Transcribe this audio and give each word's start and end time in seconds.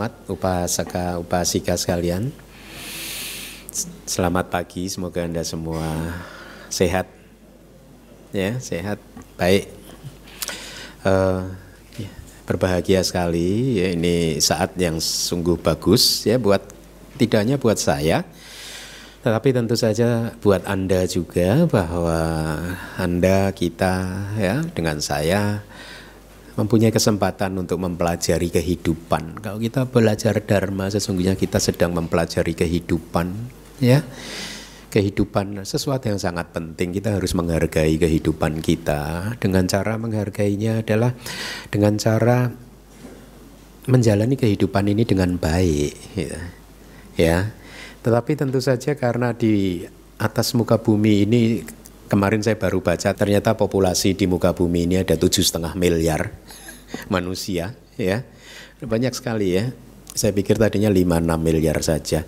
uh, 0.00 0.08
umat 0.08 0.12
upasaka 0.32 1.20
upasika 1.20 1.76
sekalian. 1.76 2.32
Selamat 4.08 4.48
pagi 4.48 4.88
semoga 4.88 5.28
anda 5.28 5.44
semua 5.44 5.84
sehat. 6.72 7.04
Ya 8.32 8.56
sehat 8.64 8.96
baik. 9.36 9.68
Uh, 11.04 11.52
berbahagia 12.48 13.04
sekali. 13.04 13.76
Ya 13.76 13.92
ini 13.92 14.40
saat 14.40 14.72
yang 14.80 14.96
sungguh 15.04 15.60
bagus 15.60 16.24
ya 16.24 16.40
buat 16.40 16.64
tidak 17.20 17.38
hanya 17.44 17.56
buat 17.60 17.76
saya 17.76 18.24
tetapi 19.20 19.52
tentu 19.52 19.76
saja 19.76 20.32
buat 20.40 20.64
anda 20.64 21.04
juga 21.04 21.68
bahwa 21.68 22.16
anda 22.96 23.52
kita 23.52 24.00
ya 24.40 24.64
dengan 24.72 24.96
saya 25.04 25.60
mempunyai 26.58 26.90
kesempatan 26.90 27.54
untuk 27.58 27.78
mempelajari 27.82 28.50
kehidupan. 28.50 29.38
Kalau 29.42 29.58
kita 29.58 29.86
belajar 29.86 30.42
dharma 30.42 30.90
sesungguhnya 30.90 31.38
kita 31.38 31.62
sedang 31.62 31.94
mempelajari 31.94 32.54
kehidupan, 32.56 33.32
ya. 33.78 34.02
Kehidupan 34.90 35.62
sesuatu 35.62 36.10
yang 36.10 36.18
sangat 36.18 36.50
penting. 36.50 36.90
Kita 36.90 37.14
harus 37.14 37.30
menghargai 37.38 37.94
kehidupan 37.94 38.58
kita. 38.58 39.34
Dengan 39.38 39.70
cara 39.70 39.94
menghargainya 39.94 40.82
adalah 40.82 41.14
dengan 41.70 41.94
cara 41.94 42.50
menjalani 43.86 44.34
kehidupan 44.34 44.90
ini 44.90 45.06
dengan 45.06 45.38
baik, 45.38 45.94
ya. 46.18 46.34
ya. 47.14 47.38
Tetapi 48.02 48.32
tentu 48.34 48.58
saja 48.58 48.98
karena 48.98 49.30
di 49.30 49.86
atas 50.20 50.52
muka 50.52 50.76
bumi 50.76 51.24
ini 51.24 51.40
Kemarin 52.10 52.42
saya 52.42 52.58
baru 52.58 52.82
baca 52.82 53.14
ternyata 53.14 53.54
populasi 53.54 54.18
di 54.18 54.26
muka 54.26 54.50
bumi 54.50 54.90
ini 54.90 54.98
ada 54.98 55.14
tujuh 55.14 55.46
setengah 55.46 55.78
miliar 55.78 56.34
manusia 57.06 57.78
ya. 57.94 58.26
Banyak 58.82 59.14
sekali 59.14 59.54
ya. 59.54 59.70
Saya 60.10 60.34
pikir 60.34 60.58
tadinya 60.58 60.90
5-6 60.90 61.38
miliar 61.38 61.78
saja 61.86 62.26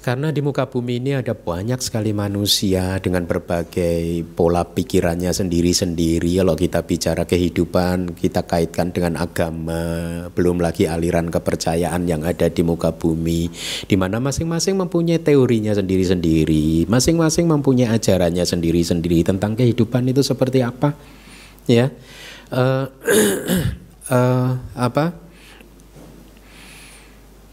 karena 0.00 0.32
di 0.32 0.40
muka 0.40 0.64
bumi 0.64 0.96
ini 0.96 1.12
ada 1.12 1.36
banyak 1.36 1.76
sekali 1.84 2.16
manusia 2.16 2.96
dengan 3.04 3.28
berbagai 3.28 4.24
pola 4.32 4.64
pikirannya 4.64 5.28
sendiri-sendiri. 5.28 6.40
Kalau 6.40 6.56
kita 6.56 6.80
bicara 6.88 7.28
kehidupan, 7.28 8.16
kita 8.16 8.48
kaitkan 8.48 8.96
dengan 8.96 9.20
agama, 9.20 10.24
belum 10.32 10.64
lagi 10.64 10.88
aliran 10.88 11.28
kepercayaan 11.28 12.08
yang 12.08 12.24
ada 12.24 12.48
di 12.48 12.64
muka 12.64 12.96
bumi, 12.96 13.52
di 13.84 13.96
mana 14.00 14.24
masing-masing 14.24 14.80
mempunyai 14.80 15.20
teorinya 15.20 15.76
sendiri-sendiri, 15.76 16.88
masing-masing 16.88 17.44
mempunyai 17.44 17.92
ajarannya 17.92 18.48
sendiri-sendiri 18.48 19.20
tentang 19.20 19.52
kehidupan 19.52 20.08
itu 20.08 20.24
seperti 20.24 20.64
apa, 20.64 20.96
ya. 21.68 21.92
Uh, 22.48 22.88
uh, 24.08 24.56
apa? 24.88 25.29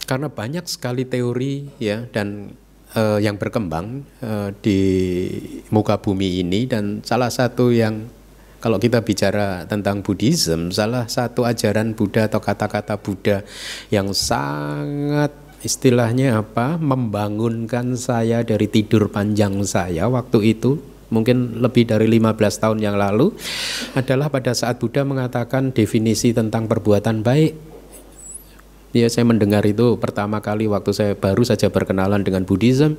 Karena 0.08 0.32
banyak 0.32 0.64
sekali 0.66 1.04
teori 1.04 1.68
ya 1.84 2.08
dan 2.10 2.56
uh, 2.96 3.20
yang 3.20 3.36
berkembang 3.36 4.08
uh, 4.24 4.50
di 4.64 4.80
muka 5.70 6.00
bumi 6.00 6.42
ini. 6.42 6.64
Dan 6.66 7.04
salah 7.04 7.28
satu 7.28 7.76
yang 7.76 8.08
kalau 8.64 8.82
kita 8.82 9.04
bicara 9.04 9.68
tentang 9.68 10.02
Buddhism, 10.02 10.74
salah 10.74 11.06
satu 11.06 11.46
ajaran 11.46 11.94
Buddha 11.94 12.26
atau 12.26 12.42
kata-kata 12.42 12.98
Buddha 12.98 13.44
yang 13.94 14.16
sangat 14.16 15.30
istilahnya 15.62 16.42
apa 16.42 16.80
membangunkan 16.80 17.98
saya 18.00 18.46
dari 18.46 18.70
tidur 18.70 19.10
panjang 19.10 19.66
saya 19.66 20.06
waktu 20.06 20.54
itu 20.54 20.78
mungkin 21.10 21.64
lebih 21.64 21.90
dari 21.90 22.06
15 22.06 22.38
tahun 22.62 22.78
yang 22.78 22.94
lalu 23.00 23.34
adalah 23.98 24.30
pada 24.30 24.54
saat 24.54 24.78
Buddha 24.78 25.02
mengatakan 25.02 25.74
definisi 25.74 26.36
tentang 26.36 26.70
perbuatan 26.70 27.26
baik 27.26 27.58
Ya, 28.98 29.14
saya 29.14 29.30
mendengar 29.30 29.62
itu 29.62 29.94
pertama 30.02 30.42
kali 30.42 30.66
waktu 30.66 30.90
saya 30.90 31.14
baru 31.14 31.46
saja 31.46 31.70
berkenalan 31.70 32.26
dengan 32.26 32.50
Buddhism 32.50 32.98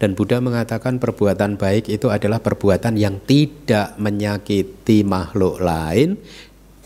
dan 0.00 0.16
Buddha 0.16 0.40
mengatakan 0.40 0.96
perbuatan 0.96 1.60
baik 1.60 1.92
itu 1.92 2.08
adalah 2.08 2.40
perbuatan 2.40 2.96
yang 2.96 3.20
tidak 3.28 3.92
menyakiti 4.00 5.04
makhluk 5.04 5.60
lain 5.60 6.16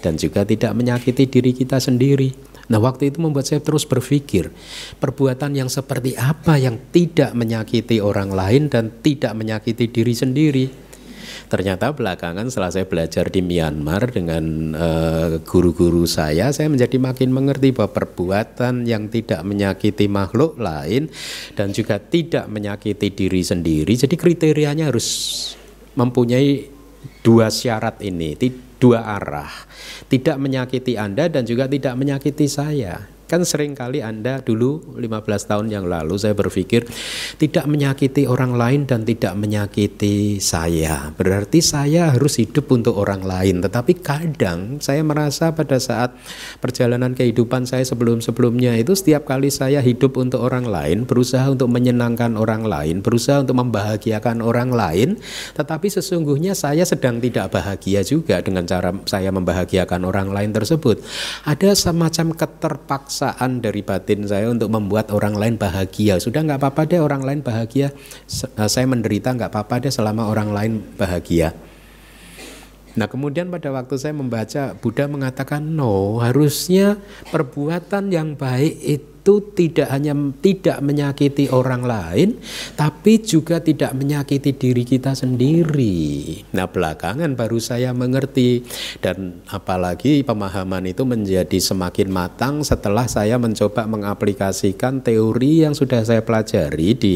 dan 0.03 0.19
juga 0.19 0.43
tidak 0.43 0.75
menyakiti 0.75 1.31
diri 1.31 1.55
kita 1.55 1.79
sendiri. 1.79 2.35
Nah, 2.67 2.83
waktu 2.83 3.15
itu 3.15 3.23
membuat 3.23 3.47
saya 3.47 3.63
terus 3.63 3.87
berpikir, 3.87 4.51
perbuatan 4.99 5.55
yang 5.55 5.71
seperti 5.71 6.19
apa 6.19 6.59
yang 6.59 6.83
tidak 6.91 7.39
menyakiti 7.39 8.03
orang 8.03 8.35
lain 8.35 8.67
dan 8.67 8.91
tidak 9.07 9.39
menyakiti 9.39 9.87
diri 9.87 10.15
sendiri. 10.19 10.67
Ternyata 11.49 11.97
belakangan 11.97 12.53
setelah 12.53 12.69
saya 12.69 12.85
belajar 12.85 13.33
di 13.33 13.41
Myanmar 13.41 14.13
dengan 14.13 14.45
eh, 14.77 15.29
guru-guru 15.43 16.05
uh, 16.05 16.09
saya, 16.09 16.53
saya 16.53 16.69
menjadi 16.69 17.01
makin 17.01 17.33
mengerti 17.33 17.73
bahwa 17.73 17.97
perbuatan 17.97 18.85
yang 18.85 19.09
tidak 19.09 19.41
menyakiti 19.49 20.07
makhluk 20.13 20.61
lain 20.61 21.09
dan 21.57 21.73
juga 21.73 21.97
tidak 21.97 22.47
menyakiti 22.53 23.09
diri 23.17 23.41
sendiri. 23.41 23.97
Jadi 23.97 24.15
kriterianya 24.15 24.93
harus 24.93 25.09
mempunyai 25.97 26.69
dua 27.25 27.49
syarat 27.49 27.99
ini, 28.05 28.37
dua 28.77 29.09
arah. 29.09 29.51
Tidak 30.07 30.37
menyakiti 30.37 31.01
Anda 31.01 31.33
dan 31.33 31.49
juga 31.49 31.65
tidak 31.67 31.97
menyakiti 31.97 32.47
saya. 32.47 33.18
Kan 33.29 33.45
sering 33.45 33.77
kali 33.77 34.01
Anda 34.01 34.41
dulu 34.41 34.97
15 34.97 35.05
tahun 35.53 35.69
yang 35.69 35.85
lalu 35.85 36.17
saya 36.17 36.33
berpikir 36.33 36.89
tidak 37.37 37.69
menyakiti 37.69 38.25
orang 38.25 38.57
lain 38.57 38.89
dan 38.89 39.05
tidak 39.05 39.37
menyakiti 39.37 40.41
saya. 40.41 41.13
Berarti 41.13 41.61
saya 41.61 42.17
harus 42.17 42.41
hidup 42.41 42.73
untuk 42.73 42.97
orang 42.97 43.21
lain. 43.21 43.61
Tetapi 43.61 44.01
kadang 44.01 44.81
saya 44.81 45.05
merasa 45.05 45.53
pada 45.53 45.77
saat 45.77 46.17
perjalanan 46.65 47.13
kehidupan 47.13 47.69
saya 47.69 47.85
sebelum-sebelumnya 47.85 48.81
itu 48.81 48.97
setiap 48.97 49.29
kali 49.29 49.53
saya 49.53 49.85
hidup 49.85 50.17
untuk 50.17 50.41
orang 50.41 50.65
lain, 50.65 51.05
berusaha 51.05 51.53
untuk 51.53 51.69
menyenangkan 51.69 52.33
orang 52.33 52.65
lain, 52.65 53.05
berusaha 53.05 53.45
untuk 53.45 53.61
membahagiakan 53.61 54.41
orang 54.41 54.73
lain, 54.73 55.21
tetapi 55.53 55.93
sesungguhnya 55.93 56.57
saya 56.57 56.89
sedang 56.89 57.21
tidak 57.21 57.53
bahagia 57.53 58.01
juga 58.01 58.41
dengan 58.41 58.65
cara 58.65 58.97
saya 59.05 59.29
membahagiakan 59.37 60.09
orang 60.09 60.33
lain 60.33 60.57
tersebut. 60.57 61.05
Ada 61.45 61.77
semacam 61.77 62.33
keterpaksaan 62.33 63.18
paksaan 63.19 63.59
dari 63.59 63.83
batin 63.83 64.23
saya 64.31 64.47
untuk 64.47 64.71
membuat 64.71 65.11
orang 65.11 65.35
lain 65.35 65.59
bahagia. 65.59 66.23
Sudah 66.23 66.47
nggak 66.47 66.63
apa-apa 66.63 66.87
deh 66.87 67.03
orang 67.03 67.27
lain 67.27 67.43
bahagia, 67.43 67.91
eh, 67.91 68.69
saya 68.71 68.87
menderita 68.87 69.35
nggak 69.35 69.51
apa-apa 69.51 69.83
deh 69.83 69.91
selama 69.91 70.31
orang 70.31 70.55
lain 70.55 70.73
bahagia. 70.95 71.51
Nah 72.99 73.07
kemudian 73.07 73.47
pada 73.47 73.71
waktu 73.71 73.95
saya 73.95 74.11
membaca 74.11 74.75
Buddha 74.75 75.07
mengatakan 75.07 75.63
no 75.63 76.19
harusnya 76.19 76.99
perbuatan 77.31 78.11
yang 78.11 78.35
baik 78.35 78.75
itu 78.83 79.35
tidak 79.55 79.93
hanya 79.93 80.17
tidak 80.41 80.81
menyakiti 80.81 81.53
orang 81.53 81.85
lain, 81.85 82.41
tapi 82.75 83.21
juga 83.21 83.61
tidak 83.61 83.93
menyakiti 83.93 84.57
diri 84.57 84.89
kita 84.89 85.13
sendiri. 85.13 86.41
Nah, 86.57 86.65
belakangan 86.65 87.37
baru 87.37 87.61
saya 87.61 87.93
mengerti 87.93 88.65
dan 89.05 89.45
apalagi 89.53 90.25
pemahaman 90.25 90.89
itu 90.89 91.05
menjadi 91.05 91.61
semakin 91.61 92.09
matang 92.09 92.65
setelah 92.65 93.05
saya 93.05 93.37
mencoba 93.37 93.85
mengaplikasikan 93.85 95.05
teori 95.05 95.69
yang 95.69 95.77
sudah 95.77 96.01
saya 96.09 96.25
pelajari 96.25 96.97
di 96.97 97.15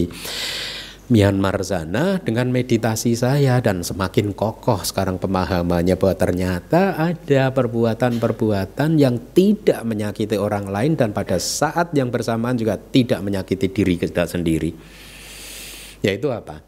Myanmar 1.12 1.60
sana 1.60 2.16
dengan 2.24 2.48
meditasi 2.48 3.12
saya 3.12 3.60
dan 3.60 3.84
semakin 3.84 4.32
kokoh 4.32 4.80
sekarang 4.80 5.20
pemahamannya 5.20 6.00
bahwa 6.00 6.16
ternyata 6.16 6.96
ada 6.96 7.52
perbuatan-perbuatan 7.52 8.96
yang 8.96 9.20
tidak 9.36 9.84
menyakiti 9.84 10.40
orang 10.40 10.72
lain 10.72 10.96
dan 10.96 11.12
pada 11.12 11.36
saat 11.36 11.92
yang 11.92 12.08
bersamaan 12.08 12.56
juga 12.56 12.80
tidak 12.80 13.20
menyakiti 13.20 13.68
diri 13.68 14.00
kita 14.00 14.24
sendiri. 14.24 14.72
Yaitu 16.00 16.32
apa? 16.32 16.64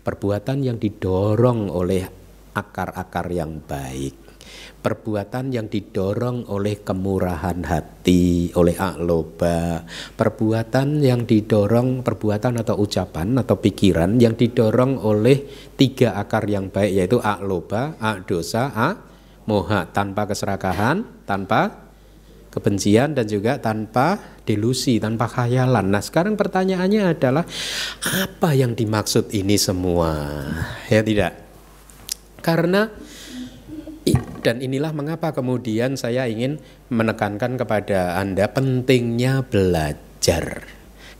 Perbuatan 0.00 0.64
yang 0.64 0.80
didorong 0.80 1.68
oleh 1.68 2.08
akar-akar 2.56 3.28
yang 3.36 3.60
baik 3.68 4.23
perbuatan 4.84 5.48
yang 5.48 5.72
didorong 5.72 6.52
oleh 6.52 6.84
kemurahan 6.84 7.64
hati, 7.64 8.52
oleh 8.52 8.76
akloba, 8.76 9.80
perbuatan 10.12 11.00
yang 11.00 11.24
didorong 11.24 12.04
perbuatan 12.04 12.60
atau 12.60 12.76
ucapan 12.84 13.40
atau 13.40 13.56
pikiran 13.56 14.20
yang 14.20 14.36
didorong 14.36 15.00
oleh 15.00 15.48
tiga 15.80 16.20
akar 16.20 16.44
yang 16.44 16.68
baik 16.68 17.00
yaitu 17.00 17.16
akloba, 17.16 17.96
ak 17.96 18.28
dosa, 18.28 18.68
ak 18.76 18.96
moha 19.48 19.88
tanpa 19.88 20.28
keserakahan, 20.28 21.24
tanpa 21.24 21.88
kebencian 22.52 23.16
dan 23.16 23.24
juga 23.24 23.56
tanpa 23.56 24.20
delusi, 24.44 25.00
tanpa 25.00 25.32
khayalan. 25.32 25.90
Nah, 25.90 26.04
sekarang 26.04 26.36
pertanyaannya 26.36 27.02
adalah 27.16 27.48
apa 28.20 28.52
yang 28.52 28.76
dimaksud 28.76 29.32
ini 29.32 29.56
semua? 29.56 30.12
Ya 30.92 31.00
tidak. 31.00 31.40
Karena 32.44 32.92
dan 34.44 34.60
inilah 34.60 34.92
mengapa 34.92 35.32
kemudian 35.32 35.96
saya 35.96 36.28
ingin 36.28 36.60
menekankan 36.92 37.56
kepada 37.56 38.20
Anda 38.20 38.52
pentingnya 38.52 39.48
belajar. 39.48 40.68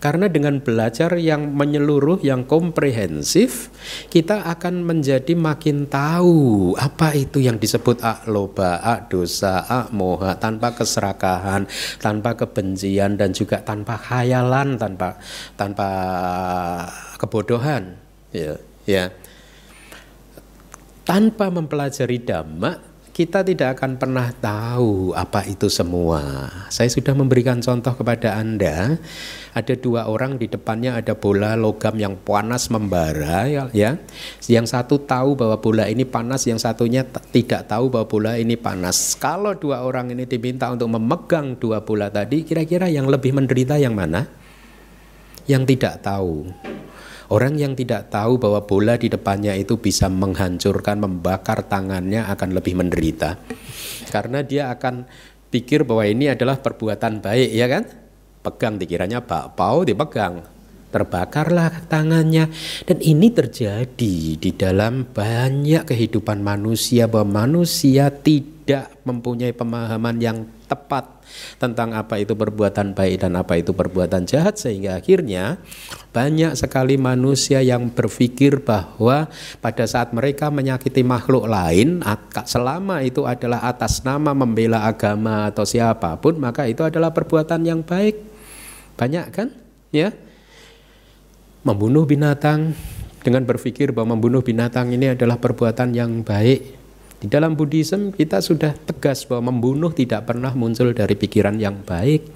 Karena 0.05 0.29
dengan 0.29 0.61
belajar 0.61 1.17
yang 1.17 1.56
menyeluruh, 1.56 2.21
yang 2.21 2.44
komprehensif, 2.44 3.73
kita 4.12 4.44
akan 4.53 4.85
menjadi 4.85 5.32
makin 5.32 5.88
tahu 5.88 6.76
apa 6.76 7.17
itu 7.17 7.41
yang 7.41 7.56
disebut 7.56 8.05
akloba, 8.05 8.85
ak 8.85 9.09
dosa, 9.09 9.65
ak 9.65 9.97
moha, 9.97 10.37
tanpa 10.37 10.76
keserakahan, 10.76 11.65
tanpa 12.05 12.37
kebencian 12.37 13.17
dan 13.17 13.32
juga 13.32 13.65
tanpa 13.65 13.97
khayalan, 13.97 14.76
tanpa 14.76 15.17
tanpa 15.56 15.88
kebodohan. 17.17 17.97
Ya, 18.29 18.61
ya. 18.85 19.09
Tanpa 21.09 21.49
mempelajari 21.49 22.21
dhamma, 22.21 22.94
kita 23.14 23.46
tidak 23.46 23.78
akan 23.78 23.94
pernah 23.94 24.34
tahu 24.34 25.14
apa 25.14 25.46
itu 25.46 25.70
semua. 25.70 26.50
Saya 26.66 26.90
sudah 26.90 27.14
memberikan 27.14 27.62
contoh 27.62 27.94
kepada 27.94 28.34
Anda. 28.34 28.99
Ada 29.55 29.78
dua 29.78 30.11
orang 30.11 30.34
di 30.34 30.50
depannya 30.50 30.99
ada 30.99 31.14
bola 31.14 31.55
logam 31.55 31.94
yang 31.94 32.19
panas 32.19 32.75
membara 32.75 33.46
ya, 33.46 33.70
ya. 33.70 34.02
Yang 34.50 34.75
satu 34.75 34.99
tahu 35.06 35.38
bahwa 35.38 35.62
bola 35.62 35.87
ini 35.87 36.02
panas, 36.02 36.43
yang 36.50 36.58
satunya 36.58 37.06
tidak 37.31 37.70
tahu 37.70 37.87
bahwa 37.87 38.11
bola 38.11 38.32
ini 38.34 38.58
panas. 38.58 39.14
Kalau 39.14 39.55
dua 39.55 39.87
orang 39.87 40.11
ini 40.11 40.26
diminta 40.26 40.75
untuk 40.75 40.90
memegang 40.90 41.55
dua 41.55 41.87
bola 41.87 42.11
tadi, 42.11 42.43
kira-kira 42.43 42.90
yang 42.90 43.06
lebih 43.06 43.31
menderita 43.31 43.78
yang 43.78 43.94
mana? 43.94 44.26
Yang 45.46 45.78
tidak 45.78 46.02
tahu. 46.02 46.50
Orang 47.35 47.59
yang 47.59 47.75
tidak 47.75 48.15
tahu 48.15 48.39
bahwa 48.39 48.63
bola 48.63 48.95
di 48.95 49.11
depannya 49.11 49.59
itu 49.59 49.75
bisa 49.75 50.07
menghancurkan, 50.07 51.03
membakar 51.03 51.67
tangannya 51.67 52.23
akan 52.31 52.55
lebih 52.55 52.79
menderita. 52.79 53.43
Karena 54.15 54.47
dia 54.47 54.71
akan 54.71 55.03
pikir 55.51 55.83
bahwa 55.83 56.07
ini 56.07 56.31
adalah 56.31 56.63
perbuatan 56.63 57.19
baik, 57.19 57.51
ya 57.51 57.67
kan? 57.67 57.91
Pegang 58.39 58.79
dikiranya 58.79 59.19
bakpao 59.27 59.83
dipegang, 59.83 60.47
terbakarlah 60.95 61.91
tangannya 61.91 62.55
dan 62.87 62.99
ini 63.03 63.35
terjadi 63.35 64.39
di 64.39 64.51
dalam 64.55 65.03
banyak 65.03 65.91
kehidupan 65.91 66.39
manusia 66.39 67.11
bahwa 67.11 67.43
manusia 67.43 68.15
tidak 68.15 68.95
mempunyai 69.03 69.51
pemahaman 69.51 70.23
yang 70.23 70.47
tepat 70.64 71.20
tentang 71.61 71.93
apa 71.93 72.20
itu 72.20 72.32
perbuatan 72.32 72.96
baik 72.96 73.25
dan 73.25 73.37
apa 73.37 73.61
itu 73.61 73.76
perbuatan 73.76 74.25
jahat 74.25 74.56
sehingga 74.56 74.96
akhirnya 75.00 75.61
banyak 76.12 76.56
sekali 76.56 76.96
manusia 76.96 77.61
yang 77.61 77.93
berpikir 77.93 78.62
bahwa 78.64 79.28
pada 79.61 79.84
saat 79.84 80.12
mereka 80.16 80.49
menyakiti 80.49 81.05
makhluk 81.05 81.49
lain 81.49 82.00
selama 82.49 83.05
itu 83.05 83.25
adalah 83.28 83.64
atas 83.66 84.05
nama 84.05 84.32
membela 84.32 84.84
agama 84.88 85.49
atau 85.49 85.66
siapa 85.69 86.16
pun 86.20 86.37
maka 86.40 86.64
itu 86.69 86.84
adalah 86.84 87.12
perbuatan 87.12 87.61
yang 87.64 87.81
baik. 87.84 88.16
Banyak 88.94 89.26
kan? 89.34 89.49
Ya? 89.90 90.14
Membunuh 91.64 92.05
binatang 92.05 92.76
dengan 93.25 93.43
berpikir 93.49 93.90
bahwa 93.90 94.14
membunuh 94.14 94.44
binatang 94.44 94.93
ini 94.93 95.16
adalah 95.16 95.40
perbuatan 95.40 95.96
yang 95.96 96.20
baik 96.20 96.84
di 97.25 97.32
dalam 97.32 97.56
Buddhism 97.56 98.12
kita 98.12 98.44
sudah 98.44 98.76
tegas 98.76 99.25
bahwa 99.25 99.49
membunuh 99.49 99.88
tidak 99.97 100.29
pernah 100.29 100.53
muncul 100.53 100.93
dari 100.93 101.17
pikiran 101.17 101.56
yang 101.56 101.81
baik. 101.81 102.29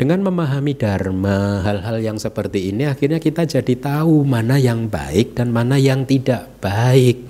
Dengan 0.00 0.24
memahami 0.24 0.72
dharma, 0.72 1.60
hal-hal 1.60 2.00
yang 2.00 2.16
seperti 2.16 2.72
ini 2.72 2.88
akhirnya 2.88 3.20
kita 3.20 3.44
jadi 3.44 3.76
tahu 3.76 4.24
mana 4.24 4.56
yang 4.56 4.88
baik 4.88 5.36
dan 5.36 5.52
mana 5.52 5.76
yang 5.76 6.08
tidak 6.08 6.48
baik. 6.64 7.28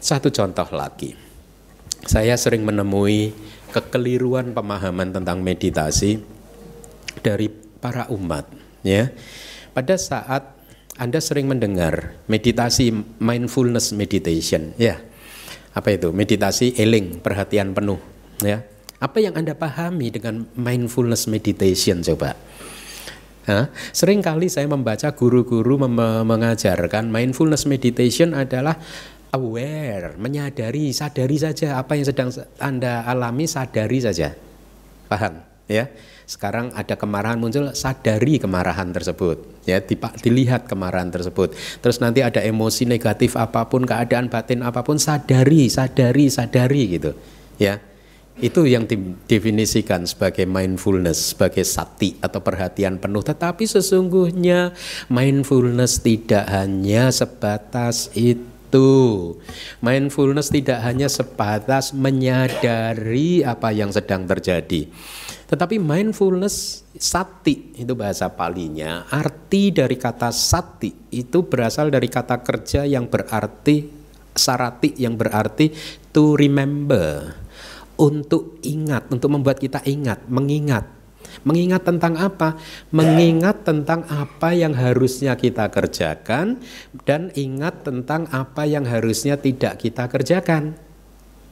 Satu 0.00 0.32
contoh 0.32 0.72
lagi. 0.72 1.12
Saya 2.08 2.32
sering 2.40 2.64
menemui 2.64 3.36
kekeliruan 3.68 4.56
pemahaman 4.56 5.12
tentang 5.12 5.44
meditasi 5.44 6.16
dari 7.20 7.52
para 7.76 8.08
umat, 8.08 8.48
ya. 8.80 9.12
Pada 9.76 10.00
saat 10.00 10.56
Anda 10.96 11.20
sering 11.20 11.44
mendengar 11.44 12.16
meditasi 12.24 12.88
mindfulness 13.20 13.92
meditation, 13.92 14.72
ya 14.80 15.09
apa 15.70 15.88
itu 15.94 16.10
meditasi 16.10 16.74
eling 16.78 17.22
perhatian 17.22 17.72
penuh 17.76 17.98
ya 18.42 18.62
apa 19.00 19.18
yang 19.22 19.38
anda 19.38 19.56
pahami 19.56 20.12
dengan 20.12 20.44
mindfulness 20.58 21.30
meditation 21.30 22.02
coba 22.04 22.36
Hah? 23.48 23.72
Sering 23.90 24.20
kali 24.20 24.52
saya 24.52 24.68
membaca 24.68 25.10
guru-guru 25.16 25.80
mengajarkan 25.80 27.08
mindfulness 27.08 27.64
meditation 27.64 28.36
adalah 28.36 28.76
aware, 29.32 30.14
menyadari, 30.20 30.92
sadari 30.92 31.40
saja 31.40 31.80
apa 31.80 31.96
yang 31.96 32.06
sedang 32.06 32.28
Anda 32.60 33.02
alami, 33.08 33.48
sadari 33.48 33.98
saja. 34.02 34.36
Paham? 35.08 35.40
Ya. 35.66 35.90
Sekarang 36.30 36.70
ada 36.78 36.94
kemarahan 36.94 37.42
muncul, 37.42 37.74
sadari 37.74 38.38
kemarahan 38.38 38.94
tersebut. 38.94 39.66
Ya, 39.66 39.82
dilihat 40.22 40.70
kemarahan 40.70 41.10
tersebut. 41.10 41.58
Terus 41.82 41.98
nanti 41.98 42.22
ada 42.22 42.38
emosi 42.38 42.86
negatif 42.86 43.34
apa 43.34 43.66
pun, 43.66 43.82
keadaan 43.82 44.30
batin 44.30 44.62
apa 44.62 44.86
pun, 44.86 44.94
sadari, 44.94 45.66
sadari, 45.66 46.30
sadari 46.30 46.82
gitu. 46.94 47.18
Ya. 47.58 47.82
Itu 48.38 48.62
yang 48.62 48.86
didefinisikan 48.86 50.06
sebagai 50.06 50.46
mindfulness, 50.46 51.34
sebagai 51.34 51.66
sati 51.66 52.14
atau 52.22 52.38
perhatian 52.38 53.02
penuh. 53.02 53.26
Tetapi 53.26 53.66
sesungguhnya 53.66 54.70
mindfulness 55.10 55.98
tidak 55.98 56.46
hanya 56.46 57.10
sebatas 57.10 58.06
itu. 58.14 59.34
Mindfulness 59.82 60.54
tidak 60.54 60.78
hanya 60.86 61.10
sebatas 61.10 61.90
menyadari 61.90 63.42
apa 63.42 63.74
yang 63.74 63.90
sedang 63.90 64.30
terjadi. 64.30 64.86
Tetapi 65.50 65.82
mindfulness 65.82 66.86
sati 66.94 67.74
itu 67.74 67.90
bahasa 67.98 68.30
palinya. 68.30 69.10
Arti 69.10 69.74
dari 69.74 69.98
kata 69.98 70.30
sati 70.30 71.10
itu 71.10 71.42
berasal 71.42 71.90
dari 71.90 72.06
kata 72.06 72.38
kerja 72.38 72.86
yang 72.86 73.10
berarti 73.10 73.90
sarati 74.30 74.94
yang 74.94 75.18
berarti 75.18 75.74
to 76.14 76.38
remember. 76.38 77.34
Untuk 78.00 78.62
ingat, 78.64 79.12
untuk 79.12 79.28
membuat 79.28 79.60
kita 79.60 79.84
ingat, 79.84 80.24
mengingat. 80.30 80.88
Mengingat 81.44 81.84
tentang 81.84 82.16
apa? 82.16 82.56
Mengingat 82.94 83.60
tentang 83.66 84.08
apa 84.08 84.56
yang 84.56 84.72
harusnya 84.72 85.36
kita 85.36 85.68
kerjakan 85.68 86.62
dan 87.04 87.28
ingat 87.36 87.84
tentang 87.84 88.24
apa 88.32 88.64
yang 88.64 88.88
harusnya 88.88 89.36
tidak 89.36 89.84
kita 89.84 90.08
kerjakan. 90.08 90.78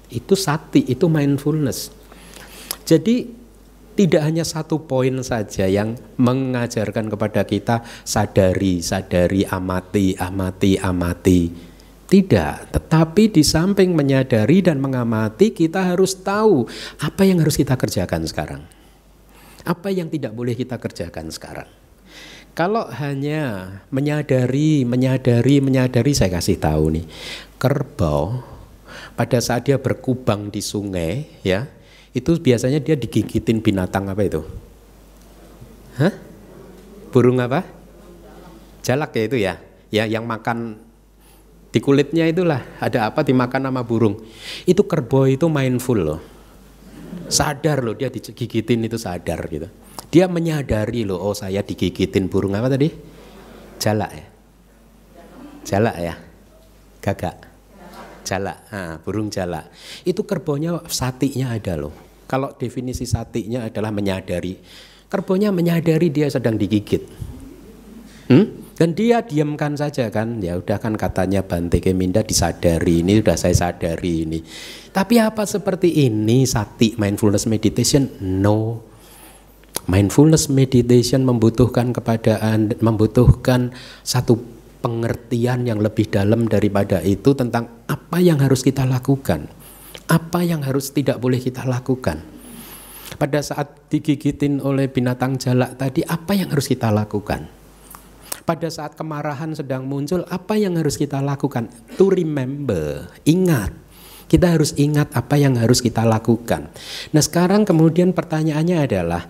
Itu 0.09 0.41
sati, 0.41 0.89
itu 0.89 1.05
mindfulness. 1.05 1.93
Jadi 2.89 3.38
tidak 3.99 4.23
hanya 4.23 4.47
satu 4.47 4.87
poin 4.87 5.19
saja 5.26 5.67
yang 5.67 5.99
mengajarkan 6.23 7.11
kepada 7.11 7.43
kita 7.43 7.83
sadari, 8.07 8.78
sadari, 8.78 9.43
amati, 9.43 10.14
amati, 10.14 10.78
amati. 10.78 11.50
Tidak, 12.09 12.73
tetapi 12.73 13.35
di 13.35 13.43
samping 13.43 13.93
menyadari 13.93 14.62
dan 14.62 14.78
mengamati, 14.78 15.50
kita 15.50 15.93
harus 15.93 16.14
tahu 16.14 16.64
apa 17.02 17.26
yang 17.26 17.43
harus 17.43 17.59
kita 17.59 17.75
kerjakan 17.75 18.23
sekarang. 18.25 18.62
Apa 19.67 19.90
yang 19.90 20.09
tidak 20.09 20.33
boleh 20.33 20.55
kita 20.55 20.78
kerjakan 20.78 21.28
sekarang. 21.35 21.69
Kalau 22.57 22.88
hanya 22.88 23.76
menyadari, 23.93 24.87
menyadari, 24.87 25.61
menyadari, 25.61 26.14
saya 26.14 26.38
kasih 26.38 26.57
tahu 26.57 26.97
nih, 26.97 27.07
kerbau 27.61 28.47
pada 29.19 29.43
saat 29.43 29.69
dia 29.69 29.76
berkubang 29.76 30.49
di 30.49 30.62
sungai, 30.64 31.28
ya, 31.45 31.69
itu 32.17 32.31
biasanya 32.41 32.81
dia 32.81 32.97
digigitin 32.97 33.61
binatang 33.61 34.09
apa 34.09 34.23
itu? 34.25 34.41
Hah? 36.00 36.15
Burung 37.12 37.41
apa? 37.41 37.65
Jalak 38.85 39.12
ya 39.17 39.23
itu 39.25 39.37
ya. 39.37 39.55
Ya 39.88 40.05
yang 40.05 40.29
makan 40.29 40.77
di 41.69 41.81
kulitnya 41.85 42.25
itulah 42.25 42.65
ada 42.81 43.09
apa 43.12 43.25
dimakan 43.25 43.69
sama 43.69 43.83
burung. 43.85 44.21
Itu 44.65 44.85
kerbau 44.88 45.29
itu 45.29 45.49
mindful 45.49 46.00
loh. 46.00 46.21
Sadar 47.29 47.85
loh 47.85 47.93
dia 47.93 48.09
digigitin 48.09 48.85
itu 48.85 48.97
sadar 48.97 49.45
gitu. 49.49 49.69
Dia 50.09 50.25
menyadari 50.29 51.05
loh 51.05 51.21
oh 51.21 51.37
saya 51.37 51.61
digigitin 51.61 52.33
burung 52.33 52.57
apa 52.57 52.73
tadi? 52.73 52.88
Jalak 53.77 54.11
ya. 54.17 54.27
Jalak 55.69 55.97
ya. 56.00 56.15
Gagak. 57.05 57.48
Jalak, 58.28 58.68
nah, 58.68 59.00
burung 59.00 59.32
jalak. 59.32 59.73
Itu 60.04 60.28
kerbaunya 60.28 60.85
satinya 60.85 61.56
ada 61.56 61.80
loh. 61.80 61.97
Kalau 62.28 62.52
definisi 62.52 63.08
satinya 63.08 63.64
adalah 63.64 63.88
menyadari. 63.88 64.61
Kerbonya 65.08 65.49
menyadari 65.49 66.12
dia 66.12 66.28
sedang 66.28 66.61
digigit. 66.61 67.00
Hmm? 68.28 68.68
Dan 68.76 68.92
dia 68.92 69.25
diamkan 69.25 69.75
saja 69.75 70.12
kan, 70.12 70.38
ya 70.44 70.61
udah 70.61 70.76
kan 70.76 70.94
katanya 70.94 71.40
Bante 71.40 71.80
Keminda 71.80 72.20
disadari 72.20 73.00
ini 73.00 73.18
sudah 73.18 73.35
saya 73.35 73.56
sadari 73.56 74.28
ini. 74.28 74.38
Tapi 74.92 75.16
apa 75.18 75.49
seperti 75.49 76.04
ini 76.04 76.44
sati 76.44 76.94
mindfulness 77.00 77.49
meditation? 77.49 78.06
No. 78.20 78.85
Mindfulness 79.88 80.52
meditation 80.52 81.25
membutuhkan 81.25 81.97
kepada 81.97 82.38
membutuhkan 82.85 83.73
satu 84.04 84.58
pengertian 84.78 85.66
yang 85.66 85.82
lebih 85.82 86.11
dalam 86.11 86.47
daripada 86.47 87.02
itu 87.02 87.35
tentang 87.35 87.85
apa 87.90 88.18
yang 88.23 88.38
harus 88.38 88.62
kita 88.62 88.87
lakukan. 88.87 89.50
Apa 90.08 90.40
yang 90.40 90.64
harus 90.64 90.88
tidak 90.94 91.20
boleh 91.20 91.37
kita 91.37 91.68
lakukan? 91.68 92.25
Pada 93.18 93.40
saat 93.40 93.88
digigitin 93.88 94.61
oleh 94.61 94.88
binatang 94.88 95.37
jalak 95.37 95.76
tadi, 95.76 96.04
apa 96.04 96.32
yang 96.37 96.49
harus 96.52 96.68
kita 96.68 96.88
lakukan? 96.88 97.49
Pada 98.49 98.68
saat 98.73 98.97
kemarahan 98.97 99.52
sedang 99.52 99.85
muncul, 99.85 100.25
apa 100.32 100.56
yang 100.56 100.80
harus 100.80 100.97
kita 100.97 101.20
lakukan? 101.20 101.68
To 102.00 102.08
remember, 102.08 103.12
ingat. 103.28 103.76
Kita 104.28 104.52
harus 104.52 104.76
ingat 104.76 105.12
apa 105.16 105.40
yang 105.40 105.56
harus 105.56 105.80
kita 105.80 106.04
lakukan. 106.04 106.68
Nah, 107.16 107.23
sekarang 107.25 107.64
kemudian 107.64 108.12
pertanyaannya 108.12 108.76
adalah 108.85 109.25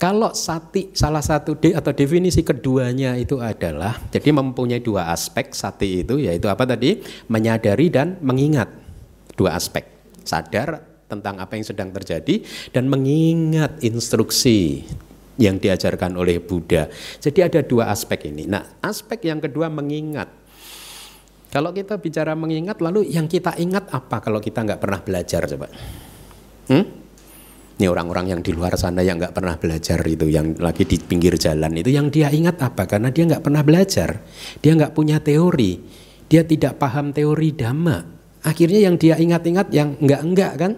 kalau 0.00 0.32
sati 0.32 0.88
salah 0.96 1.20
satu 1.20 1.60
de, 1.60 1.76
atau 1.76 1.92
definisi 1.92 2.40
keduanya 2.40 3.20
itu 3.20 3.36
adalah 3.36 4.00
jadi 4.08 4.32
mempunyai 4.32 4.80
dua 4.80 5.12
aspek 5.12 5.52
sati 5.52 6.00
itu 6.00 6.16
yaitu 6.16 6.48
apa 6.48 6.64
tadi 6.64 7.04
menyadari 7.28 7.92
dan 7.92 8.16
mengingat 8.24 8.72
dua 9.36 9.60
aspek 9.60 9.84
sadar 10.24 10.80
tentang 11.04 11.36
apa 11.36 11.52
yang 11.60 11.66
sedang 11.68 11.92
terjadi 11.92 12.40
dan 12.72 12.88
mengingat 12.88 13.76
instruksi 13.84 14.88
yang 15.40 15.56
diajarkan 15.56 16.14
oleh 16.20 16.36
Buddha. 16.38 16.86
Jadi 17.18 17.40
ada 17.40 17.60
dua 17.64 17.88
aspek 17.88 18.28
ini. 18.28 18.44
Nah, 18.44 18.76
aspek 18.84 19.24
yang 19.24 19.40
kedua 19.40 19.72
mengingat. 19.72 20.28
Kalau 21.50 21.72
kita 21.74 21.98
bicara 21.98 22.36
mengingat, 22.36 22.78
lalu 22.78 23.08
yang 23.10 23.26
kita 23.26 23.56
ingat 23.56 23.90
apa 23.90 24.22
kalau 24.22 24.38
kita 24.38 24.62
nggak 24.62 24.78
pernah 24.78 25.00
belajar 25.02 25.48
coba? 25.48 25.66
Hmm? 26.70 26.99
Ini 27.80 27.88
orang-orang 27.88 28.36
yang 28.36 28.40
di 28.44 28.52
luar 28.52 28.76
sana 28.76 29.00
yang 29.00 29.16
nggak 29.16 29.32
pernah 29.32 29.56
belajar 29.56 30.04
itu, 30.04 30.28
yang 30.28 30.52
lagi 30.60 30.84
di 30.84 31.00
pinggir 31.00 31.40
jalan 31.40 31.72
itu, 31.80 31.88
yang 31.88 32.12
dia 32.12 32.28
ingat 32.28 32.60
apa? 32.60 32.84
Karena 32.84 33.08
dia 33.08 33.24
nggak 33.24 33.40
pernah 33.40 33.64
belajar, 33.64 34.20
dia 34.60 34.76
nggak 34.76 34.92
punya 34.92 35.16
teori, 35.24 35.80
dia 36.28 36.44
tidak 36.44 36.76
paham 36.76 37.16
teori 37.16 37.56
dhamma. 37.56 38.04
Akhirnya 38.44 38.84
yang 38.84 39.00
dia 39.00 39.16
ingat-ingat 39.16 39.72
yang 39.72 39.96
enggak-enggak 39.96 40.52
kan? 40.60 40.72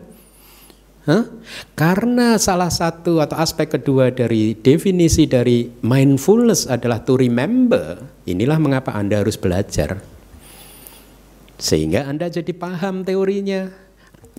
Huh? 1.03 1.27
Karena 1.75 2.39
salah 2.39 2.71
satu 2.71 3.19
atau 3.19 3.35
aspek 3.35 3.75
kedua 3.75 4.15
dari 4.15 4.55
definisi 4.55 5.27
dari 5.27 5.67
mindfulness 5.83 6.71
adalah 6.71 7.03
to 7.03 7.19
remember. 7.19 7.99
Inilah 8.31 8.63
mengapa 8.63 8.95
Anda 8.95 9.27
harus 9.27 9.35
belajar. 9.35 9.99
Sehingga 11.59 12.07
Anda 12.07 12.31
jadi 12.31 12.55
paham 12.55 13.03
teorinya. 13.03 13.75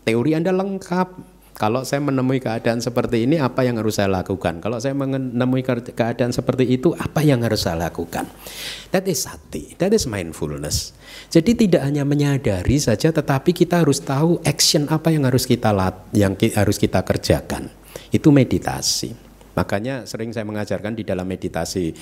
Teori 0.08 0.32
Anda 0.40 0.56
lengkap. 0.56 1.33
Kalau 1.54 1.86
saya 1.86 2.02
menemui 2.02 2.42
keadaan 2.42 2.82
seperti 2.82 3.30
ini, 3.30 3.38
apa 3.38 3.62
yang 3.62 3.78
harus 3.78 4.02
saya 4.02 4.10
lakukan? 4.10 4.58
Kalau 4.58 4.82
saya 4.82 4.98
menemui 4.98 5.62
keadaan 5.94 6.34
seperti 6.34 6.66
itu, 6.66 6.98
apa 6.98 7.22
yang 7.22 7.46
harus 7.46 7.70
saya 7.70 7.78
lakukan? 7.78 8.26
That 8.90 9.06
is 9.06 9.30
sati, 9.30 9.78
that 9.78 9.94
is 9.94 10.10
mindfulness. 10.10 10.98
Jadi 11.30 11.54
tidak 11.54 11.86
hanya 11.86 12.10
menyadari 12.10 12.82
saja, 12.82 13.14
tetapi 13.14 13.54
kita 13.54 13.86
harus 13.86 14.02
tahu 14.02 14.42
action 14.42 14.90
apa 14.90 15.14
yang 15.14 15.30
harus 15.30 15.46
kita 15.46 15.70
lat, 15.70 15.94
yang 16.18 16.34
harus 16.34 16.82
kita 16.82 17.06
kerjakan. 17.06 17.70
Itu 18.10 18.34
meditasi. 18.34 19.14
Makanya 19.54 20.10
sering 20.10 20.34
saya 20.34 20.50
mengajarkan 20.50 20.98
di 20.98 21.06
dalam 21.06 21.30
meditasi 21.30 21.94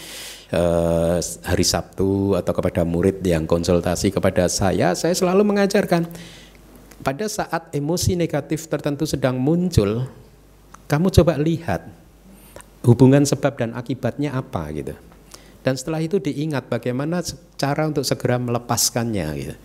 eh, 0.55 1.17
hari 1.19 1.65
Sabtu 1.67 2.39
atau 2.39 2.53
kepada 2.55 2.87
murid 2.87 3.19
yang 3.27 3.43
konsultasi 3.43 4.15
kepada 4.15 4.47
saya, 4.47 4.95
saya 4.95 5.11
selalu 5.11 5.43
mengajarkan 5.43 6.07
pada 7.01 7.25
saat 7.25 7.73
emosi 7.73 8.13
negatif 8.13 8.69
tertentu 8.69 9.09
sedang 9.09 9.37
muncul, 9.37 10.05
kamu 10.85 11.07
coba 11.09 11.37
lihat 11.41 11.81
hubungan 12.85 13.25
sebab 13.25 13.57
dan 13.57 13.71
akibatnya 13.73 14.33
apa 14.33 14.69
gitu. 14.73 14.93
Dan 15.61 15.77
setelah 15.77 16.01
itu 16.01 16.17
diingat 16.17 16.67
bagaimana 16.67 17.21
cara 17.61 17.85
untuk 17.85 18.01
segera 18.01 18.41
melepaskannya 18.41 19.27
gitu. 19.37 19.55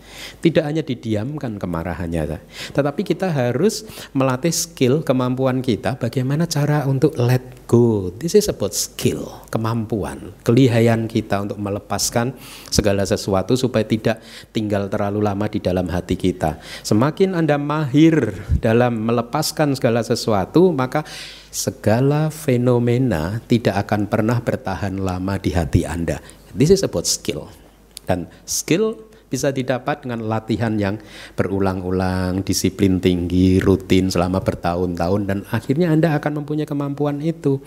Tidak 0.44 0.60
hanya 0.60 0.84
didiamkan 0.84 1.56
kemarahannya, 1.56 2.36
tetapi 2.76 3.00
kita 3.00 3.32
harus 3.32 3.88
melatih 4.12 4.52
skill 4.52 5.00
kemampuan 5.00 5.64
kita 5.64 5.96
bagaimana 5.96 6.44
cara 6.44 6.84
untuk 6.84 7.16
let 7.16 7.64
go. 7.64 8.12
This 8.12 8.36
is 8.36 8.52
about 8.52 8.76
skill, 8.76 9.40
kemampuan, 9.48 10.36
kelihayan 10.44 11.08
kita 11.08 11.48
untuk 11.48 11.56
melepaskan 11.56 12.36
segala 12.68 13.08
sesuatu 13.08 13.56
supaya 13.56 13.88
tidak 13.88 14.20
tinggal 14.52 14.92
terlalu 14.92 15.24
lama 15.24 15.48
di 15.48 15.64
dalam 15.64 15.88
hati 15.88 16.20
kita. 16.20 16.60
Semakin 16.84 17.32
Anda 17.32 17.56
mahir 17.56 18.36
dalam 18.60 19.00
melepaskan 19.00 19.72
segala 19.72 20.04
sesuatu, 20.04 20.68
maka 20.76 21.08
segala 21.56 22.28
fenomena 22.28 23.40
tidak 23.48 23.88
akan 23.88 24.12
pernah 24.12 24.44
bertahan 24.44 25.00
lama 25.00 25.40
di 25.40 25.56
hati 25.56 25.88
Anda. 25.88 26.20
This 26.52 26.68
is 26.68 26.84
about 26.84 27.08
skill. 27.08 27.48
Dan 28.04 28.28
skill 28.44 29.00
bisa 29.26 29.50
didapat 29.50 30.06
dengan 30.06 30.22
latihan 30.26 30.74
yang 30.78 30.96
berulang-ulang, 31.34 32.46
disiplin 32.46 33.02
tinggi, 33.02 33.58
rutin 33.58 34.06
selama 34.08 34.42
bertahun-tahun 34.42 35.20
dan 35.26 35.38
akhirnya 35.50 35.90
Anda 35.90 36.14
akan 36.18 36.42
mempunyai 36.42 36.68
kemampuan 36.68 37.18
itu. 37.22 37.58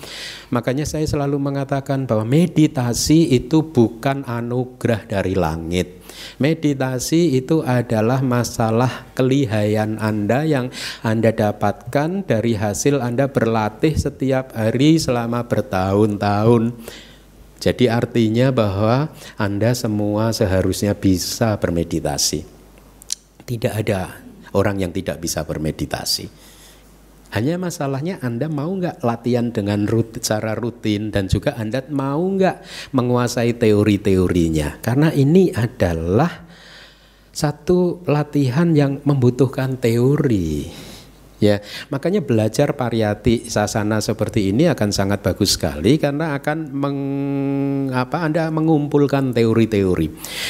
Makanya 0.50 0.88
saya 0.88 1.04
selalu 1.04 1.36
mengatakan 1.38 2.08
bahwa 2.08 2.24
meditasi 2.24 3.36
itu 3.36 3.63
bukan 3.63 4.24
anugerah 4.24 5.04
dari 5.08 5.36
langit. 5.36 6.00
Meditasi 6.39 7.38
itu 7.38 7.62
adalah 7.63 8.20
masalah 8.24 9.08
kelihayan 9.13 10.00
Anda 10.01 10.44
yang 10.48 10.74
Anda 11.06 11.32
dapatkan 11.32 12.25
dari 12.25 12.58
hasil 12.58 13.00
Anda 13.00 13.30
berlatih 13.30 13.96
setiap 13.96 14.56
hari 14.56 14.98
selama 14.98 15.46
bertahun-tahun. 15.46 16.75
Jadi 17.60 17.92
artinya 17.92 18.56
bahwa 18.56 19.12
Anda 19.36 19.75
semua 19.75 20.32
seharusnya 20.32 20.96
bisa 20.96 21.60
bermeditasi. 21.60 22.48
Tidak 23.44 23.74
ada 23.75 24.24
orang 24.56 24.80
yang 24.80 24.92
tidak 24.96 25.20
bisa 25.20 25.44
bermeditasi. 25.44 26.32
Hanya 27.30 27.62
masalahnya 27.62 28.18
Anda 28.25 28.50
mau 28.50 28.74
nggak 28.74 29.06
latihan 29.06 29.54
dengan 29.54 29.86
rut, 29.86 30.18
secara 30.18 30.58
rutin 30.58 31.13
dan 31.13 31.30
juga 31.30 31.54
Anda 31.54 31.86
mau 31.94 32.25
nggak 32.25 32.89
menguasai 32.96 33.54
teori-teorinya. 33.54 34.82
Karena 34.82 35.13
ini 35.13 35.54
adalah 35.54 36.50
satu 37.30 38.01
latihan 38.10 38.74
yang 38.74 39.06
membutuhkan 39.06 39.78
teori. 39.78 40.88
Ya, 41.39 41.63
makanya 41.88 42.19
belajar 42.19 42.75
pariyati 42.75 43.48
sasana 43.48 44.03
seperti 44.03 44.51
ini 44.51 44.67
akan 44.67 44.91
sangat 44.91 45.24
bagus 45.24 45.55
sekali 45.55 45.96
karena 45.96 46.36
akan 46.36 46.58
meng, 46.75 47.00
apa 47.96 48.27
Anda 48.27 48.51
mengumpulkan 48.51 49.31
teori-teori. 49.31 50.08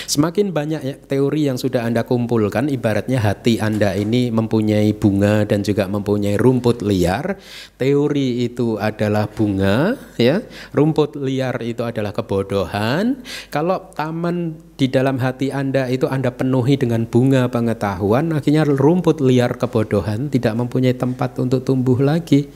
Semakin 0.10 0.50
banyak 0.50 0.82
ya, 0.82 0.96
teori 0.98 1.46
yang 1.46 1.62
sudah 1.62 1.86
Anda 1.86 2.10
kumpulkan, 2.10 2.74
ibaratnya 2.74 3.22
hati 3.22 3.62
Anda 3.62 3.94
ini 3.94 4.34
mempunyai 4.34 4.90
bunga 4.98 5.46
dan 5.46 5.62
juga 5.62 5.86
mempunyai 5.86 6.42
rumput 6.42 6.82
liar. 6.82 7.38
Teori 7.78 8.50
itu 8.50 8.82
adalah 8.82 9.30
bunga, 9.30 9.94
ya. 10.18 10.42
Rumput 10.74 11.22
liar 11.22 11.62
itu 11.62 11.86
adalah 11.86 12.18
kebodohan. 12.18 13.22
Kalau 13.54 13.94
taman 13.94 14.69
di 14.80 14.88
dalam 14.88 15.20
hati 15.20 15.52
Anda 15.52 15.92
itu 15.92 16.08
Anda 16.08 16.32
penuhi 16.32 16.80
dengan 16.80 17.04
bunga 17.04 17.52
pengetahuan, 17.52 18.32
akhirnya 18.32 18.64
rumput 18.64 19.20
liar 19.20 19.60
kebodohan 19.60 20.32
tidak 20.32 20.56
mempunyai 20.56 20.96
tempat 20.96 21.36
untuk 21.36 21.68
tumbuh 21.68 22.00
lagi 22.00 22.48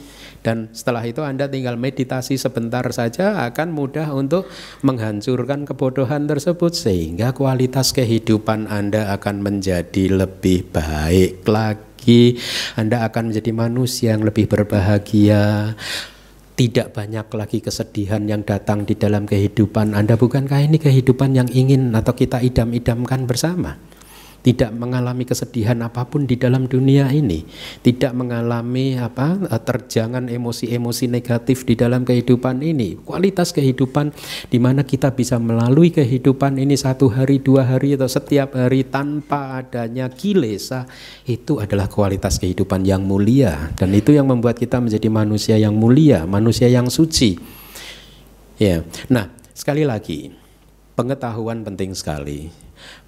dan 0.43 0.67
setelah 0.75 1.01
itu 1.07 1.23
Anda 1.23 1.47
tinggal 1.47 1.79
meditasi 1.79 2.35
sebentar 2.35 2.83
saja 2.91 3.47
akan 3.47 3.71
mudah 3.71 4.11
untuk 4.11 4.51
menghancurkan 4.83 5.63
kebodohan 5.63 6.27
tersebut 6.27 6.75
sehingga 6.75 7.31
kualitas 7.31 7.95
kehidupan 7.95 8.67
Anda 8.67 9.15
akan 9.15 9.39
menjadi 9.39 10.11
lebih 10.11 10.67
baik 10.75 11.47
lagi. 11.47 12.35
Anda 12.75 13.07
akan 13.07 13.31
menjadi 13.31 13.51
manusia 13.55 14.19
yang 14.19 14.27
lebih 14.27 14.51
berbahagia. 14.51 15.75
Tidak 16.53 16.93
banyak 16.93 17.33
lagi 17.33 17.65
kesedihan 17.65 18.21
yang 18.29 18.45
datang 18.45 18.85
di 18.85 18.93
dalam 18.93 19.25
kehidupan 19.25 19.97
Anda. 19.97 20.13
Bukankah 20.13 20.69
ini 20.69 20.77
kehidupan 20.77 21.33
yang 21.33 21.49
ingin 21.49 21.89
atau 21.97 22.13
kita 22.13 22.45
idam-idamkan 22.45 23.25
bersama? 23.25 23.73
Tidak 24.43 24.75
mengalami 24.75 25.23
kesedihan 25.23 25.79
apa 25.87 26.03
pun 26.03 26.27
di 26.27 26.35
dalam 26.35 26.67
dunia 26.67 27.07
ini, 27.09 27.47
tidak 27.79 28.11
mengalami 28.11 28.99
apa 28.99 29.39
eh, 29.47 29.61
terjangan 29.63 30.27
emosi-emosi 30.27 31.07
negatif 31.07 31.63
di 31.63 31.79
dalam 31.79 32.03
kehidupan 32.03 32.59
ini. 32.59 32.99
Kualitas 32.99 33.55
kehidupan 33.55 34.11
di 34.51 34.59
mana 34.59 34.83
kita 34.83 35.15
bisa 35.15 35.39
melalui 35.39 35.95
kehidupan 35.95 36.59
ini 36.59 36.75
satu 36.75 37.07
hari, 37.07 37.39
dua 37.39 37.63
hari 37.63 37.95
atau 37.95 38.11
setiap 38.11 38.59
hari 38.59 38.83
tanpa 38.83 39.63
adanya 39.63 40.11
kilesa 40.11 40.85
itu 41.23 41.63
adalah 41.63 41.87
kualitas 41.87 42.35
kehidupan 42.35 42.83
yang 42.83 43.07
mulia 43.07 43.71
dan 43.79 43.95
itu 43.95 44.11
yang 44.11 44.27
membuat 44.27 44.59
kita 44.59 44.83
menjadi 44.83 45.07
manusia 45.07 45.55
yang 45.55 45.73
mulia, 45.73 46.27
manusia 46.27 46.67
yang 46.67 46.91
suci. 46.91 47.39
Ya. 48.59 48.83
Nah, 49.07 49.31
sekali 49.55 49.87
lagi, 49.87 50.35
pengetahuan 50.99 51.63
penting 51.63 51.95
sekali 51.95 52.51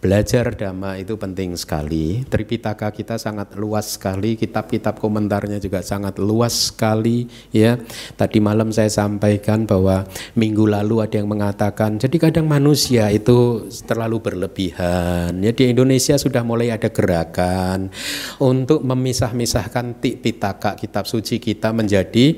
Belajar 0.04 0.54
dhamma 0.54 1.02
itu 1.02 1.18
penting 1.18 1.58
sekali. 1.58 2.22
Tripitaka 2.30 2.94
kita 2.94 3.18
sangat 3.18 3.58
luas 3.58 3.98
sekali, 3.98 4.38
kitab-kitab 4.38 5.02
komentarnya 5.02 5.58
juga 5.58 5.82
sangat 5.82 6.22
luas 6.22 6.70
sekali 6.70 7.26
ya. 7.50 7.82
Tadi 8.14 8.38
malam 8.38 8.70
saya 8.70 8.92
sampaikan 8.92 9.66
bahwa 9.66 10.06
minggu 10.38 10.70
lalu 10.70 11.02
ada 11.02 11.18
yang 11.18 11.26
mengatakan 11.26 11.98
jadi 11.98 12.30
kadang 12.30 12.46
manusia 12.46 13.10
itu 13.10 13.66
terlalu 13.90 14.22
berlebihan. 14.22 15.42
Ya 15.42 15.52
di 15.56 15.74
Indonesia 15.74 16.20
sudah 16.22 16.46
mulai 16.46 16.70
ada 16.70 16.92
gerakan 16.94 17.90
untuk 18.38 18.86
memisah-misahkan 18.86 19.98
Tipitaka 19.98 20.78
kitab 20.78 21.10
suci 21.10 21.42
kita 21.42 21.74
menjadi 21.74 22.38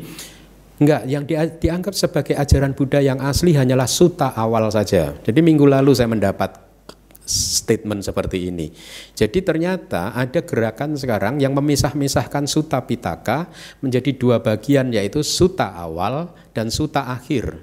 Enggak, 0.77 1.09
yang 1.09 1.25
dianggap 1.57 1.97
sebagai 1.97 2.37
ajaran 2.37 2.77
Buddha 2.77 3.01
yang 3.01 3.17
asli 3.17 3.57
hanyalah 3.57 3.89
suta 3.89 4.37
awal 4.37 4.69
saja. 4.69 5.09
Jadi 5.25 5.41
minggu 5.41 5.65
lalu 5.65 5.97
saya 5.97 6.05
mendapat 6.05 6.66
statement 7.27 8.01
seperti 8.01 8.49
ini. 8.49 8.71
Jadi 9.13 9.43
ternyata 9.43 10.15
ada 10.15 10.41
gerakan 10.41 10.95
sekarang 10.95 11.43
yang 11.43 11.53
memisah-misahkan 11.53 12.47
suta 12.47 12.81
pitaka 12.81 13.51
menjadi 13.83 14.15
dua 14.15 14.39
bagian 14.39 14.89
yaitu 14.95 15.21
suta 15.21 15.75
awal 15.75 16.31
dan 16.55 16.71
suta 16.71 17.11
akhir. 17.11 17.59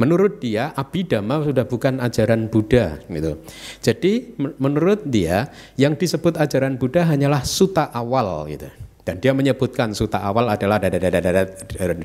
Menurut 0.00 0.40
dia 0.40 0.72
abidama 0.72 1.44
sudah 1.44 1.68
bukan 1.68 2.00
ajaran 2.00 2.48
Buddha 2.48 2.98
gitu. 3.06 3.38
Jadi 3.84 4.34
menurut 4.38 5.04
dia 5.04 5.52
yang 5.76 5.94
disebut 5.94 6.40
ajaran 6.40 6.80
Buddha 6.80 7.04
hanyalah 7.04 7.44
suta 7.44 7.92
awal 7.92 8.48
gitu. 8.48 8.66
Dan 9.02 9.18
dia 9.18 9.34
menyebutkan 9.34 9.90
suta 9.98 10.22
awal 10.22 10.46
adalah 10.46 10.78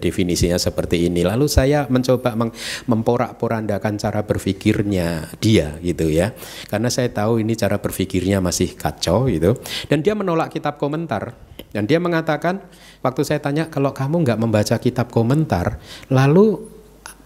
definisinya 0.02 0.58
seperti 0.58 1.06
ini. 1.06 1.22
Lalu 1.22 1.46
saya 1.46 1.86
mencoba 1.86 2.34
memporak-porandakan 2.90 4.02
cara 4.02 4.26
berpikirnya 4.26 5.30
dia 5.38 5.78
gitu 5.86 6.10
ya. 6.10 6.34
Karena 6.66 6.90
saya 6.90 7.14
tahu 7.14 7.46
ini 7.46 7.54
cara 7.54 7.78
berpikirnya 7.78 8.42
masih 8.42 8.74
kacau 8.74 9.30
gitu. 9.30 9.62
Dan 9.86 10.02
dia 10.02 10.18
menolak 10.18 10.58
kitab 10.58 10.82
komentar. 10.82 11.38
Dan 11.70 11.86
dia 11.86 12.02
mengatakan 12.02 12.66
waktu 13.06 13.22
saya 13.22 13.46
tanya 13.46 13.70
kalau 13.70 13.94
kamu 13.94 14.26
nggak 14.26 14.40
membaca 14.42 14.76
kitab 14.82 15.14
komentar, 15.14 15.78
lalu 16.10 16.58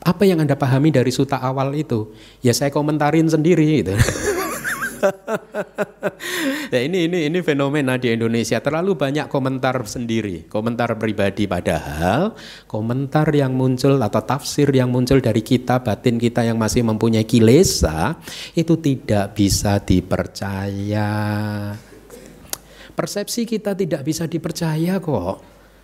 apa 0.01 0.25
yang 0.25 0.42
anda 0.42 0.58
pahami 0.58 0.92
dari 0.92 1.13
suta 1.13 1.40
awal 1.40 1.78
itu? 1.78 2.12
Ya 2.44 2.51
saya 2.51 2.74
komentarin 2.74 3.32
sendiri 3.32 3.86
gitu. 3.86 3.96
ya 6.72 6.79
ini 6.88 7.10
ini 7.10 7.27
ini 7.27 7.39
fenomena 7.41 7.98
di 7.98 8.13
Indonesia 8.13 8.62
terlalu 8.62 8.93
banyak 8.93 9.27
komentar 9.27 9.81
sendiri, 9.86 10.46
komentar 10.46 10.96
pribadi 11.01 11.50
padahal 11.50 12.38
komentar 12.70 13.27
yang 13.34 13.58
muncul 13.58 13.98
atau 13.98 14.22
tafsir 14.22 14.70
yang 14.70 14.93
muncul 14.93 15.17
dari 15.20 15.41
kita 15.41 15.81
batin 15.81 16.22
kita 16.22 16.46
yang 16.46 16.62
masih 16.62 16.86
mempunyai 16.86 17.25
kilesa 17.25 18.17
itu 18.53 18.77
tidak 18.77 19.34
bisa 19.34 19.81
dipercaya. 19.81 21.12
Persepsi 22.91 23.48
kita 23.48 23.74
tidak 23.74 24.03
bisa 24.05 24.27
dipercaya 24.27 25.00
kok. 25.01 25.41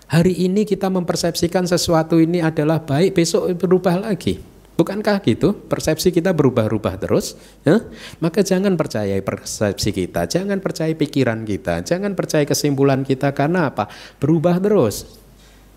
Hari 0.07 0.47
ini 0.47 0.63
kita 0.63 0.87
mempersepsikan 0.87 1.67
sesuatu 1.67 2.15
ini 2.15 2.39
adalah 2.39 2.79
baik, 2.79 3.11
besok 3.11 3.51
berubah 3.59 4.07
lagi. 4.07 4.56
Bukankah 4.77 5.25
gitu? 5.25 5.57
Persepsi 5.57 6.13
kita 6.13 6.37
berubah-ubah 6.37 7.01
terus. 7.01 7.33
Ya? 7.65 7.81
Maka 8.21 8.45
jangan 8.45 8.77
percaya 8.77 9.17
persepsi 9.25 9.89
kita, 9.89 10.29
jangan 10.29 10.61
percaya 10.61 10.93
pikiran 10.93 11.41
kita, 11.49 11.81
jangan 11.81 12.13
percaya 12.13 12.45
kesimpulan 12.45 13.01
kita 13.01 13.33
karena 13.33 13.73
apa? 13.73 13.89
Berubah 14.21 14.61
terus. 14.61 15.09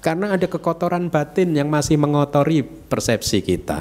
Karena 0.05 0.37
ada 0.37 0.45
kekotoran 0.45 1.09
batin 1.09 1.57
yang 1.57 1.73
masih 1.73 1.97
mengotori 1.97 2.61
persepsi 2.61 3.41
kita. 3.41 3.81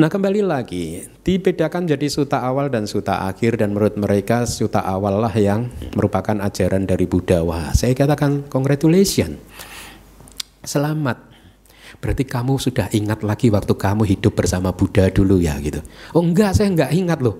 Nah 0.00 0.08
kembali 0.08 0.40
lagi, 0.40 1.04
dibedakan 1.20 1.84
jadi 1.84 2.08
suta 2.08 2.40
awal 2.40 2.72
dan 2.72 2.88
suta 2.88 3.28
akhir 3.28 3.60
dan 3.60 3.76
menurut 3.76 4.00
mereka 4.00 4.48
suta 4.48 4.80
awal 4.80 5.20
lah 5.20 5.32
yang 5.36 5.68
merupakan 5.92 6.40
ajaran 6.40 6.88
dari 6.88 7.04
Buddha. 7.04 7.44
Wah 7.44 7.76
saya 7.76 7.92
katakan 7.92 8.48
congratulations, 8.48 9.36
selamat 10.64 11.29
Berarti 12.00 12.24
kamu 12.24 12.56
sudah 12.56 12.88
ingat 12.96 13.20
lagi 13.20 13.52
waktu 13.52 13.76
kamu 13.76 14.08
hidup 14.08 14.32
bersama 14.32 14.72
Buddha 14.72 15.12
dulu 15.12 15.36
ya 15.36 15.60
gitu. 15.60 15.84
Oh 16.16 16.24
enggak, 16.24 16.56
saya 16.56 16.72
enggak 16.72 16.96
ingat 16.96 17.20
loh. 17.20 17.36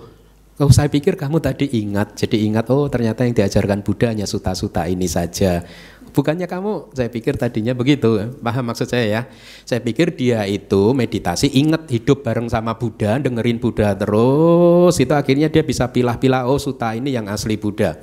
Oh 0.60 0.68
saya 0.68 0.92
pikir 0.92 1.16
kamu 1.16 1.40
tadi 1.40 1.72
ingat, 1.72 2.20
jadi 2.20 2.36
ingat 2.44 2.68
oh 2.68 2.84
ternyata 2.92 3.24
yang 3.24 3.32
diajarkan 3.32 3.80
Buddha 3.80 4.12
hanya 4.12 4.28
suta-suta 4.28 4.84
ini 4.84 5.08
saja. 5.08 5.64
Bukannya 6.10 6.44
kamu, 6.44 6.92
saya 6.92 7.08
pikir 7.08 7.38
tadinya 7.40 7.72
begitu, 7.72 8.36
paham 8.42 8.68
maksud 8.68 8.90
saya 8.90 9.06
ya. 9.08 9.22
Saya 9.64 9.80
pikir 9.80 10.12
dia 10.12 10.44
itu 10.44 10.92
meditasi, 10.92 11.48
ingat 11.54 11.88
hidup 11.88 12.20
bareng 12.26 12.50
sama 12.50 12.76
Buddha, 12.76 13.16
dengerin 13.16 13.56
Buddha 13.56 13.96
terus, 13.96 14.98
itu 15.00 15.14
akhirnya 15.16 15.48
dia 15.48 15.64
bisa 15.64 15.88
pilah-pilah, 15.88 16.44
oh 16.50 16.58
suta 16.60 16.92
ini 16.92 17.14
yang 17.14 17.30
asli 17.30 17.56
Buddha. 17.56 17.96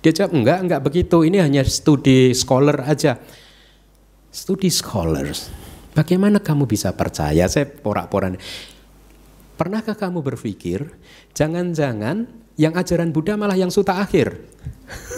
Dia 0.00 0.10
jawab, 0.10 0.34
enggak, 0.34 0.58
enggak 0.66 0.80
begitu, 0.82 1.22
ini 1.22 1.38
hanya 1.38 1.62
studi 1.68 2.32
scholar 2.32 2.80
aja. 2.88 3.20
Studi 4.34 4.66
scholars, 4.66 5.52
Bagaimana 5.94 6.42
kamu 6.42 6.66
bisa 6.66 6.90
percaya? 6.90 7.46
Saya 7.46 7.70
porak-poran. 7.70 8.34
Pernahkah 9.54 9.94
kamu 9.94 10.26
berpikir, 10.26 10.90
jangan-jangan 11.38 12.26
yang 12.58 12.74
ajaran 12.74 13.14
Buddha 13.14 13.38
malah 13.38 13.54
yang 13.54 13.70
suta 13.70 14.02
akhir? 14.02 14.34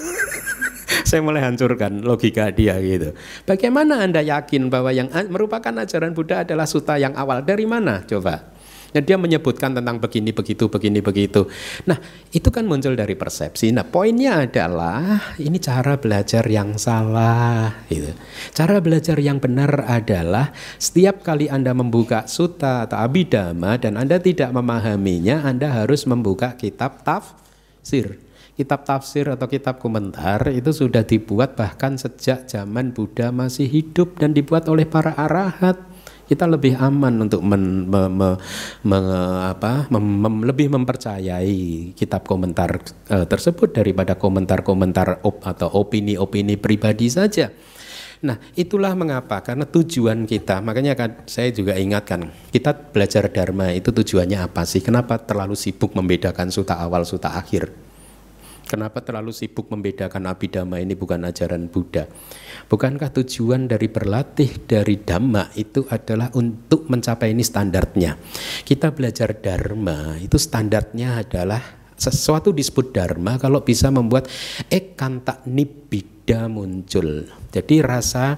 saya 1.08 1.24
mulai 1.24 1.40
hancurkan 1.40 2.04
logika 2.04 2.52
dia 2.52 2.76
gitu. 2.82 3.16
Bagaimana 3.48 4.04
Anda 4.04 4.20
yakin 4.20 4.68
bahwa 4.68 4.92
yang 4.92 5.08
merupakan 5.32 5.72
ajaran 5.72 6.12
Buddha 6.12 6.44
adalah 6.44 6.68
suta 6.68 7.00
yang 7.00 7.16
awal? 7.16 7.40
Dari 7.40 7.64
mana? 7.64 8.04
Coba. 8.04 8.55
Dan 8.90 9.02
dia 9.06 9.16
menyebutkan 9.18 9.74
tentang 9.74 9.98
begini 9.98 10.30
begitu 10.34 10.68
begini 10.70 11.00
begitu. 11.00 11.46
Nah, 11.86 11.98
itu 12.30 12.48
kan 12.50 12.66
muncul 12.66 12.94
dari 12.94 13.14
persepsi. 13.14 13.70
Nah, 13.74 13.86
poinnya 13.86 14.44
adalah 14.44 15.34
ini 15.40 15.58
cara 15.62 15.96
belajar 15.96 16.44
yang 16.46 16.76
salah 16.76 17.86
gitu. 17.88 18.12
Cara 18.52 18.78
belajar 18.82 19.16
yang 19.18 19.42
benar 19.42 19.86
adalah 19.86 20.52
setiap 20.76 21.22
kali 21.26 21.48
Anda 21.50 21.72
membuka 21.72 22.28
suta 22.30 22.86
atau 22.86 22.98
abidama 23.00 23.80
dan 23.80 23.98
Anda 23.98 24.22
tidak 24.22 24.52
memahaminya, 24.52 25.46
Anda 25.46 25.82
harus 25.82 26.04
membuka 26.06 26.54
kitab 26.54 27.02
tafsir 27.02 28.26
kitab 28.56 28.88
tafsir 28.88 29.28
atau 29.28 29.44
kitab 29.52 29.76
komentar 29.76 30.48
itu 30.48 30.72
sudah 30.72 31.04
dibuat 31.04 31.60
bahkan 31.60 32.00
sejak 32.00 32.48
zaman 32.48 32.96
Buddha 32.96 33.28
masih 33.28 33.68
hidup 33.68 34.16
dan 34.16 34.32
dibuat 34.32 34.64
oleh 34.72 34.88
para 34.88 35.12
arahat 35.12 35.76
kita 36.26 36.44
lebih 36.50 36.74
aman 36.76 37.26
untuk 37.26 37.40
men, 37.40 37.86
me, 37.86 38.10
me, 38.10 38.28
me, 38.82 38.98
apa, 39.46 39.86
mem, 39.94 40.02
mem, 40.02 40.34
lebih 40.42 40.68
mempercayai 40.74 41.94
kitab 41.94 42.26
komentar 42.26 42.82
uh, 43.10 43.24
tersebut 43.24 43.70
daripada 43.70 44.18
komentar-komentar 44.18 45.22
op, 45.22 45.40
atau 45.46 45.70
opini-opini 45.70 46.58
pribadi 46.58 47.06
saja. 47.06 47.54
Nah, 48.26 48.40
itulah 48.58 48.96
mengapa 48.96 49.38
karena 49.44 49.68
tujuan 49.68 50.26
kita, 50.26 50.64
makanya 50.64 50.98
kan 50.98 51.22
saya 51.28 51.52
juga 51.52 51.78
ingatkan, 51.78 52.32
kita 52.50 52.74
belajar 52.74 53.28
dharma 53.30 53.70
itu 53.70 53.92
tujuannya 53.92 54.40
apa 54.40 54.66
sih? 54.66 54.82
Kenapa 54.82 55.20
terlalu 55.20 55.54
sibuk 55.54 55.94
membedakan 55.94 56.50
suta 56.50 56.80
awal, 56.80 57.06
suta 57.06 57.36
akhir? 57.36 57.85
Kenapa 58.66 58.98
terlalu 58.98 59.30
sibuk 59.30 59.70
membedakan 59.70 60.26
abidama 60.26 60.82
ini 60.82 60.98
bukan 60.98 61.22
ajaran 61.22 61.70
Buddha? 61.70 62.10
Bukankah 62.66 63.14
tujuan 63.14 63.70
dari 63.70 63.86
berlatih 63.86 64.66
dari 64.66 64.98
dhamma 64.98 65.54
itu 65.54 65.86
adalah 65.86 66.34
untuk 66.34 66.90
mencapai 66.90 67.30
ini 67.30 67.46
standarnya? 67.46 68.18
Kita 68.66 68.90
belajar 68.90 69.38
dharma 69.38 70.18
itu 70.18 70.34
standarnya 70.34 71.22
adalah 71.22 71.62
sesuatu 71.94 72.50
disebut 72.50 72.90
dharma 72.90 73.38
kalau 73.38 73.62
bisa 73.62 73.94
membuat 73.94 74.26
ekanta 74.66 75.46
nibida 75.46 76.50
muncul. 76.50 77.22
Jadi 77.54 77.78
rasa 77.86 78.34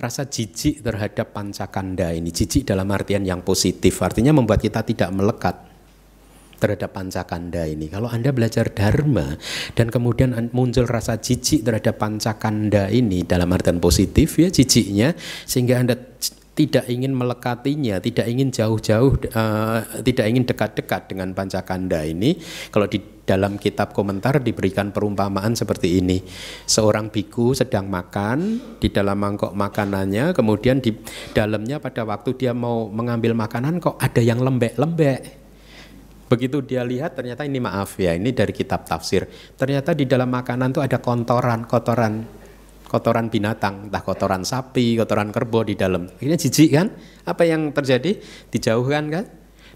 rasa 0.00 0.22
jijik 0.24 0.80
terhadap 0.80 1.36
pancakanda 1.36 2.08
ini 2.16 2.32
jijik 2.32 2.64
dalam 2.64 2.88
artian 2.88 3.20
yang 3.26 3.44
positif 3.44 3.98
artinya 4.00 4.30
membuat 4.30 4.62
kita 4.62 4.80
tidak 4.86 5.10
melekat 5.10 5.67
terhadap 6.58 6.92
pancakanda 6.92 7.64
ini. 7.64 7.88
Kalau 7.88 8.10
Anda 8.10 8.34
belajar 8.34 8.70
dharma 8.74 9.38
dan 9.78 9.88
kemudian 9.88 10.34
muncul 10.52 10.84
rasa 10.84 11.16
jijik 11.16 11.64
terhadap 11.64 11.96
pancakanda 11.96 12.90
ini 12.90 13.24
dalam 13.24 13.48
artian 13.54 13.78
positif 13.78 14.36
ya 14.36 14.50
jijiknya 14.50 15.14
sehingga 15.46 15.80
Anda 15.80 15.94
tidak 16.58 16.90
ingin 16.90 17.14
melekatinya, 17.14 18.02
tidak 18.02 18.26
ingin 18.26 18.50
jauh-jauh, 18.50 19.14
uh, 19.30 19.78
tidak 20.02 20.26
ingin 20.26 20.42
dekat-dekat 20.42 21.06
dengan 21.06 21.30
pancakanda 21.30 22.02
ini. 22.02 22.34
Kalau 22.74 22.90
di 22.90 22.98
dalam 23.28 23.60
kitab 23.60 23.92
komentar 23.92 24.40
diberikan 24.40 24.88
perumpamaan 24.88 25.52
seperti 25.52 26.00
ini. 26.00 26.24
Seorang 26.64 27.12
biku 27.12 27.52
sedang 27.52 27.92
makan 27.92 28.56
di 28.80 28.88
dalam 28.88 29.20
mangkok 29.20 29.52
makanannya, 29.52 30.32
kemudian 30.32 30.80
di 30.80 30.96
dalamnya 31.36 31.76
pada 31.76 32.08
waktu 32.08 32.32
dia 32.40 32.56
mau 32.56 32.88
mengambil 32.88 33.36
makanan 33.36 33.84
kok 33.84 34.00
ada 34.00 34.24
yang 34.24 34.40
lembek-lembek. 34.40 35.37
Begitu 36.28 36.60
dia 36.60 36.84
lihat 36.84 37.16
ternyata 37.16 37.48
ini 37.48 37.58
maaf 37.58 37.96
ya, 37.96 38.12
ini 38.12 38.36
dari 38.36 38.52
kitab 38.52 38.84
tafsir. 38.84 39.24
Ternyata 39.56 39.96
di 39.96 40.04
dalam 40.04 40.28
makanan 40.28 40.76
tuh 40.76 40.84
ada 40.84 41.00
kotoran, 41.00 41.64
kotoran 41.64 42.38
kotoran 42.88 43.28
binatang, 43.28 43.92
entah 43.92 44.00
kotoran 44.00 44.42
sapi, 44.48 44.96
kotoran 44.96 45.28
kerbau 45.28 45.62
di 45.62 45.76
dalam. 45.76 46.08
Akhirnya 46.08 46.40
jijik 46.40 46.68
kan? 46.72 46.88
Apa 47.28 47.44
yang 47.44 47.70
terjadi? 47.76 48.16
Dijauhkan 48.48 49.04
kan? 49.12 49.24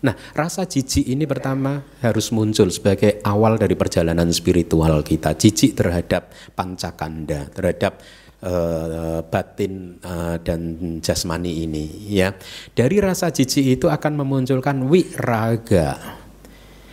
Nah, 0.03 0.17
rasa 0.35 0.67
jijik 0.67 1.07
ini 1.07 1.29
pertama 1.29 1.85
harus 2.03 2.33
muncul 2.35 2.73
sebagai 2.73 3.23
awal 3.23 3.61
dari 3.61 3.77
perjalanan 3.77 4.33
spiritual 4.33 5.05
kita. 5.05 5.37
Jijik 5.37 5.79
terhadap 5.79 6.33
pancakanda, 6.57 7.53
terhadap 7.53 8.03
uh, 8.43 9.23
batin 9.29 10.03
uh, 10.03 10.41
dan 10.43 10.99
jasmani 11.05 11.69
ini 11.69 11.85
ya. 12.11 12.35
Dari 12.75 12.99
rasa 12.99 13.31
jijik 13.31 13.79
itu 13.79 13.87
akan 13.87 14.25
memunculkan 14.25 14.83
wiraga 14.91 16.22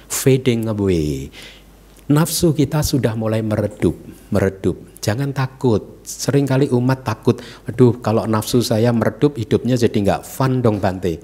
fading 0.09 0.67
away. 0.67 1.29
Nafsu 2.09 2.57
kita 2.57 2.81
sudah 2.81 3.13
mulai 3.13 3.45
meredup, 3.45 3.93
meredup. 4.33 4.97
Jangan 4.97 5.29
takut. 5.29 6.01
Seringkali 6.01 6.73
umat 6.73 7.05
takut. 7.05 7.37
Aduh, 7.69 8.01
kalau 8.01 8.25
nafsu 8.25 8.65
saya 8.65 8.89
meredup, 8.89 9.37
hidupnya 9.37 9.77
jadi 9.77 9.93
nggak 9.93 10.25
fun 10.25 10.65
dong 10.65 10.81
Bante. 10.81 11.21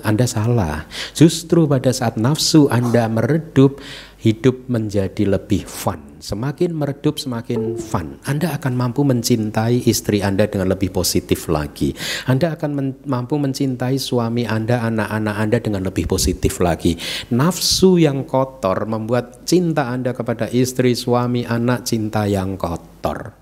Anda 0.00 0.24
salah. 0.24 0.88
Justru 1.12 1.68
pada 1.68 1.92
saat 1.92 2.16
nafsu 2.16 2.72
Anda 2.72 3.12
meredup, 3.12 3.76
hidup 4.24 4.72
menjadi 4.72 5.28
lebih 5.28 5.68
fun. 5.68 6.07
Semakin 6.18 6.74
meredup, 6.74 7.14
semakin 7.14 7.78
fun. 7.78 8.18
Anda 8.26 8.58
akan 8.58 8.74
mampu 8.74 9.06
mencintai 9.06 9.86
istri 9.86 10.18
Anda 10.18 10.50
dengan 10.50 10.74
lebih 10.74 10.90
positif 10.90 11.46
lagi. 11.46 11.94
Anda 12.26 12.58
akan 12.58 12.70
men 12.74 12.88
mampu 13.06 13.38
mencintai 13.38 14.02
suami 14.02 14.42
Anda, 14.42 14.82
anak-anak 14.82 15.36
Anda 15.38 15.58
dengan 15.62 15.86
lebih 15.86 16.10
positif 16.10 16.58
lagi. 16.58 16.98
Nafsu 17.30 18.02
yang 18.02 18.26
kotor 18.26 18.90
membuat 18.90 19.46
cinta 19.46 19.94
Anda 19.94 20.10
kepada 20.10 20.50
istri, 20.50 20.98
suami, 20.98 21.46
anak, 21.46 21.86
cinta 21.86 22.26
yang 22.26 22.58
kotor. 22.58 23.38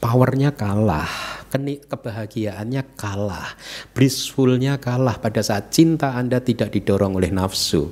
Powernya 0.00 0.56
kalah 0.56 1.27
kebahagiaannya 1.50 2.94
kalah, 2.94 3.56
blissfulnya 3.96 4.76
kalah 4.76 5.16
pada 5.18 5.40
saat 5.40 5.72
cinta 5.72 6.14
Anda 6.14 6.44
tidak 6.44 6.76
didorong 6.76 7.16
oleh 7.16 7.32
nafsu. 7.32 7.90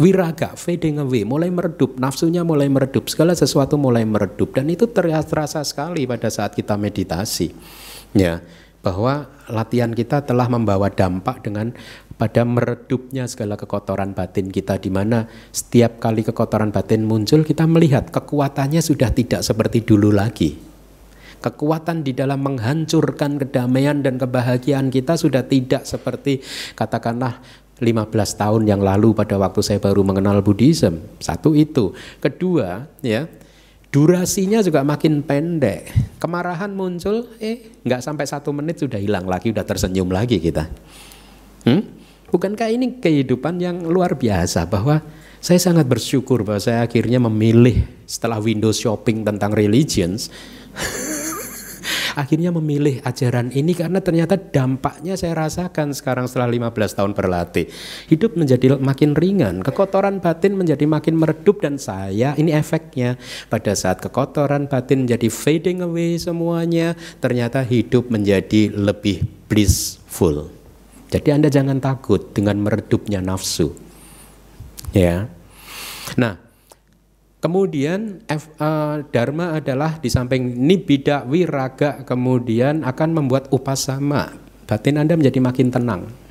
Wiraga, 0.00 0.56
fading 0.56 1.02
away, 1.02 1.22
mulai 1.22 1.52
meredup, 1.52 2.00
nafsunya 2.00 2.42
mulai 2.42 2.66
meredup, 2.72 3.06
segala 3.12 3.36
sesuatu 3.36 3.76
mulai 3.76 4.02
meredup 4.08 4.56
dan 4.56 4.70
itu 4.72 4.88
terasa 4.88 5.60
sekali 5.62 6.08
pada 6.08 6.32
saat 6.32 6.56
kita 6.56 6.74
meditasi. 6.80 7.52
Ya, 8.12 8.44
bahwa 8.82 9.30
latihan 9.46 9.94
kita 9.94 10.26
telah 10.26 10.50
membawa 10.50 10.90
dampak 10.90 11.46
dengan 11.46 11.72
pada 12.18 12.46
meredupnya 12.46 13.26
segala 13.26 13.58
kekotoran 13.58 14.14
batin 14.14 14.50
kita 14.50 14.78
di 14.78 14.90
mana 14.94 15.26
setiap 15.50 15.98
kali 15.98 16.22
kekotoran 16.22 16.70
batin 16.70 17.02
muncul 17.02 17.42
kita 17.42 17.66
melihat 17.66 18.14
kekuatannya 18.14 18.78
sudah 18.78 19.10
tidak 19.10 19.42
seperti 19.42 19.82
dulu 19.82 20.14
lagi 20.14 20.71
Kekuatan 21.42 22.06
di 22.06 22.14
dalam 22.14 22.38
menghancurkan 22.46 23.42
kedamaian 23.42 23.98
dan 23.98 24.14
kebahagiaan 24.14 24.94
kita 24.94 25.18
sudah 25.18 25.42
tidak 25.42 25.82
seperti 25.82 26.38
katakanlah 26.78 27.42
15 27.82 28.14
tahun 28.14 28.62
yang 28.70 28.78
lalu 28.78 29.10
pada 29.10 29.34
waktu 29.42 29.58
saya 29.58 29.82
baru 29.82 30.06
mengenal 30.06 30.38
Buddhism. 30.38 31.02
Satu 31.18 31.58
itu. 31.58 31.90
Kedua, 32.22 32.86
ya, 33.02 33.26
durasinya 33.90 34.62
juga 34.62 34.86
makin 34.86 35.26
pendek. 35.26 35.90
Kemarahan 36.22 36.70
muncul, 36.70 37.26
eh 37.42 37.74
nggak 37.82 38.00
sampai 38.06 38.24
satu 38.30 38.54
menit 38.54 38.78
sudah 38.78 39.02
hilang 39.02 39.26
lagi, 39.26 39.50
udah 39.50 39.66
tersenyum 39.66 40.14
lagi 40.14 40.38
kita. 40.38 40.70
Hmm? 41.66 41.82
Bukankah 42.32 42.70
ini 42.72 43.02
kehidupan 43.02 43.60
yang 43.60 43.84
luar 43.84 44.16
biasa 44.16 44.64
bahwa 44.70 45.04
saya 45.42 45.58
sangat 45.58 45.84
bersyukur 45.90 46.46
bahwa 46.46 46.62
saya 46.62 46.86
akhirnya 46.86 47.18
memilih 47.18 47.82
setelah 48.06 48.38
Windows 48.38 48.78
shopping 48.78 49.26
tentang 49.26 49.50
religions 49.52 50.30
akhirnya 52.14 52.52
memilih 52.52 53.00
ajaran 53.04 53.50
ini 53.52 53.72
karena 53.72 53.98
ternyata 54.00 54.36
dampaknya 54.38 55.16
saya 55.16 55.36
rasakan 55.36 55.96
sekarang 55.96 56.28
setelah 56.28 56.48
15 56.48 56.98
tahun 56.98 57.12
berlatih. 57.16 57.66
Hidup 58.08 58.36
menjadi 58.36 58.76
makin 58.80 59.16
ringan, 59.16 59.60
kekotoran 59.64 60.20
batin 60.20 60.56
menjadi 60.56 60.84
makin 60.84 61.16
meredup 61.16 61.60
dan 61.64 61.76
saya 61.76 62.36
ini 62.36 62.52
efeknya 62.52 63.16
pada 63.48 63.72
saat 63.72 64.00
kekotoran 64.00 64.68
batin 64.68 65.04
menjadi 65.08 65.28
fading 65.32 65.84
away 65.84 66.16
semuanya, 66.20 66.94
ternyata 67.18 67.64
hidup 67.64 68.08
menjadi 68.12 68.72
lebih 68.72 69.24
blissful. 69.48 70.48
Jadi 71.12 71.28
Anda 71.28 71.52
jangan 71.52 71.76
takut 71.76 72.32
dengan 72.32 72.56
meredupnya 72.64 73.20
nafsu. 73.20 73.76
Ya. 74.96 75.28
Nah, 76.16 76.40
Kemudian 77.42 78.22
F, 78.30 78.54
uh, 78.62 79.02
dharma 79.10 79.58
adalah 79.58 79.98
di 79.98 80.06
samping 80.06 80.62
nibida 80.62 81.26
wiraga 81.26 82.06
kemudian 82.06 82.86
akan 82.86 83.18
membuat 83.18 83.50
upasama. 83.50 84.30
Batin 84.62 85.02
Anda 85.02 85.18
menjadi 85.18 85.42
makin 85.42 85.74
tenang. 85.74 86.21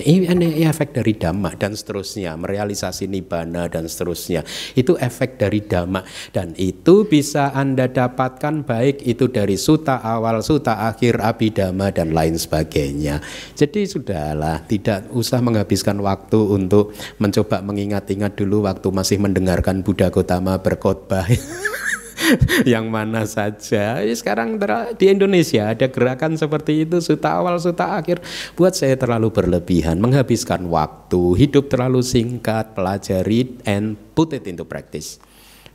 Ini 0.00 0.64
efek 0.66 0.96
dari 0.96 1.12
dhamma 1.14 1.52
dan 1.56 1.76
seterusnya, 1.76 2.34
merealisasi 2.40 3.06
nibbana 3.06 3.68
dan 3.68 3.86
seterusnya. 3.86 4.42
Itu 4.72 4.96
efek 4.96 5.36
dari 5.36 5.60
dhamma 5.60 6.02
dan 6.32 6.56
itu 6.56 7.04
bisa 7.04 7.52
Anda 7.52 7.86
dapatkan 7.88 8.64
baik 8.64 9.04
itu 9.04 9.28
dari 9.28 9.60
suta 9.60 10.00
awal, 10.00 10.40
suta 10.40 10.88
akhir, 10.88 11.20
abidama 11.20 11.92
dan 11.92 12.16
lain 12.16 12.40
sebagainya. 12.40 13.20
Jadi 13.54 13.84
sudahlah, 13.84 14.64
tidak 14.64 15.12
usah 15.12 15.44
menghabiskan 15.44 16.00
waktu 16.00 16.38
untuk 16.40 16.96
mencoba 17.20 17.60
mengingat-ingat 17.60 18.36
dulu 18.36 18.64
waktu 18.64 18.88
masih 18.88 19.20
mendengarkan 19.20 19.84
Buddha 19.84 20.08
Gotama 20.08 20.56
berkhotbah. 20.60 21.28
yang 22.72 22.88
mana 22.88 23.26
saja. 23.26 24.00
Sekarang 24.12 24.56
di 24.96 25.10
Indonesia 25.10 25.72
ada 25.72 25.86
gerakan 25.90 26.36
seperti 26.36 26.86
itu 26.88 26.98
suta 27.02 27.38
awal 27.38 27.58
suta 27.58 27.98
akhir 27.98 28.22
buat 28.54 28.74
saya 28.74 28.96
terlalu 28.96 29.32
berlebihan, 29.32 29.98
menghabiskan 29.98 30.66
waktu, 30.68 31.36
hidup 31.36 31.70
terlalu 31.70 32.00
singkat, 32.04 32.72
pelajari 32.74 33.60
and 33.66 33.96
put 34.14 34.34
it 34.36 34.46
into 34.46 34.66
practice. 34.66 35.18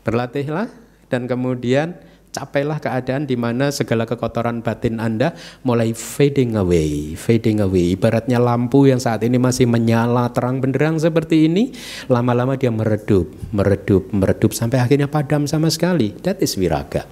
Berlatihlah 0.05 0.69
dan 1.09 1.25
kemudian 1.25 1.97
capailah 2.35 2.83
keadaan 2.83 3.23
di 3.23 3.39
mana 3.39 3.71
segala 3.71 4.03
kekotoran 4.03 4.59
batin 4.59 4.99
Anda 4.99 5.31
mulai 5.63 5.95
fading 5.95 6.59
away, 6.59 7.15
fading 7.15 7.63
away. 7.63 7.95
Ibaratnya 7.95 8.43
lampu 8.43 8.91
yang 8.91 8.99
saat 8.99 9.23
ini 9.23 9.39
masih 9.39 9.63
menyala 9.71 10.27
terang 10.35 10.59
benderang 10.59 10.99
seperti 10.99 11.47
ini, 11.47 11.71
lama-lama 12.11 12.59
dia 12.59 12.75
meredup, 12.75 13.31
meredup, 13.55 14.11
meredup 14.11 14.51
sampai 14.51 14.83
akhirnya 14.83 15.07
padam 15.07 15.47
sama 15.47 15.71
sekali. 15.71 16.11
That 16.27 16.43
is 16.43 16.59
viraga. 16.59 17.07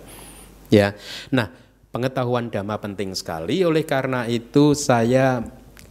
Ya. 0.68 0.92
Nah, 1.32 1.48
pengetahuan 1.96 2.52
dhamma 2.52 2.82
penting 2.84 3.16
sekali. 3.16 3.64
Oleh 3.64 3.88
karena 3.88 4.28
itu 4.28 4.76
saya 4.76 5.40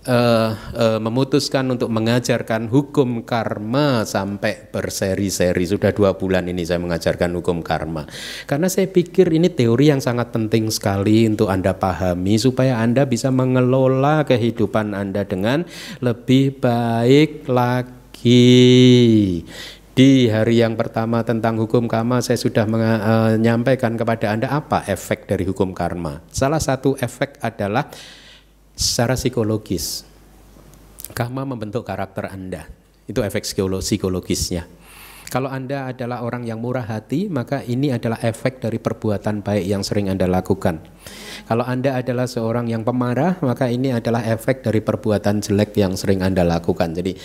uh, 0.07 0.51
uh, 0.55 0.99
memutuskan 0.99 1.67
untuk 1.71 1.91
mengajarkan 1.91 2.67
hukum 2.71 3.23
karma 3.23 4.03
sampai 4.07 4.71
berseri-seri. 4.71 5.65
Sudah 5.67 5.95
dua 5.95 6.15
bulan 6.19 6.47
ini 6.51 6.67
saya 6.67 6.83
mengajarkan 6.83 7.31
hukum 7.38 7.62
karma. 7.62 8.07
Karena 8.47 8.67
saya 8.67 8.91
pikir 8.91 9.31
ini 9.31 9.51
teori 9.51 9.91
yang 9.95 10.03
sangat 10.03 10.35
penting 10.35 10.71
sekali 10.71 11.27
untuk 11.27 11.51
anda 11.51 11.75
pahami 11.77 12.38
supaya 12.38 12.83
anda 12.83 13.07
bisa 13.07 13.31
mengelola 13.31 14.27
kehidupan 14.27 14.95
anda 14.95 15.23
dengan 15.27 15.67
lebih 16.03 16.59
baik 16.59 17.47
lagi. 17.47 18.41
Di 19.93 20.25
hari 20.33 20.65
yang 20.65 20.73
pertama 20.73 21.21
tentang 21.21 21.61
hukum 21.61 21.85
karma 21.85 22.25
saya 22.25 22.41
sudah 22.41 22.65
menyampaikan 22.65 23.93
kepada 23.93 24.33
Anda 24.33 24.49
apa 24.49 24.88
efek 24.88 25.29
dari 25.29 25.45
hukum 25.45 25.77
karma. 25.77 26.25
Salah 26.33 26.65
satu 26.65 26.97
efek 26.97 27.37
adalah 27.45 27.93
secara 28.76 29.18
psikologis. 29.18 30.06
Karma 31.12 31.44
membentuk 31.44 31.85
karakter 31.85 32.28
Anda. 32.32 32.68
Itu 33.04 33.20
efek 33.20 33.44
psikologisnya. 33.44 34.64
Kalau 35.32 35.48
Anda 35.48 35.88
adalah 35.88 36.20
orang 36.20 36.44
yang 36.44 36.61
murah 36.61 36.85
hati, 36.85 37.32
maka 37.32 37.64
ini 37.64 37.88
adalah 37.88 38.20
efek 38.20 38.61
dari 38.61 38.76
perbuatan 38.76 39.40
baik 39.40 39.64
yang 39.64 39.80
sering 39.80 40.12
Anda 40.12 40.28
lakukan. 40.28 40.85
Kalau 41.48 41.64
Anda 41.64 41.96
adalah 41.96 42.28
seorang 42.28 42.68
yang 42.68 42.85
pemarah, 42.85 43.40
maka 43.40 43.72
ini 43.72 43.96
adalah 43.96 44.20
efek 44.28 44.61
dari 44.61 44.85
perbuatan 44.85 45.40
jelek 45.40 45.72
yang 45.80 45.96
sering 45.96 46.20
Anda 46.20 46.44
lakukan. 46.44 46.92
Jadi, 46.92 47.16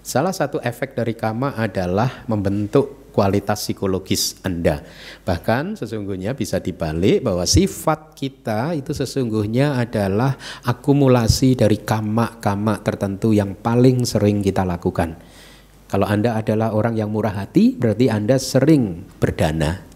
salah 0.00 0.32
satu 0.32 0.56
efek 0.64 0.96
dari 0.96 1.12
karma 1.12 1.52
adalah 1.52 2.24
membentuk 2.32 2.99
kualitas 3.10 3.66
psikologis 3.66 4.40
Anda. 4.46 4.80
Bahkan 5.26 5.76
sesungguhnya 5.76 6.32
bisa 6.32 6.62
dibalik 6.62 7.26
bahwa 7.26 7.42
sifat 7.44 8.14
kita 8.14 8.72
itu 8.78 8.94
sesungguhnya 8.94 9.76
adalah 9.76 10.38
akumulasi 10.64 11.58
dari 11.58 11.82
kama-kama 11.82 12.80
tertentu 12.80 13.34
yang 13.34 13.58
paling 13.58 14.06
sering 14.06 14.40
kita 14.40 14.62
lakukan. 14.62 15.18
Kalau 15.90 16.06
Anda 16.06 16.38
adalah 16.38 16.70
orang 16.70 16.94
yang 16.94 17.10
murah 17.10 17.34
hati, 17.34 17.74
berarti 17.74 18.06
Anda 18.06 18.38
sering 18.38 19.10
berdana. 19.18 19.89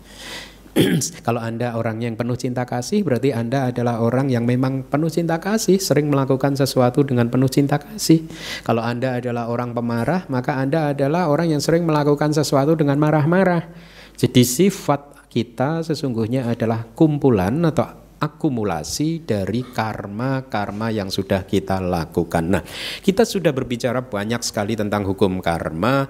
Kalau 1.27 1.39
Anda 1.39 1.79
orang 1.79 2.03
yang 2.03 2.19
penuh 2.19 2.35
cinta 2.35 2.67
kasih, 2.67 3.07
berarti 3.07 3.31
Anda 3.31 3.71
adalah 3.71 4.03
orang 4.03 4.27
yang 4.27 4.43
memang 4.43 4.91
penuh 4.91 5.07
cinta 5.07 5.39
kasih, 5.39 5.79
sering 5.79 6.11
melakukan 6.11 6.59
sesuatu 6.59 7.07
dengan 7.07 7.31
penuh 7.31 7.47
cinta 7.47 7.79
kasih. 7.79 8.27
Kalau 8.67 8.83
Anda 8.83 9.23
adalah 9.23 9.47
orang 9.47 9.71
pemarah, 9.71 10.27
maka 10.27 10.59
Anda 10.59 10.91
adalah 10.91 11.31
orang 11.31 11.55
yang 11.55 11.63
sering 11.63 11.87
melakukan 11.87 12.35
sesuatu 12.35 12.75
dengan 12.75 12.99
marah-marah. 12.99 13.71
Jadi 14.19 14.43
sifat 14.43 15.31
kita 15.31 15.87
sesungguhnya 15.87 16.51
adalah 16.51 16.87
kumpulan 16.95 17.55
atau 17.67 18.04
akumulasi 18.25 19.29
dari 19.29 19.61
karma-karma 19.61 20.89
yang 20.89 21.13
sudah 21.13 21.45
kita 21.45 21.85
lakukan. 21.85 22.45
Nah, 22.49 22.63
kita 23.05 23.29
sudah 23.29 23.53
berbicara 23.53 24.01
banyak 24.01 24.41
sekali 24.41 24.73
tentang 24.73 25.05
hukum 25.05 25.45
karma. 25.45 26.09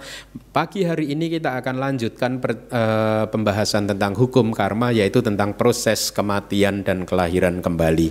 Pagi 0.55 0.87
hari 0.87 1.11
ini 1.11 1.27
kita 1.27 1.59
akan 1.59 1.77
lanjutkan 1.83 2.38
per, 2.38 2.70
uh, 2.70 3.27
pembahasan 3.27 3.90
tentang 3.90 4.14
hukum 4.14 4.55
karma 4.55 4.94
yaitu 4.94 5.18
tentang 5.18 5.59
proses 5.59 6.14
kematian 6.14 6.87
dan 6.87 7.03
kelahiran 7.03 7.59
kembali. 7.59 8.09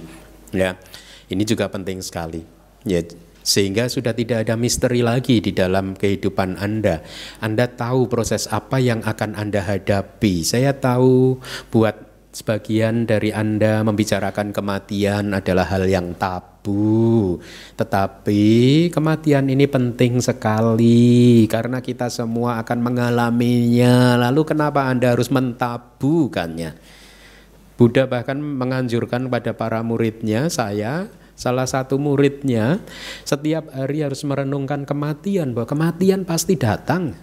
Ya. 0.51 0.75
Ini 1.31 1.43
juga 1.47 1.71
penting 1.71 2.03
sekali. 2.03 2.43
Ya, 2.83 2.99
sehingga 3.43 3.91
sudah 3.91 4.15
tidak 4.15 4.47
ada 4.47 4.55
misteri 4.55 5.03
lagi 5.03 5.43
di 5.43 5.51
dalam 5.51 5.99
kehidupan 5.99 6.55
Anda. 6.55 7.03
Anda 7.43 7.67
tahu 7.67 8.07
proses 8.07 8.47
apa 8.47 8.79
yang 8.79 9.03
akan 9.03 9.35
Anda 9.35 9.59
hadapi. 9.59 10.47
Saya 10.47 10.71
tahu 10.71 11.43
buat 11.67 12.02
sebagian 12.33 13.05
dari 13.05 13.29
Anda 13.29 13.85
membicarakan 13.85 14.49
kematian 14.51 15.31
adalah 15.37 15.69
hal 15.69 15.85
yang 15.85 16.17
tabu. 16.17 17.37
Tetapi 17.77 18.43
kematian 18.89 19.53
ini 19.53 19.69
penting 19.69 20.17
sekali 20.17 21.45
karena 21.45 21.79
kita 21.79 22.09
semua 22.09 22.59
akan 22.65 22.79
mengalaminya. 22.81 24.17
Lalu 24.17 24.41
kenapa 24.49 24.89
Anda 24.89 25.13
harus 25.13 25.29
mentabukannya? 25.29 26.73
Buddha 27.77 28.09
bahkan 28.09 28.41
menganjurkan 28.41 29.29
pada 29.29 29.53
para 29.53 29.81
muridnya, 29.85 30.49
saya 30.49 31.09
salah 31.33 31.65
satu 31.65 31.97
muridnya 31.97 32.77
setiap 33.25 33.73
hari 33.73 34.05
harus 34.05 34.21
merenungkan 34.21 34.85
kematian 34.85 35.57
bahwa 35.57 35.65
kematian 35.65 36.21
pasti 36.29 36.53
datang 36.53 37.17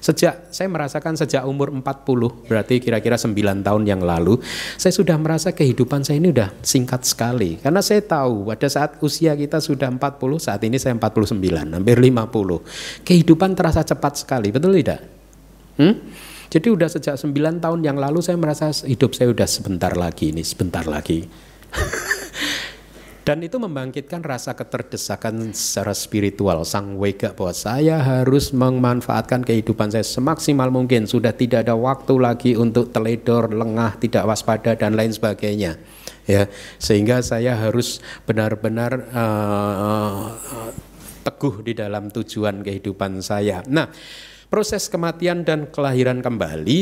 Sejak 0.00 0.48
saya 0.48 0.68
merasakan 0.72 1.12
sejak 1.14 1.44
umur 1.44 1.68
40, 1.76 2.48
berarti 2.48 2.80
kira-kira 2.80 3.20
9 3.20 3.36
tahun 3.60 3.82
yang 3.84 4.00
lalu, 4.00 4.40
saya 4.80 4.96
sudah 4.96 5.20
merasa 5.20 5.52
kehidupan 5.52 6.02
saya 6.02 6.16
ini 6.16 6.32
udah 6.32 6.56
singkat 6.64 7.04
sekali. 7.04 7.60
Karena 7.60 7.84
saya 7.84 8.00
tahu 8.00 8.48
pada 8.48 8.64
saat 8.72 8.96
usia 9.04 9.36
kita 9.36 9.60
sudah 9.60 9.92
40, 9.92 10.40
saat 10.40 10.64
ini 10.64 10.80
saya 10.80 10.96
49, 10.96 11.36
hampir 11.76 11.96
50. 12.00 13.04
Kehidupan 13.04 13.52
terasa 13.52 13.84
cepat 13.84 14.24
sekali, 14.24 14.48
betul 14.48 14.72
tidak? 14.80 15.00
Hmm? 15.76 15.94
Jadi 16.50 16.66
udah 16.66 16.88
sejak 16.90 17.14
9 17.14 17.62
tahun 17.62 17.80
yang 17.84 18.00
lalu 18.00 18.24
saya 18.24 18.34
merasa 18.40 18.72
hidup 18.82 19.14
saya 19.14 19.30
udah 19.30 19.46
sebentar 19.46 19.94
lagi 19.94 20.34
ini, 20.34 20.42
sebentar 20.42 20.82
lagi. 20.88 21.22
Dan 23.20 23.44
itu 23.44 23.60
membangkitkan 23.60 24.24
rasa 24.24 24.56
keterdesakan 24.56 25.52
secara 25.52 25.92
spiritual. 25.92 26.64
Sang 26.64 26.96
wega 26.96 27.36
bahwa 27.36 27.52
saya 27.52 28.00
harus 28.00 28.48
memanfaatkan 28.50 29.44
kehidupan 29.44 29.92
saya 29.92 30.02
semaksimal 30.02 30.72
mungkin. 30.72 31.04
Sudah 31.04 31.36
tidak 31.36 31.68
ada 31.68 31.76
waktu 31.76 32.16
lagi 32.16 32.52
untuk 32.56 32.88
teledor, 32.90 33.52
lengah, 33.52 34.00
tidak 34.00 34.24
waspada 34.24 34.72
dan 34.72 34.96
lain 34.96 35.12
sebagainya. 35.12 35.76
Ya, 36.24 36.48
sehingga 36.80 37.20
saya 37.20 37.60
harus 37.60 38.00
benar-benar 38.24 39.12
uh, 39.12 40.32
teguh 41.26 41.60
di 41.60 41.76
dalam 41.76 42.08
tujuan 42.08 42.64
kehidupan 42.64 43.20
saya. 43.20 43.60
Nah, 43.68 43.92
proses 44.48 44.88
kematian 44.88 45.44
dan 45.44 45.68
kelahiran 45.68 46.24
kembali 46.24 46.78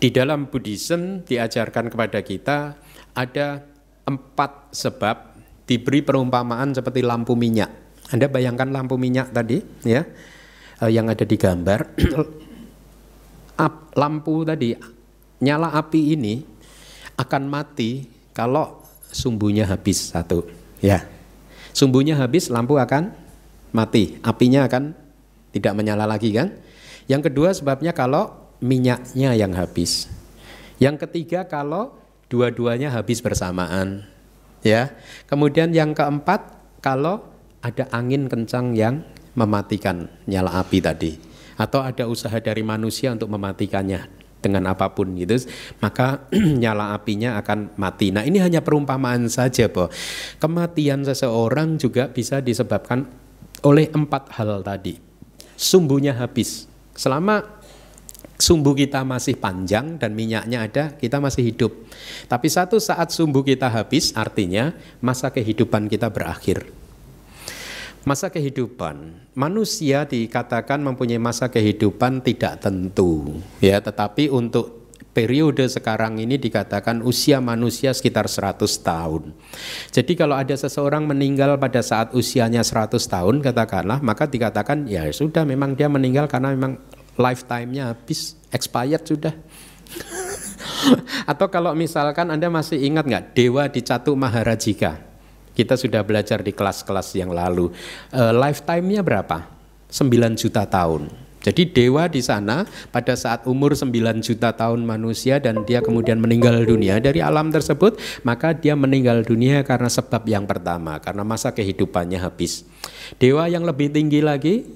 di 0.00 0.08
dalam 0.08 0.48
Buddhism 0.48 1.26
diajarkan 1.26 1.92
kepada 1.92 2.24
kita 2.24 2.78
ada 3.12 3.69
empat 4.06 4.72
sebab 4.72 5.36
diberi 5.68 6.02
perumpamaan 6.02 6.74
seperti 6.74 7.04
lampu 7.04 7.38
minyak. 7.38 7.70
Anda 8.10 8.26
bayangkan 8.26 8.74
lampu 8.74 8.98
minyak 8.98 9.30
tadi 9.30 9.62
ya 9.86 10.02
eh, 10.82 10.90
yang 10.90 11.06
ada 11.06 11.22
di 11.22 11.36
gambar. 11.38 11.80
lampu 14.00 14.46
tadi 14.46 14.72
nyala 15.44 15.74
api 15.76 16.16
ini 16.16 16.40
akan 17.20 17.42
mati 17.50 18.08
kalau 18.32 18.80
sumbunya 19.10 19.68
habis 19.68 20.14
satu 20.14 20.46
ya. 20.80 21.04
Sumbunya 21.70 22.18
habis 22.18 22.50
lampu 22.50 22.80
akan 22.82 23.14
mati, 23.70 24.18
apinya 24.26 24.66
akan 24.66 24.90
tidak 25.54 25.72
menyala 25.78 26.02
lagi 26.06 26.34
kan? 26.34 26.50
Yang 27.06 27.30
kedua 27.30 27.54
sebabnya 27.54 27.94
kalau 27.94 28.34
minyaknya 28.58 29.38
yang 29.38 29.54
habis. 29.54 30.10
Yang 30.82 31.06
ketiga 31.06 31.46
kalau 31.46 31.99
dua-duanya 32.30 32.94
habis 32.94 33.20
bersamaan. 33.20 34.06
Ya. 34.62 34.94
Kemudian 35.26 35.74
yang 35.74 35.92
keempat, 35.92 36.56
kalau 36.80 37.26
ada 37.60 37.90
angin 37.92 38.30
kencang 38.30 38.72
yang 38.72 39.04
mematikan 39.36 40.08
nyala 40.24 40.62
api 40.64 40.78
tadi 40.80 41.12
atau 41.60 41.84
ada 41.84 42.08
usaha 42.08 42.32
dari 42.40 42.64
manusia 42.64 43.12
untuk 43.12 43.28
mematikannya 43.28 44.08
dengan 44.40 44.72
apa 44.72 44.88
pun 44.96 45.12
gitu 45.20 45.36
maka 45.84 46.24
nyala 46.62 46.96
apinya 46.96 47.36
akan 47.36 47.76
mati. 47.76 48.08
Nah, 48.08 48.24
ini 48.24 48.40
hanya 48.40 48.64
perumpamaan 48.64 49.28
saja, 49.28 49.68
Bo. 49.68 49.92
Kematian 50.40 51.04
seseorang 51.04 51.76
juga 51.76 52.08
bisa 52.08 52.40
disebabkan 52.40 53.04
oleh 53.60 53.92
empat 53.92 54.32
hal 54.40 54.64
tadi. 54.64 54.96
Sumbunya 55.60 56.16
habis. 56.16 56.64
Selama 56.96 57.59
sumbu 58.40 58.72
kita 58.72 59.04
masih 59.04 59.36
panjang 59.36 60.00
dan 60.00 60.16
minyaknya 60.16 60.64
ada, 60.64 60.84
kita 60.96 61.20
masih 61.20 61.44
hidup. 61.52 61.72
Tapi 62.26 62.48
satu 62.48 62.80
saat 62.80 63.12
sumbu 63.12 63.44
kita 63.44 63.68
habis, 63.68 64.16
artinya 64.16 64.72
masa 65.04 65.28
kehidupan 65.28 65.86
kita 65.86 66.08
berakhir. 66.08 66.64
Masa 68.00 68.32
kehidupan 68.32 69.12
manusia 69.36 70.08
dikatakan 70.08 70.80
mempunyai 70.80 71.20
masa 71.20 71.52
kehidupan 71.52 72.24
tidak 72.24 72.64
tentu, 72.64 73.44
ya, 73.60 73.76
tetapi 73.76 74.32
untuk 74.32 74.80
periode 75.10 75.66
sekarang 75.66 76.22
ini 76.22 76.38
dikatakan 76.40 77.02
usia 77.02 77.42
manusia 77.42 77.90
sekitar 77.92 78.24
100 78.30 78.62
tahun. 78.80 79.36
Jadi 79.90 80.12
kalau 80.16 80.38
ada 80.38 80.54
seseorang 80.54 81.04
meninggal 81.04 81.58
pada 81.58 81.82
saat 81.82 82.14
usianya 82.14 82.62
100 82.62 82.96
tahun 82.96 83.44
katakanlah, 83.44 84.00
maka 84.00 84.24
dikatakan 84.30 84.86
ya 84.86 85.04
sudah 85.10 85.42
memang 85.44 85.74
dia 85.74 85.90
meninggal 85.90 86.30
karena 86.30 86.54
memang 86.54 86.78
lifetime-nya 87.16 87.94
habis, 87.94 88.36
expired 88.50 89.02
sudah. 89.06 89.34
Atau 91.30 91.50
kalau 91.50 91.74
misalkan 91.74 92.30
Anda 92.30 92.46
masih 92.46 92.78
ingat 92.78 93.04
nggak 93.06 93.24
Dewa 93.34 93.64
di 93.66 93.80
Catu 93.82 94.14
Maharajika? 94.14 95.02
Kita 95.50 95.74
sudah 95.74 96.00
belajar 96.06 96.40
di 96.40 96.54
kelas-kelas 96.54 97.12
yang 97.18 97.34
lalu. 97.34 97.74
Uh, 98.14 98.32
lifetime-nya 98.32 99.02
berapa? 99.02 99.50
9 99.90 100.06
juta 100.38 100.62
tahun. 100.64 101.10
Jadi 101.40 101.72
dewa 101.72 102.04
di 102.04 102.20
sana 102.20 102.68
pada 102.92 103.16
saat 103.16 103.48
umur 103.48 103.72
9 103.72 103.88
juta 104.20 104.52
tahun 104.52 104.84
manusia 104.84 105.40
dan 105.40 105.64
dia 105.64 105.80
kemudian 105.80 106.20
meninggal 106.20 106.68
dunia 106.68 107.00
dari 107.00 107.24
alam 107.24 107.48
tersebut, 107.48 107.96
maka 108.28 108.52
dia 108.52 108.76
meninggal 108.76 109.24
dunia 109.24 109.64
karena 109.64 109.88
sebab 109.88 110.20
yang 110.28 110.44
pertama, 110.44 111.00
karena 111.00 111.24
masa 111.24 111.48
kehidupannya 111.56 112.20
habis. 112.20 112.68
Dewa 113.16 113.48
yang 113.48 113.64
lebih 113.64 113.88
tinggi 113.88 114.20
lagi 114.20 114.68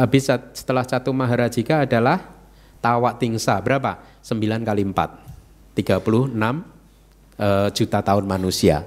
habis 0.00 0.32
setelah 0.56 0.84
satu 0.88 1.12
maharajika 1.12 1.84
adalah 1.84 2.24
tawa 2.80 3.12
tingsa 3.20 3.60
berapa? 3.60 4.00
9 4.24 4.40
kali 4.64 4.82
4 4.88 5.76
36 5.76 6.32
uh, 7.40 7.68
juta 7.72 7.98
tahun 8.00 8.24
manusia 8.24 8.84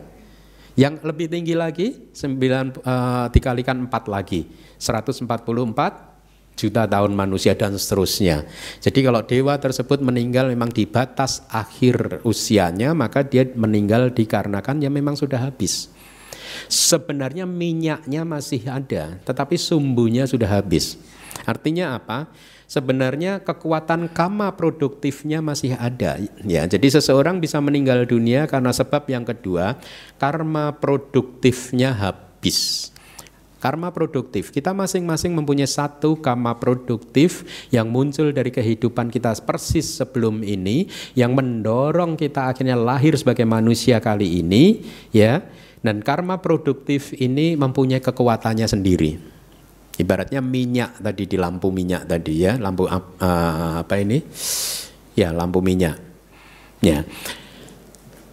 yang 0.73 0.97
lebih 1.05 1.29
tinggi 1.29 1.53
lagi 1.53 2.09
9 2.17 2.17
uh, 2.17 2.57
eh, 2.81 3.25
dikalikan 3.29 3.77
4 3.85 4.09
lagi 4.09 4.49
144 4.81 6.13
juta 6.53 6.85
tahun 6.85 7.17
manusia 7.17 7.57
dan 7.57 7.73
seterusnya. 7.73 8.45
Jadi 8.77 8.99
kalau 9.01 9.25
dewa 9.25 9.57
tersebut 9.57 10.05
meninggal 10.05 10.53
memang 10.53 10.69
di 10.69 10.85
batas 10.85 11.41
akhir 11.49 12.21
usianya 12.21 12.93
maka 12.93 13.25
dia 13.25 13.45
meninggal 13.57 14.13
dikarenakan 14.13 14.81
ya 14.85 14.89
memang 14.93 15.17
sudah 15.17 15.49
habis. 15.49 15.89
Sebenarnya 16.67 17.43
minyaknya 17.47 18.21
masih 18.23 18.63
ada, 18.67 19.17
tetapi 19.23 19.59
sumbunya 19.59 20.23
sudah 20.27 20.49
habis. 20.59 20.97
Artinya 21.43 21.97
apa? 21.97 22.29
Sebenarnya 22.63 23.37
kekuatan 23.43 24.09
kama 24.09 24.49
produktifnya 24.57 25.43
masih 25.43 25.77
ada 25.77 26.17
ya. 26.41 26.65
Jadi 26.65 26.87
seseorang 26.89 27.37
bisa 27.37 27.61
meninggal 27.61 28.01
dunia 28.09 28.49
karena 28.49 28.73
sebab 28.73 29.05
yang 29.11 29.21
kedua, 29.21 29.77
karma 30.17 30.73
produktifnya 30.73 31.93
habis. 31.93 32.89
Karma 33.61 33.95
produktif, 33.95 34.51
kita 34.51 34.75
masing-masing 34.75 35.31
mempunyai 35.31 35.69
satu 35.69 36.19
karma 36.19 36.51
produktif 36.59 37.47
yang 37.71 37.87
muncul 37.87 38.35
dari 38.35 38.51
kehidupan 38.51 39.07
kita 39.07 39.31
persis 39.39 39.87
sebelum 40.03 40.43
ini, 40.43 40.91
yang 41.15 41.31
mendorong 41.31 42.19
kita 42.19 42.51
akhirnya 42.51 42.75
lahir 42.75 43.15
sebagai 43.15 43.47
manusia 43.47 44.03
kali 44.03 44.43
ini, 44.43 44.83
ya 45.15 45.47
dan 45.83 45.99
karma 45.99 46.39
produktif 46.39 47.11
ini 47.19 47.59
mempunyai 47.59 47.99
kekuatannya 47.99 48.65
sendiri. 48.65 49.19
Ibaratnya 49.93 50.41
minyak 50.41 50.97
tadi 50.97 51.29
di 51.29 51.37
lampu 51.37 51.69
minyak 51.69 52.09
tadi 52.09 52.41
ya, 52.41 52.57
lampu 52.57 52.89
uh, 52.89 53.03
apa 53.83 53.93
ini? 54.01 54.25
Ya, 55.13 55.29
lampu 55.29 55.61
minyak. 55.61 56.01
Ya. 56.81 57.05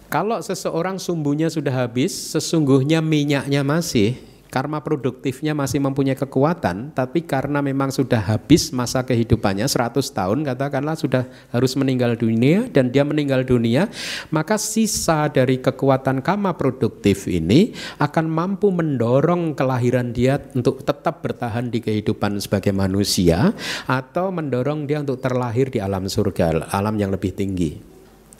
Kalau 0.09 0.41
seseorang 0.41 0.97
sumbunya 0.97 1.47
sudah 1.53 1.85
habis, 1.85 2.11
sesungguhnya 2.11 2.99
minyaknya 2.99 3.61
masih, 3.61 4.17
karma 4.51 4.83
produktifnya 4.83 5.55
masih 5.55 5.79
mempunyai 5.79 6.19
kekuatan, 6.19 6.91
tapi 6.91 7.23
karena 7.23 7.63
memang 7.63 7.89
sudah 7.89 8.19
habis 8.19 8.75
masa 8.75 9.01
kehidupannya 9.07 9.65
100 9.65 10.03
tahun 10.11 10.43
katakanlah 10.43 10.99
sudah 10.99 11.23
harus 11.55 11.73
meninggal 11.79 12.19
dunia 12.19 12.67
dan 12.67 12.91
dia 12.91 13.07
meninggal 13.07 13.47
dunia, 13.47 13.87
maka 14.27 14.59
sisa 14.59 15.31
dari 15.31 15.63
kekuatan 15.63 16.19
karma 16.19 16.53
produktif 16.59 17.31
ini 17.31 17.71
akan 17.97 18.27
mampu 18.27 18.69
mendorong 18.75 19.55
kelahiran 19.55 20.11
dia 20.11 20.43
untuk 20.51 20.83
tetap 20.83 21.23
bertahan 21.23 21.71
di 21.71 21.79
kehidupan 21.79 22.43
sebagai 22.43 22.75
manusia 22.75 23.55
atau 23.87 24.35
mendorong 24.35 24.83
dia 24.83 24.99
untuk 24.99 25.23
terlahir 25.23 25.71
di 25.71 25.79
alam 25.79 26.11
surga, 26.11 26.67
alam 26.75 26.99
yang 26.99 27.15
lebih 27.15 27.31
tinggi. 27.31 27.90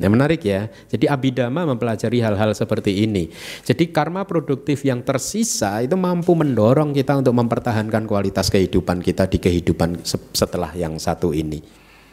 Nah 0.02 0.10
menarik 0.10 0.42
ya. 0.42 0.66
Jadi 0.90 1.06
abidama 1.06 1.70
mempelajari 1.70 2.26
hal-hal 2.26 2.58
seperti 2.58 3.06
ini. 3.06 3.30
Jadi 3.62 3.94
karma 3.94 4.26
produktif 4.26 4.82
yang 4.82 5.06
tersisa 5.06 5.78
itu 5.86 5.94
mampu 5.94 6.34
mendorong 6.34 6.98
kita 6.98 7.22
untuk 7.22 7.38
mempertahankan 7.38 8.10
kualitas 8.10 8.50
kehidupan 8.50 9.06
kita 9.06 9.30
di 9.30 9.38
kehidupan 9.38 10.02
setelah 10.34 10.74
yang 10.74 10.98
satu 10.98 11.38
ini. 11.38 11.62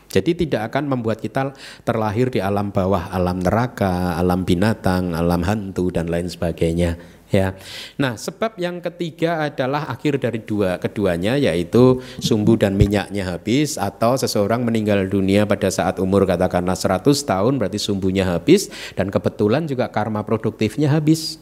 Jadi 0.09 0.45
tidak 0.45 0.73
akan 0.73 0.89
membuat 0.89 1.21
kita 1.21 1.53
terlahir 1.85 2.33
di 2.33 2.41
alam 2.41 2.73
bawah, 2.73 3.13
alam 3.13 3.45
neraka, 3.45 4.17
alam 4.17 4.41
binatang, 4.41 5.13
alam 5.13 5.45
hantu 5.45 5.93
dan 5.93 6.09
lain 6.09 6.33
sebagainya 6.33 7.18
ya. 7.29 7.57
Nah, 8.01 8.17
sebab 8.17 8.57
yang 8.57 8.81
ketiga 8.81 9.49
adalah 9.49 9.89
akhir 9.89 10.21
dari 10.21 10.41
dua 10.43 10.81
keduanya 10.81 11.37
yaitu 11.37 12.01
sumbu 12.21 12.57
dan 12.57 12.75
minyaknya 12.75 13.25
habis 13.29 13.77
atau 13.77 14.17
seseorang 14.17 14.65
meninggal 14.65 15.07
dunia 15.09 15.45
pada 15.45 15.69
saat 15.69 16.01
umur 16.01 16.25
katakanlah 16.25 16.77
100 16.77 17.05
tahun 17.05 17.61
berarti 17.61 17.79
sumbunya 17.81 18.25
habis 18.29 18.73
dan 18.97 19.13
kebetulan 19.13 19.69
juga 19.69 19.89
karma 19.93 20.25
produktifnya 20.25 20.93
habis. 20.93 21.41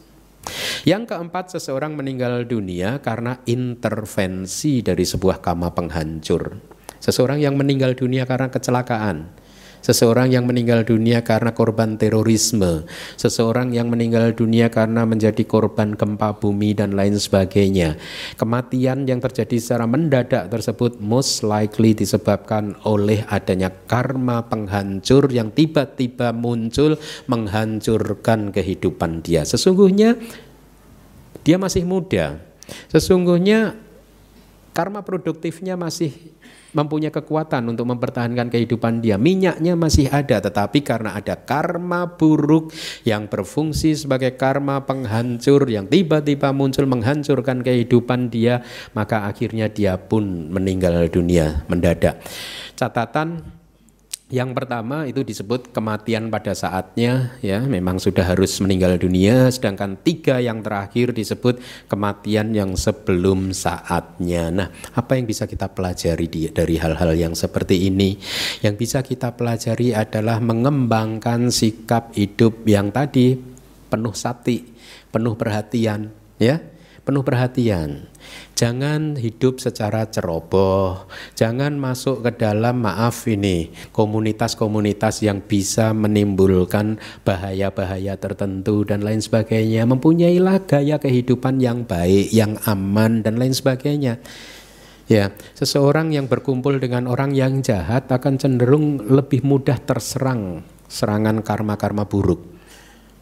Yang 0.87 1.11
keempat, 1.11 1.51
seseorang 1.59 1.91
meninggal 1.99 2.47
dunia 2.47 3.03
karena 3.03 3.43
intervensi 3.43 4.79
dari 4.79 5.03
sebuah 5.03 5.43
karma 5.43 5.75
penghancur. 5.75 6.55
Seseorang 7.03 7.43
yang 7.43 7.59
meninggal 7.59 7.93
dunia 7.93 8.23
karena 8.23 8.47
kecelakaan 8.47 9.36
seseorang 9.81 10.31
yang 10.31 10.45
meninggal 10.45 10.83
dunia 10.83 11.25
karena 11.25 11.53
korban 11.55 11.95
terorisme, 11.95 12.85
seseorang 13.15 13.73
yang 13.73 13.87
meninggal 13.87 14.33
dunia 14.33 14.67
karena 14.69 15.03
menjadi 15.07 15.43
korban 15.43 15.97
gempa 15.97 16.37
bumi 16.37 16.77
dan 16.77 16.93
lain 16.93 17.17
sebagainya. 17.17 17.97
Kematian 18.37 19.07
yang 19.07 19.23
terjadi 19.23 19.57
secara 19.57 19.85
mendadak 19.89 20.49
tersebut 20.51 21.01
most 21.01 21.41
likely 21.41 21.97
disebabkan 21.97 22.77
oleh 22.85 23.23
adanya 23.27 23.73
karma 23.87 24.45
penghancur 24.45 25.29
yang 25.31 25.49
tiba-tiba 25.51 26.35
muncul 26.35 26.99
menghancurkan 27.27 28.51
kehidupan 28.53 29.25
dia. 29.25 29.47
Sesungguhnya 29.47 30.15
dia 31.47 31.55
masih 31.55 31.87
muda. 31.87 32.43
Sesungguhnya 32.91 33.79
karma 34.75 35.01
produktifnya 35.01 35.73
masih 35.73 36.13
mempunyai 36.75 37.13
kekuatan 37.13 37.67
untuk 37.71 37.87
mempertahankan 37.87 38.51
kehidupan 38.51 38.99
dia. 38.99 39.15
Minyaknya 39.15 39.79
masih 39.79 40.11
ada, 40.11 40.39
tetapi 40.43 40.83
karena 40.83 41.15
ada 41.15 41.39
karma 41.39 42.17
buruk 42.17 42.73
yang 43.07 43.27
berfungsi 43.31 43.95
sebagai 43.95 44.35
karma 44.35 44.83
penghancur 44.83 45.67
yang 45.67 45.87
tiba-tiba 45.87 46.51
muncul 46.51 46.87
menghancurkan 46.87 47.63
kehidupan 47.63 48.27
dia, 48.31 48.63
maka 48.91 49.27
akhirnya 49.27 49.71
dia 49.71 49.95
pun 49.95 50.51
meninggal 50.51 51.07
dunia 51.07 51.63
mendadak. 51.71 52.19
Catatan 52.77 53.56
yang 54.27 54.51
pertama 54.51 55.07
itu 55.07 55.23
disebut 55.23 55.71
kematian 55.71 56.27
pada 56.27 56.51
saatnya 56.51 57.39
ya 57.39 57.63
memang 57.63 57.95
sudah 57.95 58.27
harus 58.27 58.59
meninggal 58.59 58.99
dunia 58.99 59.47
sedangkan 59.47 59.95
tiga 60.03 60.43
yang 60.43 60.59
terakhir 60.59 61.15
disebut 61.15 61.63
kematian 61.87 62.51
yang 62.51 62.75
sebelum 62.75 63.55
saatnya. 63.55 64.51
Nah, 64.51 64.67
apa 64.91 65.15
yang 65.15 65.31
bisa 65.31 65.47
kita 65.47 65.71
pelajari 65.71 66.51
dari 66.51 66.75
hal-hal 66.75 67.15
yang 67.15 67.39
seperti 67.39 67.87
ini? 67.87 68.19
Yang 68.59 68.75
bisa 68.75 68.99
kita 68.99 69.31
pelajari 69.31 69.95
adalah 69.95 70.43
mengembangkan 70.43 71.47
sikap 71.47 72.11
hidup 72.11 72.67
yang 72.67 72.91
tadi 72.91 73.39
penuh 73.87 74.11
sati, 74.11 74.59
penuh 75.07 75.39
perhatian 75.39 76.11
ya 76.35 76.59
penuh 77.07 77.23
perhatian. 77.23 78.11
Jangan 78.57 79.21
hidup 79.21 79.61
secara 79.61 80.09
ceroboh. 80.09 81.05
Jangan 81.37 81.77
masuk 81.77 82.25
ke 82.25 82.41
dalam 82.41 82.81
maaf 82.81 83.29
ini 83.29 83.69
komunitas-komunitas 83.93 85.21
yang 85.21 85.45
bisa 85.45 85.93
menimbulkan 85.93 86.97
bahaya-bahaya 87.21 88.17
tertentu 88.17 88.81
dan 88.81 89.05
lain 89.05 89.21
sebagainya. 89.21 89.85
Mempunyailah 89.85 90.65
gaya 90.65 90.97
kehidupan 90.97 91.61
yang 91.61 91.85
baik, 91.85 92.33
yang 92.33 92.57
aman 92.65 93.21
dan 93.21 93.37
lain 93.37 93.53
sebagainya. 93.53 94.17
Ya, 95.05 95.37
seseorang 95.53 96.17
yang 96.17 96.25
berkumpul 96.25 96.81
dengan 96.81 97.05
orang 97.05 97.37
yang 97.37 97.61
jahat 97.61 98.09
akan 98.09 98.41
cenderung 98.41 99.05
lebih 99.05 99.45
mudah 99.45 99.77
terserang 99.85 100.65
serangan 100.89 101.45
karma-karma 101.45 102.09
buruk. 102.09 102.56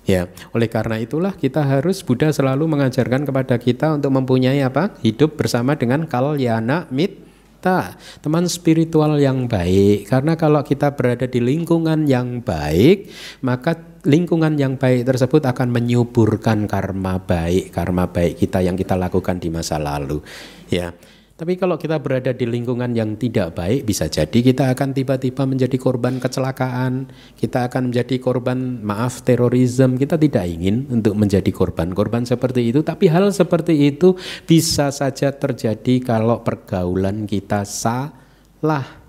Ya, 0.06 0.30
oleh 0.54 0.70
karena 0.70 1.02
itulah 1.02 1.34
kita 1.34 1.66
harus 1.66 2.06
Buddha 2.06 2.30
selalu 2.30 2.70
mengajarkan 2.70 3.26
kepada 3.26 3.58
kita 3.58 3.98
untuk 3.98 4.14
mempunyai 4.14 4.62
apa? 4.62 4.94
Hidup 5.02 5.34
bersama 5.34 5.74
dengan 5.74 6.06
kalyana 6.06 6.86
mita, 6.94 7.98
teman 8.22 8.46
spiritual 8.46 9.18
yang 9.18 9.50
baik. 9.50 10.06
Karena 10.06 10.38
kalau 10.38 10.62
kita 10.62 10.94
berada 10.94 11.26
di 11.26 11.42
lingkungan 11.42 12.06
yang 12.06 12.46
baik, 12.46 13.10
maka 13.42 13.82
lingkungan 14.06 14.54
yang 14.62 14.78
baik 14.78 15.10
tersebut 15.10 15.42
akan 15.42 15.74
menyuburkan 15.74 16.70
karma 16.70 17.18
baik, 17.18 17.74
karma 17.74 18.06
baik 18.06 18.38
kita 18.38 18.62
yang 18.62 18.78
kita 18.78 18.94
lakukan 18.94 19.42
di 19.42 19.50
masa 19.50 19.82
lalu. 19.82 20.22
Ya. 20.70 20.94
Tapi 21.36 21.60
kalau 21.60 21.76
kita 21.76 22.00
berada 22.00 22.32
di 22.32 22.48
lingkungan 22.48 22.96
yang 22.96 23.20
tidak 23.20 23.60
baik, 23.60 23.84
bisa 23.84 24.08
jadi 24.08 24.32
kita 24.40 24.72
akan 24.72 24.96
tiba-tiba 24.96 25.44
menjadi 25.44 25.76
korban 25.76 26.16
kecelakaan, 26.16 27.12
kita 27.36 27.68
akan 27.68 27.92
menjadi 27.92 28.24
korban 28.24 28.80
maaf 28.80 29.20
terorisme. 29.28 30.00
Kita 30.00 30.16
tidak 30.16 30.48
ingin 30.48 30.88
untuk 30.88 31.12
menjadi 31.20 31.52
korban-korban 31.52 32.24
seperti 32.24 32.72
itu, 32.72 32.88
tapi 32.88 33.12
hal 33.12 33.36
seperti 33.36 33.76
itu 33.76 34.16
bisa 34.48 34.96
saja 34.96 35.36
terjadi 35.36 36.00
kalau 36.00 36.40
pergaulan 36.40 37.28
kita 37.28 37.68
salah. 37.68 39.05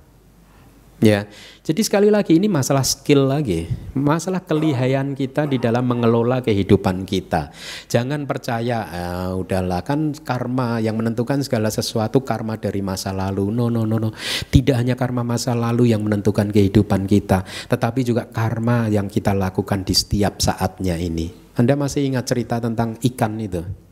Ya, 0.96 1.28
jadi 1.61 1.85
sekali 1.85 2.09
lagi 2.09 2.40
ini 2.40 2.48
masalah 2.48 2.80
skill 2.80 3.28
lagi, 3.28 3.68
masalah 3.92 4.40
kelihayan 4.40 5.12
kita 5.12 5.44
di 5.44 5.61
dalam 5.61 5.85
mengelola 5.85 6.40
kehidupan 6.40 7.04
kita. 7.04 7.52
Jangan 7.85 8.24
percaya, 8.24 8.88
ah, 8.88 9.37
udahlah 9.37 9.85
kan 9.85 10.16
karma 10.16 10.80
yang 10.80 10.96
menentukan 10.96 11.44
segala 11.44 11.68
sesuatu 11.68 12.24
karma 12.24 12.56
dari 12.56 12.80
masa 12.80 13.12
lalu. 13.12 13.52
No, 13.52 13.68
no, 13.68 13.85
no, 13.85 14.00
no. 14.00 14.16
Tidak 14.48 14.72
hanya 14.72 14.96
karma 14.96 15.20
masa 15.20 15.52
lalu 15.52 15.92
yang 15.92 16.00
menentukan 16.00 16.48
kehidupan 16.48 17.04
kita, 17.04 17.44
tetapi 17.68 18.00
juga 18.00 18.24
karma 18.32 18.88
yang 18.88 19.12
kita 19.12 19.37
lakukan 19.37 19.85
di 19.85 19.92
setiap 19.92 20.40
saatnya 20.40 20.96
ini. 20.96 21.28
Anda 21.61 21.76
masih 21.76 22.09
ingat 22.09 22.24
cerita 22.24 22.56
tentang 22.56 22.96
ikan 23.04 23.37
itu? 23.37 23.86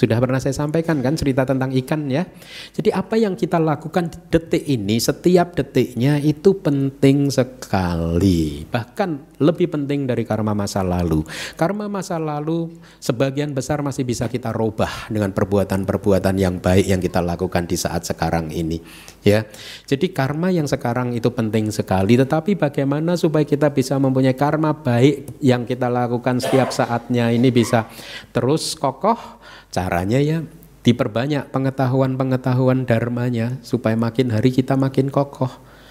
Sudah 0.00 0.16
pernah 0.16 0.40
saya 0.40 0.56
sampaikan 0.56 1.04
kan 1.04 1.12
cerita 1.12 1.44
tentang 1.44 1.76
ikan 1.84 2.08
ya. 2.08 2.24
Jadi 2.72 2.88
apa 2.88 3.20
yang 3.20 3.36
kita 3.36 3.60
lakukan 3.60 4.08
detik 4.32 4.64
ini, 4.64 4.96
setiap 4.96 5.52
detiknya 5.52 6.16
itu 6.16 6.56
penting 6.56 7.28
sekali. 7.28 8.64
Bahkan 8.64 9.36
lebih 9.44 9.68
penting 9.68 10.08
dari 10.08 10.24
karma 10.24 10.56
masa 10.56 10.80
lalu. 10.80 11.20
Karma 11.52 11.84
masa 11.92 12.16
lalu 12.16 12.72
sebagian 12.96 13.52
besar 13.52 13.84
masih 13.84 14.08
bisa 14.08 14.24
kita 14.24 14.56
robah 14.56 15.12
dengan 15.12 15.36
perbuatan-perbuatan 15.36 16.32
yang 16.40 16.64
baik 16.64 16.88
yang 16.88 17.04
kita 17.04 17.20
lakukan 17.20 17.68
di 17.68 17.76
saat 17.76 18.08
sekarang 18.08 18.48
ini. 18.56 18.80
Ya, 19.20 19.44
jadi 19.84 20.08
karma 20.16 20.48
yang 20.48 20.64
sekarang 20.64 21.12
itu 21.12 21.28
penting 21.28 21.68
sekali. 21.68 22.16
Tetapi 22.16 22.56
bagaimana 22.56 23.20
supaya 23.20 23.44
kita 23.44 23.68
bisa 23.68 24.00
mempunyai 24.00 24.32
karma 24.32 24.72
baik 24.72 25.44
yang 25.44 25.68
kita 25.68 25.92
lakukan 25.92 26.40
setiap 26.40 26.72
saatnya 26.72 27.28
ini 27.28 27.52
bisa 27.52 27.84
terus 28.32 28.72
kokoh 28.72 29.40
Caranya 29.70 30.18
ya 30.18 30.42
diperbanyak 30.82 31.52
pengetahuan-pengetahuan 31.54 32.88
dharmanya 32.88 33.60
supaya 33.62 33.94
makin 33.94 34.34
hari 34.34 34.50
kita 34.50 34.74
makin 34.74 35.12
kokoh. 35.12 35.50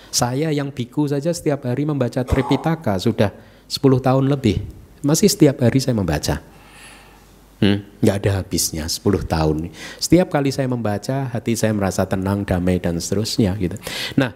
Saya 0.09 0.49
yang 0.49 0.73
biku 0.73 1.05
saja 1.05 1.29
setiap 1.29 1.69
hari 1.69 1.85
membaca 1.85 2.25
Tripitaka 2.25 2.97
sudah 2.97 3.29
10 3.69 3.79
tahun 4.01 4.25
lebih. 4.27 4.65
Masih 5.05 5.29
setiap 5.29 5.61
hari 5.61 5.79
saya 5.79 5.93
membaca. 5.95 6.41
Hmm, 7.59 7.83
nggak 7.99 8.15
ada 8.23 8.31
habisnya 8.41 8.87
10 8.87 9.27
tahun. 9.27 9.69
Setiap 9.99 10.31
kali 10.31 10.49
saya 10.49 10.65
membaca 10.65 11.29
hati 11.29 11.53
saya 11.53 11.75
merasa 11.75 12.07
tenang, 12.07 12.47
damai 12.47 12.81
dan 12.81 12.97
seterusnya 12.97 13.53
gitu. 13.59 13.75
Nah, 14.15 14.33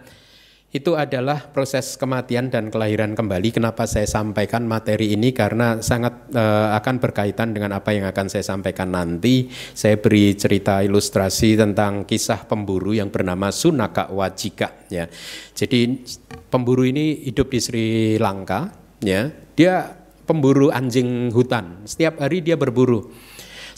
itu 0.74 0.98
adalah 0.98 1.38
proses 1.54 1.94
kematian 1.94 2.50
dan 2.50 2.66
kelahiran 2.66 3.14
kembali. 3.14 3.54
Kenapa 3.54 3.86
saya 3.86 4.10
sampaikan 4.10 4.66
materi 4.66 5.14
ini 5.14 5.30
karena 5.30 5.78
sangat 5.78 6.34
uh, 6.34 6.74
akan 6.74 6.98
berkaitan 6.98 7.54
dengan 7.54 7.78
apa 7.78 7.94
yang 7.94 8.10
akan 8.10 8.26
saya 8.26 8.42
sampaikan 8.42 8.90
nanti. 8.90 9.46
Saya 9.70 10.02
beri 10.02 10.34
cerita 10.34 10.82
ilustrasi 10.82 11.54
tentang 11.54 12.02
kisah 12.02 12.42
pemburu 12.50 12.90
yang 12.90 13.06
bernama 13.06 13.54
Sunaka 13.54 14.10
Wajika 14.10 14.90
ya. 14.90 15.06
Jadi 15.54 16.02
pemburu 16.50 16.82
ini 16.82 17.22
hidup 17.22 17.54
di 17.54 17.58
Sri 17.62 17.86
Lanka 18.18 18.74
ya. 18.98 19.30
Dia 19.54 19.94
pemburu 20.26 20.74
anjing 20.74 21.30
hutan. 21.30 21.86
Setiap 21.86 22.18
hari 22.18 22.42
dia 22.42 22.58
berburu. 22.58 23.14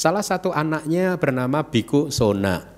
Salah 0.00 0.24
satu 0.24 0.48
anaknya 0.48 1.20
bernama 1.20 1.60
Biku 1.60 2.08
Sona. 2.08 2.75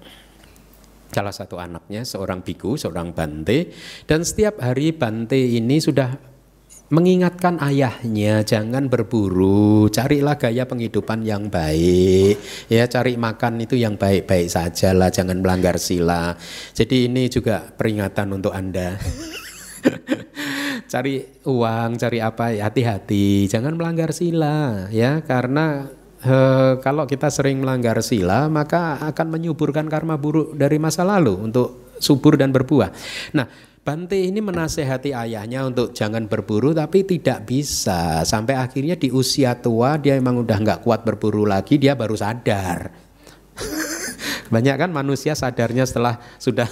Salah 1.09 1.33
satu 1.33 1.57
anaknya 1.57 2.05
seorang 2.05 2.45
biku, 2.45 2.77
seorang 2.77 3.17
bante 3.17 3.73
dan 4.05 4.23
setiap 4.23 4.61
hari 4.61 4.93
bante 4.93 5.41
ini 5.41 5.81
sudah 5.81 6.29
mengingatkan 6.89 7.61
ayahnya 7.61 8.41
jangan 8.45 8.89
berburu, 8.89 9.93
carilah 9.93 10.41
gaya 10.41 10.65
penghidupan 10.65 11.21
yang 11.21 11.53
baik. 11.53 12.41
Ya, 12.73 12.89
cari 12.89 13.21
makan 13.21 13.61
itu 13.61 13.77
yang 13.77 14.01
baik-baik 14.01 14.49
saja 14.49 14.97
lah, 14.97 15.13
jangan 15.13 15.45
melanggar 15.45 15.77
sila. 15.77 16.33
Jadi 16.73 17.13
ini 17.13 17.29
juga 17.29 17.61
peringatan 17.77 18.33
untuk 18.33 18.57
Anda. 18.57 18.97
cari 20.93 21.21
uang, 21.45 22.01
cari 22.01 22.19
apa 22.25 22.57
hati-hati, 22.57 23.45
jangan 23.53 23.77
melanggar 23.77 24.17
sila 24.17 24.89
ya 24.89 25.21
karena 25.21 25.93
he, 26.23 26.39
kalau 26.83 27.05
kita 27.05 27.29
sering 27.29 27.63
melanggar 27.63 27.99
sila 28.03 28.47
maka 28.51 28.99
akan 29.03 29.27
menyuburkan 29.35 29.87
karma 29.87 30.19
buruk 30.19 30.55
dari 30.55 30.77
masa 30.81 31.03
lalu 31.07 31.37
untuk 31.39 31.95
subur 31.99 32.39
dan 32.39 32.55
berbuah. 32.55 32.91
Nah, 33.35 33.47
Bante 33.89 34.21
ini 34.21 34.45
menasehati 34.45 35.17
ayahnya 35.17 35.65
untuk 35.65 35.97
jangan 35.97 36.29
berburu 36.29 36.77
tapi 36.77 37.09
tidak 37.09 37.49
bisa. 37.49 38.21
Sampai 38.21 38.53
akhirnya 38.53 39.01
di 39.01 39.09
usia 39.09 39.57
tua 39.57 39.97
dia 39.97 40.13
emang 40.13 40.45
udah 40.45 40.61
nggak 40.61 40.85
kuat 40.85 41.09
berburu 41.09 41.49
lagi 41.49 41.81
dia 41.81 41.97
baru 41.97 42.13
sadar. 42.13 42.93
Banyak 44.53 44.77
kan 44.77 44.93
manusia 44.93 45.33
sadarnya 45.33 45.89
setelah 45.89 46.21
sudah 46.37 46.69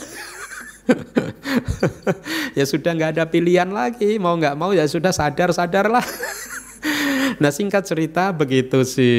ya 2.59 2.68
sudah 2.68 2.92
nggak 2.92 3.16
ada 3.16 3.24
pilihan 3.24 3.72
lagi 3.72 4.20
mau 4.20 4.36
nggak 4.36 4.53
mau 4.53 4.76
ya 4.76 4.84
sudah 4.84 5.11
sadar 5.11 5.57
sadarlah 5.57 6.05
Nah 7.43 7.53
singkat 7.53 7.84
cerita 7.84 8.32
begitu 8.32 8.80
si 8.87 9.11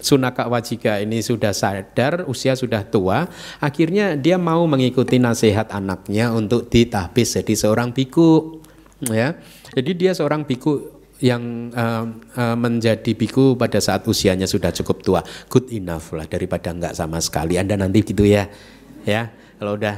Sunaka 0.00 0.48
Wajika 0.48 1.02
ini 1.02 1.20
sudah 1.20 1.52
sadar 1.52 2.24
usia 2.24 2.56
sudah 2.56 2.80
tua 2.86 3.28
akhirnya 3.60 4.16
dia 4.16 4.40
mau 4.40 4.64
mengikuti 4.64 5.20
nasihat 5.20 5.68
anaknya 5.74 6.32
untuk 6.32 6.72
ditahbis 6.72 7.42
jadi 7.42 7.54
seorang 7.54 7.92
biku 7.92 8.62
ya. 9.10 9.34
Jadi 9.72 9.90
dia 9.96 10.12
seorang 10.12 10.44
biku 10.44 11.02
yang 11.22 11.70
uh, 11.70 12.04
uh, 12.34 12.56
menjadi 12.58 13.14
biku 13.14 13.54
pada 13.54 13.78
saat 13.78 14.02
usianya 14.06 14.50
sudah 14.50 14.74
cukup 14.74 14.96
tua. 15.02 15.20
Good 15.48 15.70
enough 15.70 16.12
lah 16.14 16.26
daripada 16.26 16.74
enggak 16.74 16.94
sama 16.98 17.22
sekali. 17.22 17.56
Anda 17.58 17.78
nanti 17.78 18.02
gitu 18.02 18.26
ya 18.26 18.46
ya. 19.06 19.30
Kalau 19.58 19.78
udah 19.78 19.96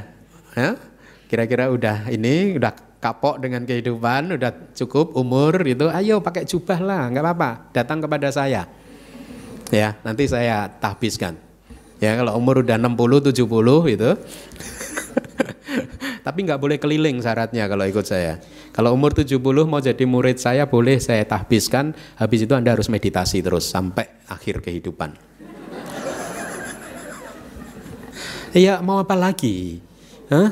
ya 0.55 0.77
kira-kira 1.25 1.73
udah 1.73 2.07
ini 2.13 2.55
udah 2.55 2.84
kapok 3.05 3.37
dengan 3.37 3.61
kehidupan, 3.69 4.33
udah 4.33 4.73
cukup 4.73 5.13
umur 5.13 5.61
itu, 5.61 5.85
ayo 5.93 6.25
pakai 6.25 6.49
jubah 6.49 6.81
lah, 6.81 7.01
nggak 7.13 7.21
apa-apa, 7.21 7.49
datang 7.69 8.01
kepada 8.01 8.33
saya. 8.33 8.65
Ya, 9.69 9.93
nanti 10.01 10.25
saya 10.25 10.65
tahbiskan. 10.81 11.37
Ya, 12.01 12.17
kalau 12.17 12.33
umur 12.33 12.65
udah 12.65 12.81
60 12.81 13.29
70 13.29 13.93
itu. 13.93 14.09
Tapi 16.25 16.39
nggak 16.41 16.57
boleh 16.57 16.81
keliling 16.81 17.21
syaratnya 17.21 17.69
kalau 17.69 17.85
ikut 17.85 18.09
saya. 18.09 18.41
Kalau 18.73 18.97
umur 18.97 19.13
70 19.13 19.37
mau 19.69 19.77
jadi 19.77 20.01
murid 20.09 20.41
saya 20.41 20.65
boleh 20.65 20.97
saya 20.97 21.21
tahbiskan, 21.29 21.93
habis 22.17 22.49
itu 22.49 22.57
Anda 22.57 22.73
harus 22.73 22.89
meditasi 22.89 23.45
terus 23.45 23.69
sampai 23.69 24.09
akhir 24.25 24.65
kehidupan. 24.65 25.13
Iya, 28.55 28.79
mau 28.79 29.03
apa 29.03 29.19
lagi? 29.19 29.83
Hah? 30.31 30.47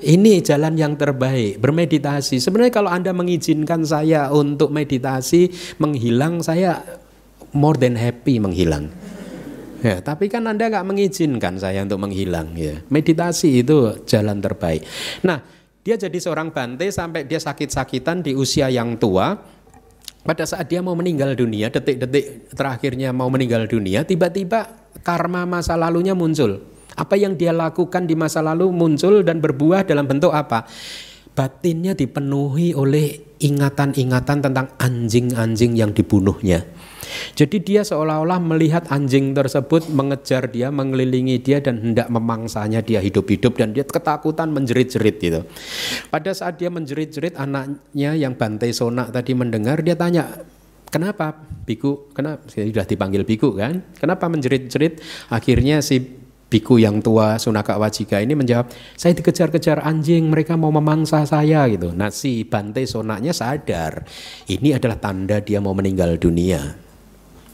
Ini 0.00 0.40
jalan 0.40 0.80
yang 0.80 0.96
terbaik, 0.96 1.60
bermeditasi. 1.60 2.40
Sebenarnya 2.40 2.72
kalau 2.72 2.88
Anda 2.88 3.12
mengizinkan 3.12 3.84
saya 3.84 4.32
untuk 4.32 4.72
meditasi, 4.72 5.52
menghilang, 5.76 6.40
saya 6.40 6.80
more 7.52 7.76
than 7.76 8.00
happy 8.00 8.40
menghilang. 8.40 8.88
Ya, 9.80 10.00
tapi 10.00 10.32
kan 10.32 10.44
Anda 10.48 10.72
nggak 10.72 10.88
mengizinkan 10.88 11.60
saya 11.60 11.84
untuk 11.84 12.00
menghilang 12.00 12.52
ya. 12.56 12.80
Meditasi 12.88 13.64
itu 13.64 14.00
jalan 14.08 14.40
terbaik. 14.40 14.84
Nah, 15.24 15.40
dia 15.80 15.96
jadi 15.96 16.16
seorang 16.16 16.52
bante 16.52 16.88
sampai 16.92 17.24
dia 17.24 17.40
sakit-sakitan 17.40 18.24
di 18.24 18.32
usia 18.36 18.68
yang 18.72 18.96
tua. 19.00 19.36
Pada 20.20 20.44
saat 20.44 20.68
dia 20.68 20.84
mau 20.84 20.92
meninggal 20.92 21.32
dunia, 21.32 21.72
detik-detik 21.72 22.52
terakhirnya 22.52 23.08
mau 23.08 23.32
meninggal 23.32 23.64
dunia, 23.64 24.04
tiba-tiba 24.04 24.68
karma 25.00 25.48
masa 25.48 25.80
lalunya 25.80 26.12
muncul. 26.12 26.60
Apa 26.96 27.14
yang 27.14 27.38
dia 27.38 27.54
lakukan 27.54 28.06
di 28.08 28.14
masa 28.18 28.40
lalu 28.40 28.70
muncul 28.72 29.22
dan 29.22 29.38
berbuah 29.38 29.86
dalam 29.86 30.06
bentuk 30.08 30.34
apa? 30.34 30.66
Batinnya 31.30 31.94
dipenuhi 31.94 32.74
oleh 32.74 33.30
ingatan-ingatan 33.40 34.38
tentang 34.44 34.66
anjing-anjing 34.76 35.72
yang 35.78 35.96
dibunuhnya. 35.96 36.66
Jadi 37.34 37.58
dia 37.64 37.82
seolah-olah 37.82 38.38
melihat 38.38 38.86
anjing 38.92 39.32
tersebut 39.32 39.88
mengejar 39.90 40.52
dia, 40.52 40.68
mengelilingi 40.68 41.40
dia 41.40 41.58
dan 41.58 41.80
hendak 41.80 42.06
memangsanya 42.12 42.84
dia 42.84 43.00
hidup-hidup 43.00 43.56
dan 43.56 43.72
dia 43.72 43.82
ketakutan 43.82 44.52
menjerit-jerit 44.52 45.16
gitu. 45.18 45.40
Pada 46.12 46.30
saat 46.36 46.60
dia 46.60 46.68
menjerit-jerit 46.68 47.34
anaknya 47.34 48.14
yang 48.14 48.36
Bantai 48.36 48.70
Sonak 48.76 49.10
tadi 49.10 49.32
mendengar 49.32 49.80
dia 49.80 49.96
tanya, 49.96 50.28
Kenapa 50.90 51.38
biku? 51.70 52.10
Kenapa 52.10 52.50
sudah 52.50 52.82
dipanggil 52.82 53.22
biku 53.22 53.54
kan? 53.54 53.94
Kenapa 53.94 54.26
menjerit-jerit? 54.26 54.98
Akhirnya 55.30 55.78
si 55.86 56.02
biku 56.50 56.82
yang 56.82 56.98
tua 56.98 57.38
Sunaka 57.38 57.78
Wajika 57.78 58.18
ini 58.18 58.34
menjawab, 58.34 58.74
saya 58.98 59.14
dikejar-kejar 59.14 59.86
anjing, 59.86 60.26
mereka 60.26 60.58
mau 60.58 60.74
memangsa 60.74 61.22
saya 61.22 61.64
gitu. 61.70 61.94
Nah 61.94 62.10
si 62.10 62.42
Bante 62.42 62.82
Sonaknya 62.84 63.30
sadar, 63.30 64.02
ini 64.50 64.74
adalah 64.74 64.98
tanda 64.98 65.38
dia 65.38 65.62
mau 65.62 65.72
meninggal 65.72 66.18
dunia. 66.18 66.90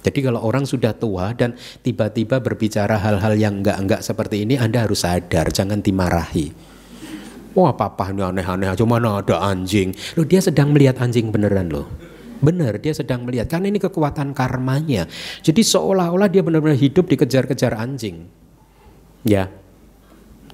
Jadi 0.01 0.23
kalau 0.23 0.41
orang 0.41 0.65
sudah 0.65 0.97
tua 0.97 1.35
dan 1.37 1.59
tiba-tiba 1.83 2.41
berbicara 2.41 2.97
hal-hal 2.97 3.35
yang 3.37 3.61
enggak-enggak 3.61 4.01
seperti 4.01 4.49
ini, 4.49 4.57
Anda 4.57 4.87
harus 4.87 5.05
sadar, 5.05 5.51
jangan 5.53 5.83
dimarahi. 5.83 6.55
Wah 7.59 7.75
papa 7.75 8.13
ini 8.15 8.23
aneh-aneh, 8.23 8.71
cuma 8.79 9.03
ada 9.03 9.37
anjing. 9.43 9.93
Loh 10.15 10.25
dia 10.29 10.39
sedang 10.39 10.71
melihat 10.73 11.03
anjing 11.03 11.35
beneran 11.35 11.73
loh. 11.73 11.89
Benar, 12.37 12.77
dia 12.85 12.93
sedang 12.93 13.25
melihat. 13.25 13.49
Karena 13.49 13.73
ini 13.73 13.81
kekuatan 13.81 14.37
karmanya. 14.37 15.09
Jadi 15.41 15.65
seolah-olah 15.65 16.29
dia 16.29 16.45
benar-benar 16.45 16.77
hidup 16.77 17.09
dikejar-kejar 17.09 17.73
anjing. 17.75 18.29
Ya. 19.27 19.51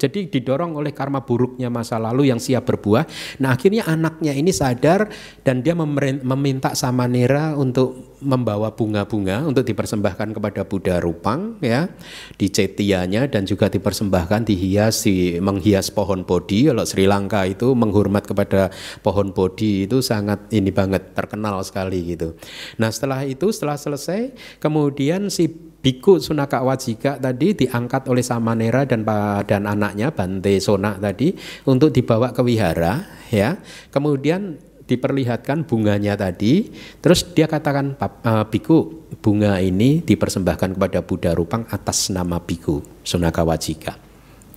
Jadi 0.02 0.26
didorong 0.26 0.74
oleh 0.74 0.90
karma 0.90 1.22
buruknya 1.22 1.70
masa 1.70 1.94
lalu 1.94 2.34
yang 2.34 2.42
siap 2.42 2.66
berbuah. 2.66 3.06
Nah 3.38 3.54
akhirnya 3.54 3.86
anaknya 3.86 4.34
ini 4.34 4.50
sadar 4.50 5.06
dan 5.46 5.62
dia 5.62 5.78
meminta 5.78 6.74
Samanera 6.74 7.54
untuk 7.54 8.18
membawa 8.18 8.74
bunga-bunga 8.74 9.46
untuk 9.46 9.62
dipersembahkan 9.62 10.34
kepada 10.34 10.66
Buddha 10.66 10.98
Rupang 10.98 11.58
ya 11.62 11.86
di 12.34 12.50
cetianya 12.50 13.30
dan 13.30 13.46
juga 13.46 13.70
dipersembahkan 13.70 14.46
dihias 14.46 15.06
di 15.06 15.38
menghias 15.38 15.94
pohon 15.94 16.26
bodhi. 16.26 16.66
Kalau 16.66 16.82
Sri 16.82 17.06
Lanka 17.06 17.46
itu 17.46 17.70
menghormat 17.70 18.26
kepada 18.26 18.74
pohon 19.06 19.30
bodhi 19.30 19.86
itu 19.86 20.02
sangat 20.02 20.50
ini 20.50 20.74
banget 20.74 21.14
terkenal 21.14 21.62
sekali 21.62 22.14
gitu. 22.18 22.34
Nah 22.82 22.90
setelah 22.90 23.22
itu 23.22 23.54
setelah 23.54 23.78
selesai 23.78 24.34
kemudian 24.58 25.30
si 25.30 25.71
Biku 25.82 26.22
Sunaka 26.22 26.62
Wajika 26.62 27.18
tadi 27.18 27.58
diangkat 27.58 28.06
oleh 28.06 28.22
Samanera 28.22 28.86
dan 28.86 29.02
dan 29.42 29.66
anaknya 29.66 30.14
Bante 30.14 30.62
Sona 30.62 30.94
tadi 30.94 31.34
untuk 31.66 31.90
dibawa 31.90 32.30
ke 32.30 32.38
wihara 32.46 33.02
ya. 33.34 33.58
Kemudian 33.90 34.62
diperlihatkan 34.86 35.66
bunganya 35.66 36.14
tadi, 36.14 36.70
terus 37.02 37.26
dia 37.34 37.50
katakan 37.50 37.98
uh, 37.98 38.46
Biku 38.46 39.08
bunga 39.18 39.58
ini 39.58 40.02
dipersembahkan 40.06 40.78
kepada 40.78 41.02
Buddha 41.02 41.34
Rupang 41.34 41.66
atas 41.70 42.14
nama 42.14 42.38
Biku 42.38 42.82
Sunaka 43.02 43.42
Wajika. 43.42 43.98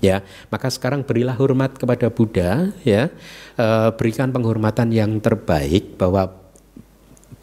Ya, 0.03 0.21
maka 0.53 0.69
sekarang 0.69 1.01
berilah 1.01 1.33
hormat 1.33 1.81
kepada 1.81 2.13
Buddha 2.13 2.69
ya. 2.85 3.09
Uh, 3.57 3.89
berikan 3.97 4.29
penghormatan 4.29 4.93
yang 4.93 5.17
terbaik 5.17 5.97
bahwa 5.97 6.44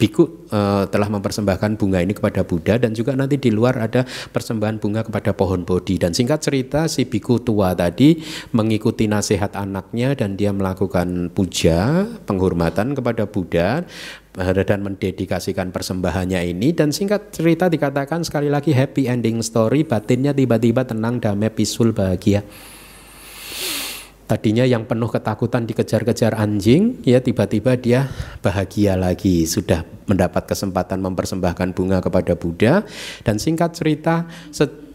biku 0.03 0.51
uh, 0.51 0.83
telah 0.91 1.07
mempersembahkan 1.07 1.79
bunga 1.79 2.03
ini 2.03 2.11
kepada 2.11 2.43
Buddha 2.43 2.75
dan 2.75 2.91
juga 2.91 3.15
nanti 3.15 3.39
di 3.39 3.55
luar 3.55 3.79
ada 3.79 4.03
persembahan 4.03 4.83
bunga 4.83 5.07
kepada 5.07 5.31
pohon 5.31 5.63
bodhi 5.63 5.95
dan 5.95 6.11
singkat 6.11 6.43
cerita 6.43 6.91
si 6.91 7.07
biku 7.07 7.39
tua 7.39 7.71
tadi 7.71 8.19
mengikuti 8.51 9.07
nasihat 9.07 9.55
anaknya 9.55 10.11
dan 10.11 10.35
dia 10.35 10.51
melakukan 10.51 11.31
puja 11.31 12.03
penghormatan 12.27 12.99
kepada 12.99 13.23
Buddha 13.31 13.87
eh, 14.35 14.63
dan 14.67 14.83
mendedikasikan 14.83 15.71
persembahannya 15.71 16.51
ini. 16.51 16.75
Dan 16.75 16.91
singkat 16.91 17.31
cerita 17.31 17.71
dikatakan 17.71 18.27
sekali 18.27 18.51
lagi 18.51 18.75
happy 18.75 19.07
ending 19.07 19.39
story 19.39 19.87
batinnya 19.87 20.35
tiba-tiba 20.35 20.83
tenang 20.83 21.23
damai 21.23 21.47
peaceful 21.47 21.95
bahagia 21.95 22.43
Tadinya 24.23 24.63
yang 24.63 24.87
penuh 24.87 25.11
ketakutan 25.11 25.67
dikejar-kejar 25.67 26.39
anjing, 26.39 27.03
ya 27.03 27.19
tiba-tiba 27.19 27.75
dia 27.75 28.07
bahagia 28.39 28.95
lagi, 28.95 29.43
sudah 29.43 29.83
mendapat 30.07 30.47
kesempatan 30.47 31.03
mempersembahkan 31.03 31.75
bunga 31.75 31.99
kepada 31.99 32.31
Buddha. 32.39 32.87
Dan 33.27 33.35
singkat 33.35 33.75
cerita, 33.75 34.23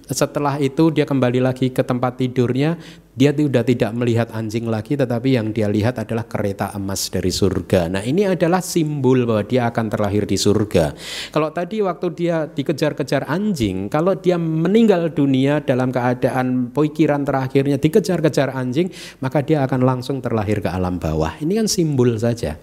setelah 0.08 0.56
itu 0.56 0.88
dia 0.88 1.04
kembali 1.04 1.44
lagi 1.44 1.68
ke 1.68 1.84
tempat 1.84 2.16
tidurnya, 2.24 2.80
dia 3.18 3.34
sudah 3.34 3.66
tidak 3.66 3.90
melihat 3.98 4.30
anjing 4.30 4.70
lagi 4.70 4.94
tetapi 4.94 5.34
yang 5.34 5.50
dia 5.50 5.66
lihat 5.66 5.98
adalah 5.98 6.22
kereta 6.30 6.70
emas 6.78 7.10
dari 7.10 7.34
surga. 7.34 7.90
Nah, 7.90 8.02
ini 8.06 8.30
adalah 8.30 8.62
simbol 8.62 9.26
bahwa 9.26 9.42
dia 9.42 9.66
akan 9.66 9.90
terlahir 9.90 10.22
di 10.22 10.38
surga. 10.38 10.94
Kalau 11.34 11.50
tadi 11.50 11.82
waktu 11.82 12.06
dia 12.14 12.46
dikejar-kejar 12.46 13.26
anjing, 13.26 13.90
kalau 13.90 14.14
dia 14.14 14.38
meninggal 14.38 15.10
dunia 15.10 15.58
dalam 15.58 15.90
keadaan 15.90 16.70
pikiran 16.70 17.26
terakhirnya 17.26 17.82
dikejar-kejar 17.82 18.54
anjing, 18.54 18.86
maka 19.18 19.42
dia 19.42 19.66
akan 19.66 19.82
langsung 19.82 20.22
terlahir 20.22 20.62
ke 20.62 20.70
alam 20.70 21.02
bawah. 21.02 21.34
Ini 21.42 21.58
kan 21.58 21.66
simbol 21.66 22.14
saja. 22.22 22.54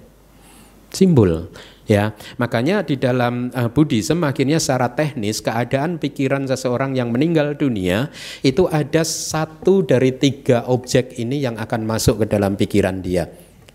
Simbol 0.95 1.51
ya 1.85 2.17
makanya 2.41 2.81
di 2.81 2.97
dalam 2.97 3.53
uh, 3.53 3.69
Buddhism 3.69 4.25
akhirnya 4.25 4.57
secara 4.57 4.93
teknis 4.93 5.41
keadaan 5.41 6.01
pikiran 6.01 6.49
seseorang 6.49 6.97
yang 6.97 7.13
meninggal 7.13 7.53
dunia 7.53 8.09
itu 8.41 8.65
ada 8.69 9.05
satu 9.05 9.85
dari 9.85 10.17
tiga 10.17 10.65
objek 10.65 11.17
ini 11.21 11.45
yang 11.45 11.55
akan 11.61 11.85
masuk 11.85 12.25
ke 12.25 12.25
dalam 12.25 12.57
pikiran 12.57 12.99
dia 13.01 13.29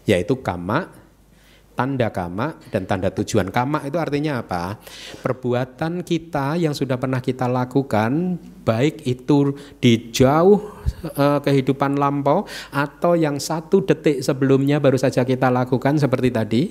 yaitu 0.05 0.43
kama 0.43 1.01
tanda 1.81 2.13
kama 2.13 2.61
dan 2.69 2.85
tanda 2.85 3.09
tujuan. 3.09 3.49
Kama 3.49 3.89
itu 3.89 3.97
artinya 3.97 4.45
apa? 4.45 4.77
Perbuatan 5.25 6.05
kita 6.05 6.61
yang 6.61 6.77
sudah 6.77 7.01
pernah 7.01 7.25
kita 7.25 7.49
lakukan 7.49 8.37
baik 8.69 9.09
itu 9.09 9.57
di 9.81 10.13
jauh 10.13 10.61
uh, 11.17 11.41
kehidupan 11.41 11.97
lampau 11.97 12.45
atau 12.69 13.17
yang 13.17 13.41
satu 13.41 13.81
detik 13.81 14.21
sebelumnya 14.21 14.77
baru 14.77 15.01
saja 15.01 15.25
kita 15.25 15.49
lakukan 15.49 15.97
seperti 15.97 16.29
tadi 16.29 16.63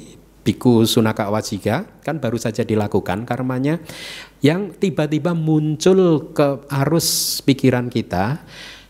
biku 0.41 0.87
sunaka 0.87 1.27
wajika 1.27 1.85
kan 1.99 2.17
baru 2.17 2.39
saja 2.39 2.63
dilakukan 2.63 3.27
karmanya 3.27 3.77
yang 4.39 4.71
tiba-tiba 4.71 5.35
muncul 5.35 6.31
ke 6.31 6.63
arus 6.71 7.39
pikiran 7.43 7.91
kita 7.91 8.39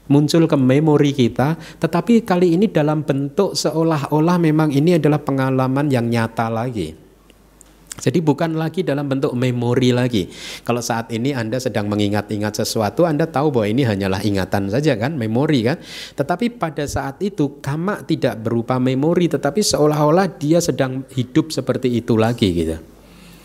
muncul 0.09 0.45
ke 0.45 0.57
memori 0.57 1.13
kita 1.13 1.57
tetapi 1.81 2.21
kali 2.25 2.57
ini 2.57 2.69
dalam 2.69 3.01
bentuk 3.01 3.57
seolah-olah 3.57 4.37
memang 4.37 4.69
ini 4.69 4.97
adalah 4.97 5.21
pengalaman 5.21 5.89
yang 5.89 6.09
nyata 6.09 6.49
lagi 6.49 7.08
jadi 7.99 8.19
bukan 8.23 8.55
lagi 8.55 8.81
dalam 8.81 9.05
bentuk 9.11 9.35
memori 9.35 9.91
lagi. 9.91 10.31
Kalau 10.63 10.79
saat 10.79 11.11
ini 11.11 11.35
Anda 11.35 11.59
sedang 11.59 11.91
mengingat-ingat 11.91 12.55
sesuatu, 12.55 13.03
Anda 13.03 13.27
tahu 13.27 13.51
bahwa 13.51 13.67
ini 13.67 13.83
hanyalah 13.83 14.23
ingatan 14.23 14.71
saja 14.71 14.95
kan, 14.95 15.19
memori 15.19 15.67
kan. 15.67 15.77
Tetapi 16.15 16.55
pada 16.55 16.87
saat 16.87 17.19
itu 17.19 17.59
kama 17.59 18.07
tidak 18.07 18.39
berupa 18.39 18.79
memori, 18.79 19.27
tetapi 19.27 19.59
seolah-olah 19.59 20.31
dia 20.39 20.63
sedang 20.63 21.03
hidup 21.11 21.51
seperti 21.51 21.99
itu 21.99 22.15
lagi 22.15 22.47
gitu. 22.55 22.79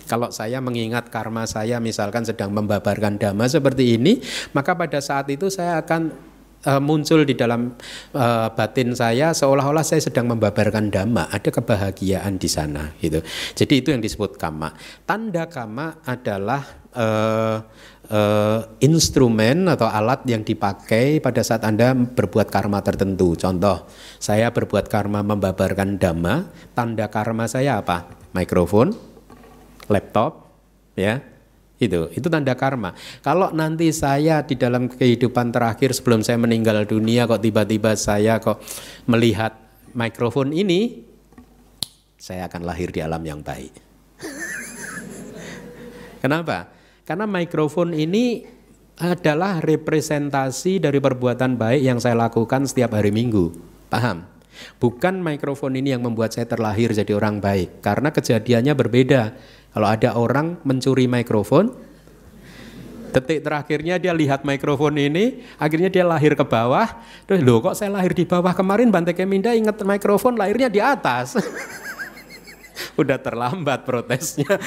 Kalau 0.05 0.29
saya 0.29 0.61
mengingat 0.61 1.09
karma 1.09 1.49
saya 1.49 1.81
misalkan 1.81 2.29
sedang 2.29 2.53
membabarkan 2.53 3.17
dhamma 3.17 3.49
seperti 3.49 3.97
ini, 3.97 4.21
maka 4.53 4.77
pada 4.77 5.01
saat 5.01 5.33
itu 5.33 5.49
saya 5.49 5.81
akan 5.81 6.34
uh, 6.67 6.81
muncul 6.81 7.23
di 7.23 7.37
dalam 7.37 7.77
uh, 8.17 8.49
batin 8.53 8.97
saya 8.97 9.31
seolah-olah 9.37 9.85
saya 9.85 10.01
sedang 10.01 10.33
membabarkan 10.33 10.89
dhamma, 10.89 11.29
ada 11.31 11.49
kebahagiaan 11.53 12.41
di 12.41 12.49
sana 12.49 12.93
gitu. 12.99 13.21
Jadi 13.55 13.75
itu 13.85 13.89
yang 13.93 14.03
disebut 14.03 14.37
kama. 14.41 14.73
Tanda 15.05 15.47
kama 15.47 16.01
adalah 16.05 16.65
uh, 16.97 17.57
uh, 18.09 18.61
instrumen 18.81 19.69
atau 19.69 19.89
alat 19.89 20.25
yang 20.29 20.43
dipakai 20.43 21.21
pada 21.21 21.45
saat 21.45 21.63
Anda 21.65 21.93
berbuat 21.93 22.49
karma 22.49 22.81
tertentu. 22.81 23.37
Contoh, 23.37 23.89
saya 24.19 24.51
berbuat 24.51 24.89
karma 24.89 25.21
membabarkan 25.21 26.01
dhamma, 26.01 26.49
tanda 26.73 27.09
karma 27.13 27.45
saya 27.49 27.81
apa? 27.81 28.09
Mikrofon, 28.35 28.97
laptop, 29.87 30.51
ya, 30.99 31.23
itu, 31.83 32.07
itu 32.15 32.27
tanda 32.31 32.55
karma. 32.55 32.95
Kalau 33.19 33.51
nanti 33.51 33.91
saya 33.91 34.47
di 34.47 34.55
dalam 34.55 34.87
kehidupan 34.87 35.51
terakhir 35.51 35.91
sebelum 35.91 36.23
saya 36.23 36.39
meninggal 36.39 36.87
dunia 36.87 37.27
kok 37.27 37.43
tiba-tiba 37.43 37.99
saya 37.99 38.39
kok 38.39 38.63
melihat 39.11 39.59
mikrofon 39.91 40.55
ini, 40.55 41.03
saya 42.15 42.47
akan 42.47 42.63
lahir 42.63 42.95
di 42.95 43.03
alam 43.03 43.21
yang 43.27 43.43
baik. 43.43 43.75
Kenapa? 46.23 46.71
Karena 47.03 47.27
mikrofon 47.27 47.91
ini 47.93 48.47
adalah 48.95 49.59
representasi 49.59 50.79
dari 50.79 51.03
perbuatan 51.03 51.59
baik 51.59 51.83
yang 51.83 51.99
saya 51.99 52.15
lakukan 52.15 52.71
setiap 52.71 52.95
hari 52.95 53.11
Minggu. 53.11 53.51
Paham? 53.91 54.31
Bukan 54.79 55.19
mikrofon 55.19 55.75
ini 55.75 55.91
yang 55.91 56.07
membuat 56.07 56.31
saya 56.31 56.47
terlahir 56.47 56.95
jadi 56.95 57.19
orang 57.19 57.43
baik, 57.43 57.83
karena 57.83 58.15
kejadiannya 58.15 58.79
berbeda. 58.79 59.23
Kalau 59.75 59.91
ada 59.91 60.15
orang 60.15 60.55
mencuri 60.63 61.11
mikrofon, 61.11 61.75
detik 63.11 63.43
terakhirnya 63.43 63.99
dia 63.99 64.15
lihat 64.15 64.47
mikrofon 64.47 64.95
ini, 64.95 65.43
akhirnya 65.59 65.91
dia 65.91 66.07
lahir 66.07 66.39
ke 66.39 66.47
bawah. 66.47 66.87
Terus 67.27 67.43
loh 67.43 67.59
kok 67.59 67.75
saya 67.75 67.91
lahir 67.91 68.15
di 68.15 68.23
bawah 68.23 68.55
kemarin 68.55 68.95
Bante 68.95 69.11
Keminda 69.11 69.51
ingat 69.51 69.83
mikrofon 69.83 70.39
lahirnya 70.39 70.71
di 70.71 70.79
atas. 70.79 71.35
Udah 73.01 73.19
terlambat 73.19 73.83
protesnya. 73.83 74.47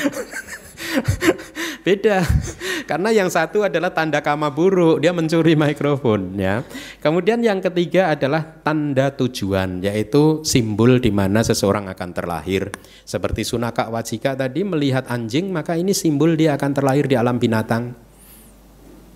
Beda. 1.88 2.20
Karena 2.92 3.16
yang 3.16 3.32
satu 3.32 3.64
adalah 3.64 3.96
tanda 3.96 4.20
kama 4.20 4.52
buruk, 4.52 5.00
dia 5.00 5.16
mencuri 5.16 5.56
mikrofon 5.56 6.36
ya. 6.36 6.68
Kemudian 7.00 7.40
yang 7.40 7.64
ketiga 7.64 8.12
adalah 8.12 8.44
tanda 8.44 9.08
tujuan, 9.16 9.80
yaitu 9.80 10.44
simbol 10.44 11.00
di 11.00 11.16
mana 11.16 11.48
seseorang 11.48 11.88
akan 11.88 12.10
terlahir. 12.12 12.76
Seperti 13.08 13.48
Sunaka 13.48 13.88
Wajika 13.88 14.36
tadi 14.36 14.68
melihat 14.68 15.08
anjing, 15.08 15.48
maka 15.48 15.80
ini 15.80 15.96
simbol 15.96 16.36
dia 16.36 16.60
akan 16.60 16.76
terlahir 16.76 17.08
di 17.08 17.16
alam 17.16 17.40
binatang. 17.40 17.96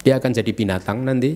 Dia 0.07 0.23
akan 0.23 0.31
jadi 0.31 0.51
binatang 0.55 1.03
nanti 1.03 1.35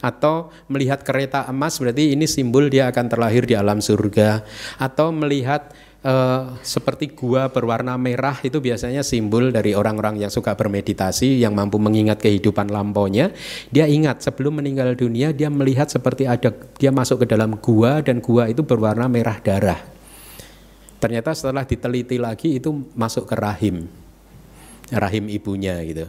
atau 0.00 0.48
melihat 0.72 1.04
kereta 1.04 1.44
emas 1.52 1.76
berarti 1.76 2.16
ini 2.16 2.24
simbol 2.24 2.72
dia 2.72 2.88
akan 2.88 3.06
terlahir 3.12 3.44
di 3.44 3.52
alam 3.52 3.84
surga 3.84 4.40
atau 4.80 5.12
melihat 5.12 5.76
uh, 6.04 6.56
seperti 6.64 7.12
gua 7.12 7.48
berwarna 7.52 7.96
merah 8.00 8.36
itu 8.40 8.60
biasanya 8.60 9.04
simbol 9.04 9.52
dari 9.52 9.76
orang-orang 9.76 10.20
yang 10.20 10.32
suka 10.32 10.56
bermeditasi 10.56 11.40
yang 11.40 11.52
mampu 11.52 11.76
mengingat 11.76 12.20
kehidupan 12.20 12.68
lampaunya. 12.68 13.32
Dia 13.68 13.88
ingat 13.88 14.24
sebelum 14.24 14.60
meninggal 14.60 14.96
dunia 14.96 15.32
dia 15.32 15.48
melihat 15.52 15.88
seperti 15.88 16.24
ada 16.24 16.52
dia 16.76 16.90
masuk 16.92 17.24
ke 17.24 17.26
dalam 17.28 17.56
gua 17.60 18.00
dan 18.00 18.20
gua 18.20 18.48
itu 18.48 18.64
berwarna 18.64 19.08
merah 19.08 19.38
darah. 19.40 19.80
Ternyata 21.00 21.32
setelah 21.32 21.64
diteliti 21.64 22.20
lagi 22.20 22.60
itu 22.60 22.70
masuk 22.92 23.24
ke 23.24 23.34
rahim 23.36 23.88
rahim 24.92 25.30
ibunya 25.30 25.80
gitu. 25.86 26.06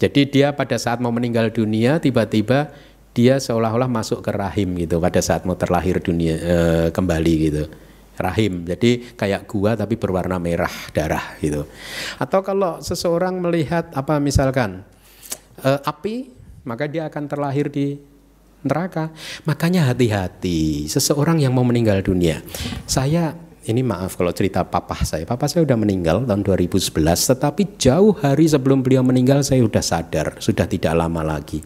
Jadi 0.00 0.20
dia 0.32 0.56
pada 0.56 0.80
saat 0.80 0.96
mau 1.04 1.12
meninggal 1.12 1.52
dunia 1.52 2.00
tiba-tiba 2.00 2.72
dia 3.12 3.36
seolah-olah 3.36 3.90
masuk 3.90 4.24
ke 4.24 4.32
rahim 4.32 4.72
gitu 4.80 4.96
pada 4.96 5.20
saat 5.20 5.44
mau 5.44 5.58
terlahir 5.58 6.00
dunia 6.00 6.34
e, 6.40 6.56
kembali 6.94 7.34
gitu 7.50 7.64
rahim. 8.20 8.68
Jadi 8.68 9.16
kayak 9.16 9.48
gua 9.48 9.74
tapi 9.74 9.96
berwarna 9.96 10.36
merah 10.36 10.72
darah 10.92 11.36
gitu. 11.40 11.64
Atau 12.20 12.44
kalau 12.44 12.78
seseorang 12.84 13.40
melihat 13.40 13.88
apa 13.96 14.20
misalkan 14.20 14.84
e, 15.58 15.70
api, 15.80 16.30
maka 16.68 16.84
dia 16.84 17.08
akan 17.08 17.24
terlahir 17.26 17.72
di 17.72 17.96
neraka. 18.64 19.08
Makanya 19.48 19.88
hati-hati 19.88 20.86
seseorang 20.86 21.40
yang 21.40 21.56
mau 21.56 21.64
meninggal 21.64 22.04
dunia. 22.04 22.44
Saya 22.84 23.32
ini 23.68 23.84
maaf 23.84 24.16
kalau 24.16 24.32
cerita 24.32 24.64
papa 24.64 24.96
saya. 25.04 25.28
Papa 25.28 25.44
saya 25.44 25.68
sudah 25.68 25.76
meninggal 25.76 26.24
tahun 26.24 26.42
2011, 26.42 26.96
tetapi 27.36 27.62
jauh 27.76 28.16
hari 28.16 28.48
sebelum 28.48 28.80
beliau 28.80 29.04
meninggal 29.04 29.44
saya 29.44 29.60
sudah 29.60 29.84
sadar, 29.84 30.26
sudah 30.40 30.64
tidak 30.64 30.96
lama 30.96 31.20
lagi. 31.20 31.60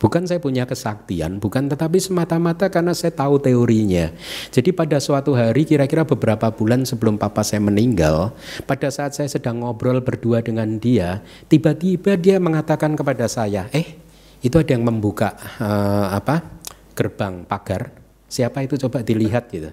Bukan 0.00 0.24
saya 0.24 0.40
punya 0.40 0.64
kesaktian, 0.64 1.44
bukan 1.44 1.68
tetapi 1.68 2.00
semata-mata 2.00 2.72
karena 2.72 2.96
saya 2.96 3.12
tahu 3.12 3.36
teorinya. 3.36 4.08
Jadi 4.48 4.72
pada 4.72 4.96
suatu 4.96 5.36
hari 5.36 5.68
kira-kira 5.68 6.08
beberapa 6.08 6.48
bulan 6.48 6.88
sebelum 6.88 7.20
papa 7.20 7.44
saya 7.44 7.60
meninggal, 7.60 8.32
pada 8.64 8.88
saat 8.88 9.12
saya 9.12 9.28
sedang 9.28 9.60
ngobrol 9.60 10.00
berdua 10.00 10.40
dengan 10.40 10.80
dia, 10.80 11.20
tiba-tiba 11.52 12.16
dia 12.16 12.40
mengatakan 12.40 12.96
kepada 12.96 13.28
saya, 13.28 13.68
"Eh, 13.76 14.00
itu 14.40 14.56
ada 14.56 14.72
yang 14.72 14.88
membuka 14.88 15.36
uh, 15.60 16.16
apa? 16.16 16.48
gerbang 16.96 17.44
pagar. 17.44 17.92
Siapa 18.24 18.64
itu 18.64 18.80
coba 18.80 19.04
dilihat 19.04 19.52
gitu." 19.52 19.68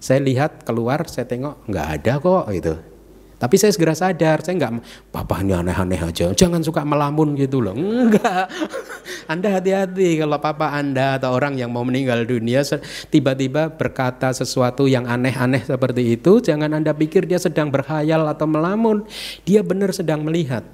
Saya 0.00 0.24
lihat 0.24 0.64
keluar, 0.64 1.04
saya 1.12 1.28
tengok 1.28 1.68
nggak 1.68 1.86
ada 2.00 2.12
kok 2.24 2.44
gitu. 2.56 2.95
Tapi 3.36 3.60
saya 3.60 3.68
segera 3.68 3.92
sadar, 3.92 4.40
saya 4.40 4.56
nggak, 4.56 4.72
papa 5.12 5.44
ini 5.44 5.52
aneh-aneh 5.52 6.00
aja, 6.00 6.32
jangan 6.32 6.64
suka 6.64 6.88
melamun 6.88 7.36
gitu 7.36 7.60
loh. 7.60 7.76
Enggak, 7.76 8.48
Anda 9.32 9.60
hati-hati 9.60 10.16
kalau 10.24 10.40
papa 10.40 10.72
Anda 10.72 11.20
atau 11.20 11.36
orang 11.36 11.60
yang 11.60 11.68
mau 11.68 11.84
meninggal 11.84 12.24
dunia 12.24 12.64
tiba-tiba 13.12 13.68
berkata 13.76 14.32
sesuatu 14.32 14.88
yang 14.88 15.04
aneh-aneh 15.04 15.68
seperti 15.68 16.16
itu, 16.16 16.40
jangan 16.40 16.72
Anda 16.72 16.96
pikir 16.96 17.28
dia 17.28 17.36
sedang 17.36 17.68
berhayal 17.68 18.24
atau 18.24 18.48
melamun. 18.48 19.04
Dia 19.44 19.60
benar 19.60 19.92
sedang 19.92 20.24
melihat. 20.24 20.64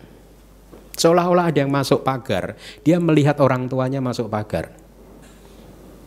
Seolah-olah 0.95 1.51
ada 1.51 1.59
yang 1.65 1.73
masuk 1.73 2.05
pagar, 2.05 2.55
dia 2.87 3.01
melihat 3.03 3.41
orang 3.43 3.67
tuanya 3.67 3.99
masuk 3.99 4.31
pagar. 4.31 4.82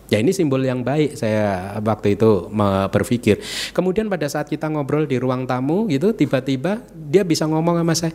Ya 0.06 0.22
ini 0.22 0.30
simbol 0.30 0.62
yang 0.62 0.86
baik 0.86 1.18
saya 1.18 1.78
waktu 1.82 2.14
itu 2.14 2.50
berpikir. 2.94 3.42
Kemudian 3.74 4.06
pada 4.06 4.30
saat 4.30 4.46
kita 4.46 4.70
ngobrol 4.70 5.10
di 5.10 5.18
ruang 5.18 5.50
tamu 5.50 5.90
gitu 5.90 6.14
tiba-tiba 6.14 6.86
dia 6.94 7.26
bisa 7.26 7.50
ngomong 7.50 7.82
sama 7.82 7.94
saya, 7.98 8.14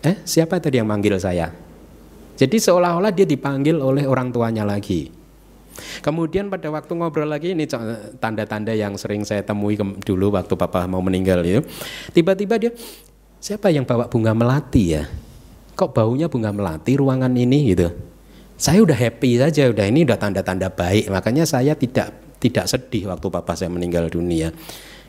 eh 0.00 0.16
siapa 0.24 0.56
tadi 0.56 0.80
yang 0.80 0.88
manggil 0.88 1.20
saya? 1.20 1.52
Jadi 2.34 2.56
seolah-olah 2.56 3.12
dia 3.12 3.28
dipanggil 3.28 3.78
oleh 3.78 4.08
orang 4.08 4.32
tuanya 4.32 4.64
lagi. 4.64 5.12
Kemudian 6.00 6.48
pada 6.48 6.70
waktu 6.70 6.94
ngobrol 6.94 7.28
lagi 7.28 7.52
ini 7.52 7.66
tanda-tanda 8.22 8.72
yang 8.72 8.94
sering 8.96 9.26
saya 9.26 9.42
temui 9.42 9.74
dulu 9.78 10.32
waktu 10.32 10.54
papa 10.56 10.86
mau 10.88 11.02
meninggal 11.02 11.42
itu. 11.44 11.60
Tiba-tiba 12.16 12.56
dia, 12.56 12.70
siapa 13.42 13.68
yang 13.68 13.84
bawa 13.84 14.06
bunga 14.06 14.32
melati 14.32 14.96
ya? 14.96 15.04
Kok 15.74 15.90
baunya 15.90 16.30
bunga 16.30 16.54
melati 16.54 16.94
ruangan 16.94 17.34
ini 17.34 17.74
gitu? 17.74 17.90
Saya 18.54 18.86
udah 18.86 18.94
happy 18.94 19.42
saja, 19.42 19.66
udah 19.66 19.86
ini 19.90 20.06
udah 20.06 20.18
tanda-tanda 20.18 20.70
baik. 20.70 21.10
Makanya 21.10 21.42
saya 21.42 21.74
tidak 21.74 22.38
tidak 22.38 22.70
sedih 22.70 23.10
waktu 23.10 23.26
papa 23.32 23.58
saya 23.58 23.72
meninggal 23.72 24.06
dunia. 24.06 24.54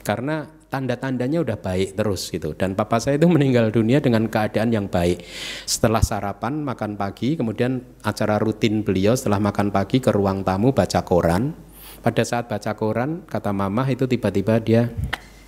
Karena 0.02 0.50
tanda-tandanya 0.76 1.46
udah 1.46 1.58
baik 1.62 1.96
terus 1.96 2.28
gitu. 2.34 2.58
Dan 2.58 2.74
papa 2.74 2.98
saya 2.98 3.22
itu 3.22 3.30
meninggal 3.36 3.70
dunia 3.70 4.02
dengan 4.02 4.26
keadaan 4.28 4.74
yang 4.74 4.89
baik. 4.89 5.22
Setelah 5.64 6.02
sarapan, 6.02 6.66
makan 6.66 6.98
pagi, 6.98 7.38
kemudian 7.38 7.86
acara 8.02 8.41
rutin 8.41 8.82
beliau 8.82 9.14
setelah 9.14 9.38
makan 9.38 9.70
pagi 9.70 10.02
ke 10.02 10.10
ruang 10.10 10.41
tamu 10.41 10.74
baca 10.74 11.06
koran. 11.06 11.54
Pada 12.02 12.22
saat 12.22 12.46
baca 12.50 12.74
koran, 12.78 13.26
kata 13.26 13.50
mama 13.50 13.86
itu 13.89 14.06
tiba-tiba 14.06 14.62
dia 14.62 14.89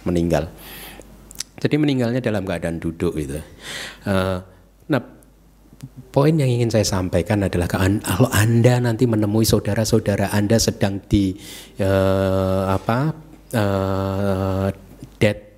meninggal. 0.06 0.50
Jadi 1.58 1.76
meninggalnya 1.82 2.22
dalam 2.22 2.46
keadaan 2.46 2.78
duduk 2.78 3.18
gitu. 3.18 3.42
Uh, 4.06 4.42
nah, 4.86 5.02
poin 6.10 6.34
yang 6.34 6.50
ingin 6.50 6.74
saya 6.74 6.88
sampaikan 6.88 7.46
adalah 7.46 7.70
kalau 7.70 8.30
Anda 8.34 8.82
nanti 8.82 9.06
menemui 9.06 9.46
saudara-saudara 9.46 10.34
Anda 10.34 10.58
sedang 10.58 11.04
di 11.06 11.38
uh, 11.82 12.74
apa 12.74 13.14
uh, 13.54 14.68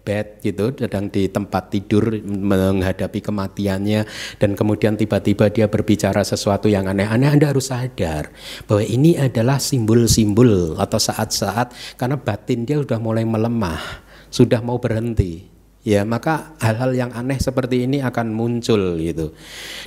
bed 0.10 0.42
gitu 0.42 0.74
sedang 0.74 1.14
di 1.14 1.30
tempat 1.30 1.70
tidur 1.70 2.10
menghadapi 2.26 3.22
kematiannya 3.22 4.10
dan 4.42 4.58
kemudian 4.58 4.98
tiba-tiba 4.98 5.54
dia 5.54 5.70
berbicara 5.70 6.26
sesuatu 6.26 6.66
yang 6.66 6.90
aneh-aneh 6.90 7.30
Anda 7.30 7.54
harus 7.54 7.70
sadar 7.70 8.34
bahwa 8.66 8.82
ini 8.82 9.22
adalah 9.22 9.62
simbol-simbol 9.62 10.82
atau 10.82 10.98
saat-saat 10.98 12.00
karena 12.02 12.18
batin 12.18 12.66
dia 12.66 12.82
sudah 12.82 12.98
mulai 12.98 13.22
melemah 13.22 14.02
sudah 14.34 14.66
mau 14.66 14.82
berhenti 14.82 15.46
ya 15.84 16.04
maka 16.04 16.56
hal-hal 16.60 16.92
yang 16.96 17.12
aneh 17.16 17.40
seperti 17.40 17.88
ini 17.88 18.04
akan 18.04 18.36
muncul 18.36 19.00
gitu 19.00 19.32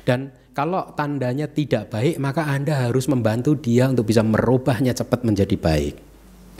dan 0.08 0.32
kalau 0.52 0.92
tandanya 0.92 1.48
tidak 1.48 1.88
baik 1.88 2.20
maka 2.20 2.48
Anda 2.48 2.88
harus 2.88 3.08
membantu 3.08 3.56
dia 3.56 3.88
untuk 3.88 4.08
bisa 4.08 4.20
merubahnya 4.20 4.92
cepat 4.92 5.24
menjadi 5.24 5.56
baik 5.56 5.94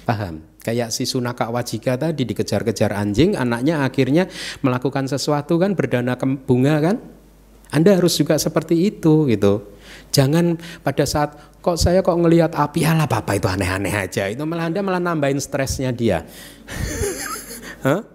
paham 0.09 0.53
Kayak 0.63 0.95
si 0.95 1.11
Sunaka 1.11 1.51
Wajika 1.51 1.99
tadi 1.99 2.23
dikejar-kejar 2.23 2.95
anjing, 2.95 3.35
anaknya 3.35 3.83
akhirnya 3.83 4.31
melakukan 4.63 5.11
sesuatu 5.11 5.59
kan 5.59 5.75
berdana 5.75 6.15
bunga 6.47 6.79
kan? 6.79 6.97
Anda 7.75 7.99
harus 7.99 8.15
juga 8.15 8.39
seperti 8.39 8.79
itu 8.95 9.27
gitu. 9.27 9.75
Jangan 10.15 10.55
pada 10.87 11.03
saat 11.03 11.35
kok 11.59 11.75
saya 11.75 11.99
kok 11.99 12.15
ngelihat 12.15 12.55
api 12.55 12.87
ala 12.87 13.11
papa 13.11 13.35
itu 13.35 13.51
aneh-aneh 13.51 13.91
aja. 13.91 14.31
Itu 14.31 14.47
malah 14.47 14.71
Anda 14.71 14.87
malah 14.87 15.03
nambahin 15.03 15.43
stresnya 15.43 15.91
dia. 15.91 16.23
huh? 17.87 18.07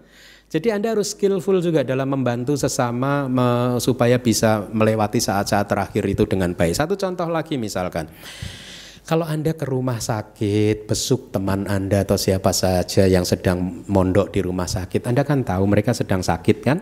Jadi 0.48 0.72
Anda 0.72 0.96
harus 0.96 1.12
skillful 1.12 1.60
juga 1.60 1.84
dalam 1.84 2.08
membantu 2.08 2.56
sesama 2.56 3.28
me, 3.28 3.76
supaya 3.84 4.16
bisa 4.16 4.64
melewati 4.72 5.20
saat-saat 5.20 5.68
terakhir 5.68 6.08
itu 6.08 6.24
dengan 6.24 6.56
baik. 6.56 6.72
Satu 6.72 6.96
contoh 6.96 7.28
lagi 7.28 7.60
misalkan. 7.60 8.08
Kalau 9.04 9.28
Anda 9.28 9.56
ke 9.56 9.68
rumah 9.68 10.00
sakit, 10.00 10.88
besuk 10.88 11.36
teman 11.36 11.68
Anda 11.68 12.08
atau 12.08 12.16
siapa 12.16 12.56
saja 12.56 13.08
yang 13.08 13.28
sedang 13.28 13.84
mondok 13.92 14.32
di 14.36 14.40
rumah 14.40 14.68
sakit, 14.68 15.08
Anda 15.08 15.28
kan 15.28 15.44
tahu 15.44 15.68
mereka 15.68 15.92
sedang 15.92 16.24
sakit 16.24 16.58
kan? 16.64 16.80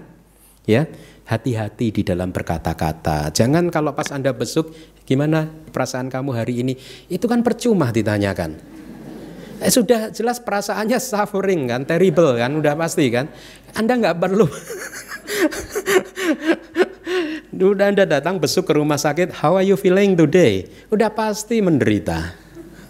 Ya, 0.66 0.86
hati-hati 1.26 1.90
di 1.90 2.02
dalam 2.02 2.30
berkata-kata. 2.34 3.34
Jangan 3.34 3.74
kalau 3.74 3.98
pas 3.98 4.14
Anda 4.14 4.34
besuk, 4.34 4.74
gimana 5.10 5.50
perasaan 5.74 6.10
kamu 6.10 6.38
hari 6.38 6.62
ini? 6.62 6.74
Itu 7.10 7.26
kan 7.26 7.42
percuma 7.42 7.90
ditanyakan. 7.90 8.75
Eh, 9.64 9.72
sudah 9.72 10.12
jelas 10.12 10.44
perasaannya 10.44 11.00
suffering 11.00 11.72
kan, 11.72 11.82
terrible 11.88 12.36
kan, 12.36 12.52
udah 12.56 12.76
pasti 12.76 13.08
kan. 13.08 13.32
Anda 13.76 14.00
nggak 14.00 14.18
perlu 14.20 14.48
Udah 17.56 17.88
Anda 17.88 18.04
datang 18.04 18.36
besuk 18.36 18.68
ke 18.68 18.76
rumah 18.76 19.00
sakit, 19.00 19.32
how 19.40 19.56
are 19.56 19.64
you 19.64 19.80
feeling 19.80 20.20
today? 20.20 20.68
Udah 20.92 21.08
pasti 21.08 21.64
menderita. 21.64 22.36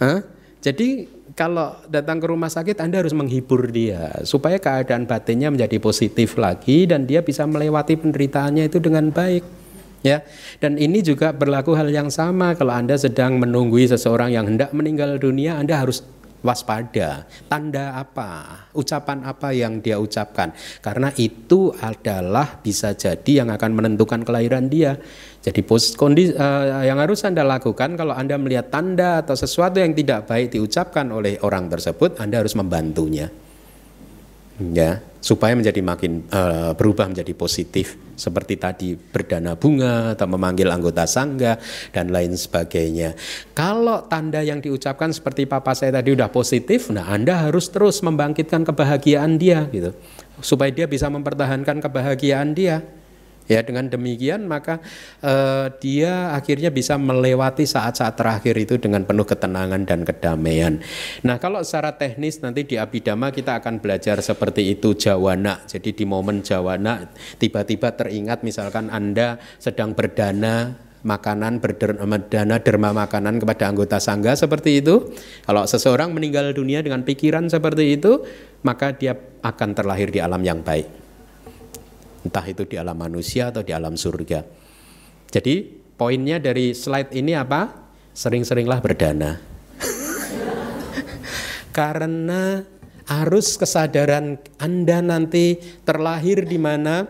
Huh? 0.02 0.26
Jadi 0.58 1.06
kalau 1.38 1.78
datang 1.86 2.18
ke 2.18 2.26
rumah 2.26 2.50
sakit 2.50 2.80
Anda 2.82 3.04
harus 3.04 3.14
menghibur 3.14 3.70
dia 3.70 4.10
supaya 4.26 4.58
keadaan 4.58 5.06
batinnya 5.06 5.52
menjadi 5.52 5.78
positif 5.78 6.34
lagi 6.40 6.88
dan 6.88 7.04
dia 7.06 7.22
bisa 7.22 7.46
melewati 7.46 7.94
penderitaannya 7.94 8.66
itu 8.66 8.82
dengan 8.82 9.14
baik. 9.14 9.44
Ya. 10.02 10.22
Dan 10.58 10.78
ini 10.78 11.02
juga 11.02 11.30
berlaku 11.30 11.74
hal 11.78 11.90
yang 11.90 12.10
sama 12.10 12.54
kalau 12.58 12.74
Anda 12.74 12.98
sedang 12.98 13.38
menunggui 13.38 13.86
seseorang 13.86 14.34
yang 14.34 14.46
hendak 14.50 14.74
meninggal 14.74 15.18
dunia, 15.18 15.58
Anda 15.58 15.82
harus 15.82 16.02
waspada. 16.44 17.24
Tanda 17.46 17.96
apa? 17.96 18.64
Ucapan 18.76 19.24
apa 19.24 19.52
yang 19.52 19.80
dia 19.80 19.96
ucapkan? 19.96 20.52
Karena 20.84 21.12
itu 21.16 21.72
adalah 21.80 22.60
bisa 22.60 22.92
jadi 22.92 23.44
yang 23.44 23.48
akan 23.52 23.70
menentukan 23.72 24.24
kelahiran 24.24 24.68
dia. 24.68 24.98
Jadi 25.46 25.62
pos 25.62 25.94
kondisi 25.94 26.34
uh, 26.34 26.82
yang 26.82 26.98
harus 26.98 27.22
Anda 27.22 27.46
lakukan 27.46 27.94
kalau 27.94 28.12
Anda 28.18 28.34
melihat 28.34 28.66
tanda 28.68 29.22
atau 29.22 29.38
sesuatu 29.38 29.78
yang 29.78 29.94
tidak 29.94 30.26
baik 30.26 30.50
diucapkan 30.50 31.06
oleh 31.14 31.38
orang 31.46 31.70
tersebut, 31.70 32.18
Anda 32.18 32.42
harus 32.42 32.58
membantunya. 32.58 33.30
Ya, 34.58 35.04
supaya 35.26 35.58
menjadi 35.58 35.82
makin 35.82 36.22
uh, 36.30 36.70
berubah 36.78 37.10
menjadi 37.10 37.34
positif 37.34 37.98
seperti 38.14 38.54
tadi 38.62 38.94
berdana 38.94 39.58
bunga 39.58 40.14
atau 40.14 40.30
memanggil 40.30 40.70
anggota 40.70 41.02
sangga 41.02 41.58
dan 41.90 42.14
lain 42.14 42.38
sebagainya. 42.38 43.18
Kalau 43.50 44.06
tanda 44.06 44.38
yang 44.46 44.62
diucapkan 44.62 45.10
seperti 45.10 45.50
papa 45.50 45.74
saya 45.74 45.98
tadi 45.98 46.14
udah 46.14 46.30
positif, 46.30 46.94
nah 46.94 47.10
Anda 47.10 47.42
harus 47.42 47.66
terus 47.74 47.98
membangkitkan 48.06 48.62
kebahagiaan 48.62 49.34
dia 49.34 49.66
gitu. 49.74 49.90
Supaya 50.38 50.70
dia 50.70 50.86
bisa 50.86 51.10
mempertahankan 51.10 51.82
kebahagiaan 51.82 52.54
dia. 52.54 52.86
Ya 53.46 53.62
dengan 53.62 53.86
demikian 53.86 54.50
maka 54.50 54.82
uh, 55.22 55.70
dia 55.78 56.34
akhirnya 56.34 56.74
bisa 56.74 56.98
melewati 56.98 57.62
saat-saat 57.62 58.18
terakhir 58.18 58.58
itu 58.58 58.74
dengan 58.76 59.06
penuh 59.06 59.22
ketenangan 59.22 59.86
dan 59.86 60.02
kedamaian. 60.02 60.82
Nah 61.22 61.38
kalau 61.38 61.62
secara 61.62 61.94
teknis 61.94 62.42
nanti 62.42 62.66
di 62.66 62.74
Abidama 62.74 63.30
kita 63.30 63.62
akan 63.62 63.78
belajar 63.78 64.18
seperti 64.18 64.74
itu 64.74 64.98
jawana. 64.98 65.62
Jadi 65.64 65.94
di 65.94 66.04
momen 66.04 66.42
jawana 66.42 67.06
tiba-tiba 67.38 67.94
teringat 67.94 68.42
misalkan 68.42 68.90
Anda 68.90 69.38
sedang 69.62 69.94
berdana 69.94 70.74
makanan 71.06 71.62
berdana 71.62 72.58
derma 72.58 72.90
makanan 72.90 73.38
kepada 73.38 73.70
anggota 73.70 74.02
sangga 74.02 74.34
seperti 74.34 74.82
itu. 74.82 75.14
Kalau 75.46 75.62
seseorang 75.62 76.10
meninggal 76.10 76.50
dunia 76.50 76.82
dengan 76.82 77.06
pikiran 77.06 77.46
seperti 77.46 77.94
itu, 77.94 78.26
maka 78.66 78.90
dia 78.90 79.14
akan 79.46 79.70
terlahir 79.70 80.10
di 80.10 80.18
alam 80.18 80.42
yang 80.42 80.66
baik 80.66 81.05
entah 82.26 82.42
itu 82.42 82.66
di 82.66 82.74
alam 82.74 82.98
manusia 82.98 83.54
atau 83.54 83.62
di 83.62 83.70
alam 83.70 83.94
surga. 83.94 84.42
Jadi 85.30 85.54
poinnya 85.94 86.42
dari 86.42 86.74
slide 86.74 87.14
ini 87.14 87.38
apa? 87.38 87.86
Sering-seringlah 88.10 88.82
berdana. 88.82 89.38
Karena 91.76 92.64
arus 93.06 93.54
kesadaran 93.54 94.42
Anda 94.58 94.98
nanti 94.98 95.60
terlahir 95.86 96.42
di 96.42 96.58
mana 96.58 97.06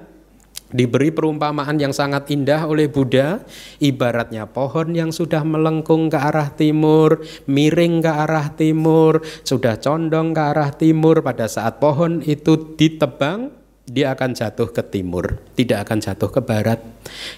diberi 0.66 1.14
perumpamaan 1.14 1.78
yang 1.78 1.94
sangat 1.94 2.26
indah 2.34 2.66
oleh 2.66 2.90
Buddha 2.90 3.38
ibaratnya 3.78 4.50
pohon 4.50 4.98
yang 4.98 5.14
sudah 5.14 5.46
melengkung 5.46 6.10
ke 6.10 6.18
arah 6.18 6.50
timur 6.50 7.22
miring 7.46 8.02
ke 8.02 8.10
arah 8.10 8.50
timur 8.50 9.22
sudah 9.46 9.78
condong 9.78 10.34
ke 10.34 10.42
arah 10.42 10.74
timur 10.74 11.22
pada 11.22 11.46
saat 11.46 11.78
pohon 11.78 12.18
itu 12.26 12.74
ditebang 12.74 13.54
dia 13.86 14.10
akan 14.10 14.34
jatuh 14.34 14.74
ke 14.74 14.82
timur, 14.82 15.38
tidak 15.54 15.86
akan 15.86 16.02
jatuh 16.02 16.26
ke 16.26 16.42
barat. 16.42 16.82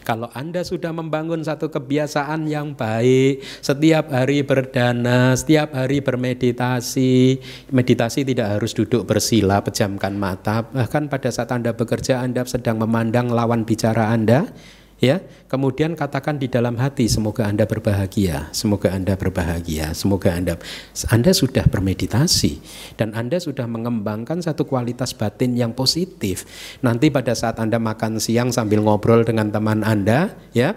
Kalau 0.01 0.33
Anda 0.33 0.65
sudah 0.65 0.97
membangun 0.97 1.45
satu 1.45 1.69
kebiasaan 1.69 2.49
yang 2.49 2.73
baik, 2.73 3.45
setiap 3.61 4.09
hari 4.09 4.41
berdana, 4.41 5.37
setiap 5.37 5.77
hari 5.77 6.01
bermeditasi, 6.01 7.37
meditasi 7.69 8.25
tidak 8.25 8.57
harus 8.57 8.73
duduk 8.73 9.05
bersila, 9.05 9.61
pejamkan 9.61 10.17
mata, 10.17 10.65
bahkan 10.65 11.13
pada 11.13 11.29
saat 11.29 11.53
Anda 11.53 11.77
bekerja, 11.77 12.25
Anda 12.25 12.49
sedang 12.49 12.81
memandang 12.81 13.29
lawan 13.29 13.69
bicara 13.69 14.09
Anda, 14.09 14.49
ya 14.99 15.23
kemudian 15.47 15.95
katakan 15.95 16.39
di 16.39 16.51
dalam 16.51 16.75
hati 16.79 17.07
semoga 17.07 17.47
anda 17.47 17.65
berbahagia 17.65 18.51
semoga 18.51 18.91
anda 18.95 19.15
berbahagia 19.15 19.95
semoga 19.95 20.35
anda 20.35 20.55
anda 21.11 21.31
sudah 21.31 21.67
bermeditasi 21.71 22.59
dan 22.99 23.15
anda 23.15 23.39
sudah 23.39 23.71
mengembangkan 23.71 24.43
satu 24.43 24.67
kualitas 24.67 25.15
batin 25.15 25.55
yang 25.55 25.73
positif. 25.73 26.45
Nanti 26.83 27.09
pada 27.09 27.33
saat 27.33 27.63
anda 27.63 27.79
makan 27.79 28.19
siang 28.19 28.51
sambil 28.51 28.83
ngobrol 28.83 29.23
dengan 29.23 29.55
teman 29.55 29.87
anda 29.87 30.35
ya 30.51 30.75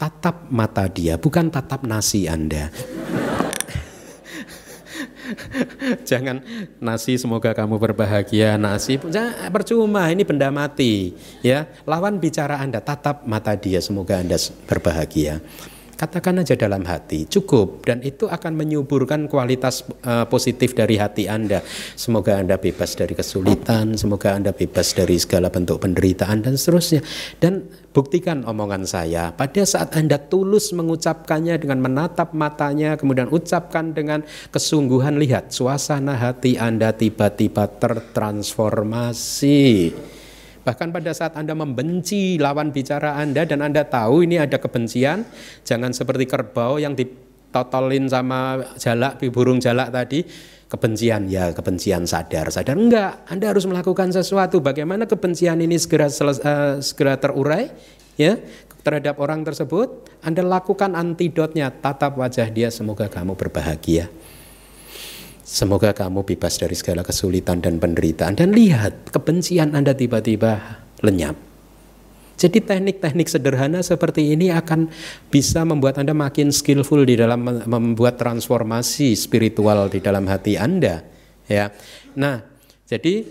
tatap 0.00 0.48
mata 0.48 0.88
dia 0.88 1.20
bukan 1.20 1.52
tatap 1.52 1.84
nasi 1.84 2.24
anda 2.24 2.72
Jangan 6.10 6.42
nasi 6.82 7.16
semoga 7.16 7.54
kamu 7.54 7.76
berbahagia 7.78 8.56
nasi. 8.60 8.98
Percuma 9.50 10.10
ini 10.10 10.22
benda 10.26 10.50
mati 10.52 11.14
ya. 11.40 11.66
Lawan 11.86 12.18
bicara 12.18 12.58
anda 12.60 12.82
tatap 12.82 13.24
mata 13.26 13.54
dia 13.56 13.80
semoga 13.82 14.18
anda 14.20 14.36
berbahagia 14.66 15.42
Katakan 16.00 16.40
aja 16.40 16.56
dalam 16.56 16.80
hati, 16.88 17.28
cukup 17.28 17.84
dan 17.84 18.00
itu 18.00 18.24
akan 18.24 18.56
menyuburkan 18.56 19.28
kualitas 19.28 19.84
uh, 20.00 20.24
positif 20.24 20.72
dari 20.72 20.96
hati 20.96 21.28
Anda. 21.28 21.60
Semoga 21.92 22.40
Anda 22.40 22.56
bebas 22.56 22.96
dari 22.96 23.12
kesulitan, 23.12 24.00
semoga 24.00 24.32
Anda 24.32 24.56
bebas 24.56 24.96
dari 24.96 25.20
segala 25.20 25.52
bentuk 25.52 25.84
penderitaan 25.84 26.40
dan 26.40 26.56
seterusnya. 26.56 27.04
Dan 27.36 27.68
buktikan 27.92 28.48
omongan 28.48 28.88
saya, 28.88 29.36
pada 29.36 29.60
saat 29.68 29.92
Anda 29.92 30.16
tulus 30.16 30.72
mengucapkannya 30.72 31.60
dengan 31.60 31.84
menatap 31.84 32.32
matanya, 32.32 32.96
kemudian 32.96 33.28
ucapkan 33.28 33.92
dengan 33.92 34.24
kesungguhan, 34.48 35.20
lihat 35.20 35.52
suasana 35.52 36.16
hati 36.16 36.56
Anda 36.56 36.96
tiba-tiba 36.96 37.68
tertransformasi. 37.76 39.92
Bahkan 40.70 40.94
pada 40.94 41.10
saat 41.10 41.34
Anda 41.34 41.50
membenci 41.58 42.38
lawan 42.38 42.70
bicara 42.70 43.18
Anda 43.18 43.42
dan 43.42 43.58
Anda 43.58 43.82
tahu 43.82 44.22
ini 44.22 44.38
ada 44.38 44.54
kebencian, 44.54 45.26
jangan 45.66 45.90
seperti 45.90 46.30
kerbau 46.30 46.78
yang 46.78 46.94
ditotolin 46.94 48.06
sama 48.06 48.62
jalak, 48.78 49.18
burung 49.34 49.58
jalak 49.58 49.90
tadi, 49.90 50.22
kebencian. 50.70 51.26
Ya 51.26 51.50
kebencian 51.50 52.06
sadar. 52.06 52.54
Sadar 52.54 52.78
enggak? 52.78 53.26
Anda 53.26 53.50
harus 53.50 53.66
melakukan 53.66 54.14
sesuatu. 54.14 54.62
Bagaimana 54.62 55.10
kebencian 55.10 55.58
ini 55.58 55.74
segera 55.74 56.06
uh, 56.06 56.78
segera 56.78 57.18
terurai 57.18 57.74
ya 58.14 58.38
terhadap 58.86 59.18
orang 59.18 59.42
tersebut? 59.42 60.06
Anda 60.22 60.46
lakukan 60.46 60.94
antidotnya. 60.94 61.74
Tatap 61.74 62.14
wajah 62.14 62.46
dia. 62.46 62.70
Semoga 62.70 63.10
kamu 63.10 63.34
berbahagia 63.34 64.06
Semoga 65.50 65.90
kamu 65.90 66.22
bebas 66.22 66.62
dari 66.62 66.78
segala 66.78 67.02
kesulitan 67.02 67.58
dan 67.58 67.82
penderitaan 67.82 68.38
dan 68.38 68.54
lihat 68.54 69.10
kebencian 69.10 69.74
Anda 69.74 69.98
tiba-tiba 69.98 70.78
lenyap. 71.02 71.34
Jadi 72.38 72.62
teknik-teknik 72.62 73.26
sederhana 73.26 73.82
seperti 73.82 74.30
ini 74.30 74.54
akan 74.54 74.86
bisa 75.26 75.66
membuat 75.66 75.98
Anda 75.98 76.14
makin 76.14 76.54
skillful 76.54 77.02
di 77.02 77.18
dalam 77.18 77.66
membuat 77.66 78.14
transformasi 78.22 79.18
spiritual 79.18 79.90
di 79.90 79.98
dalam 79.98 80.30
hati 80.30 80.54
Anda, 80.54 81.02
ya. 81.50 81.74
Nah, 82.14 82.46
jadi 82.86 83.26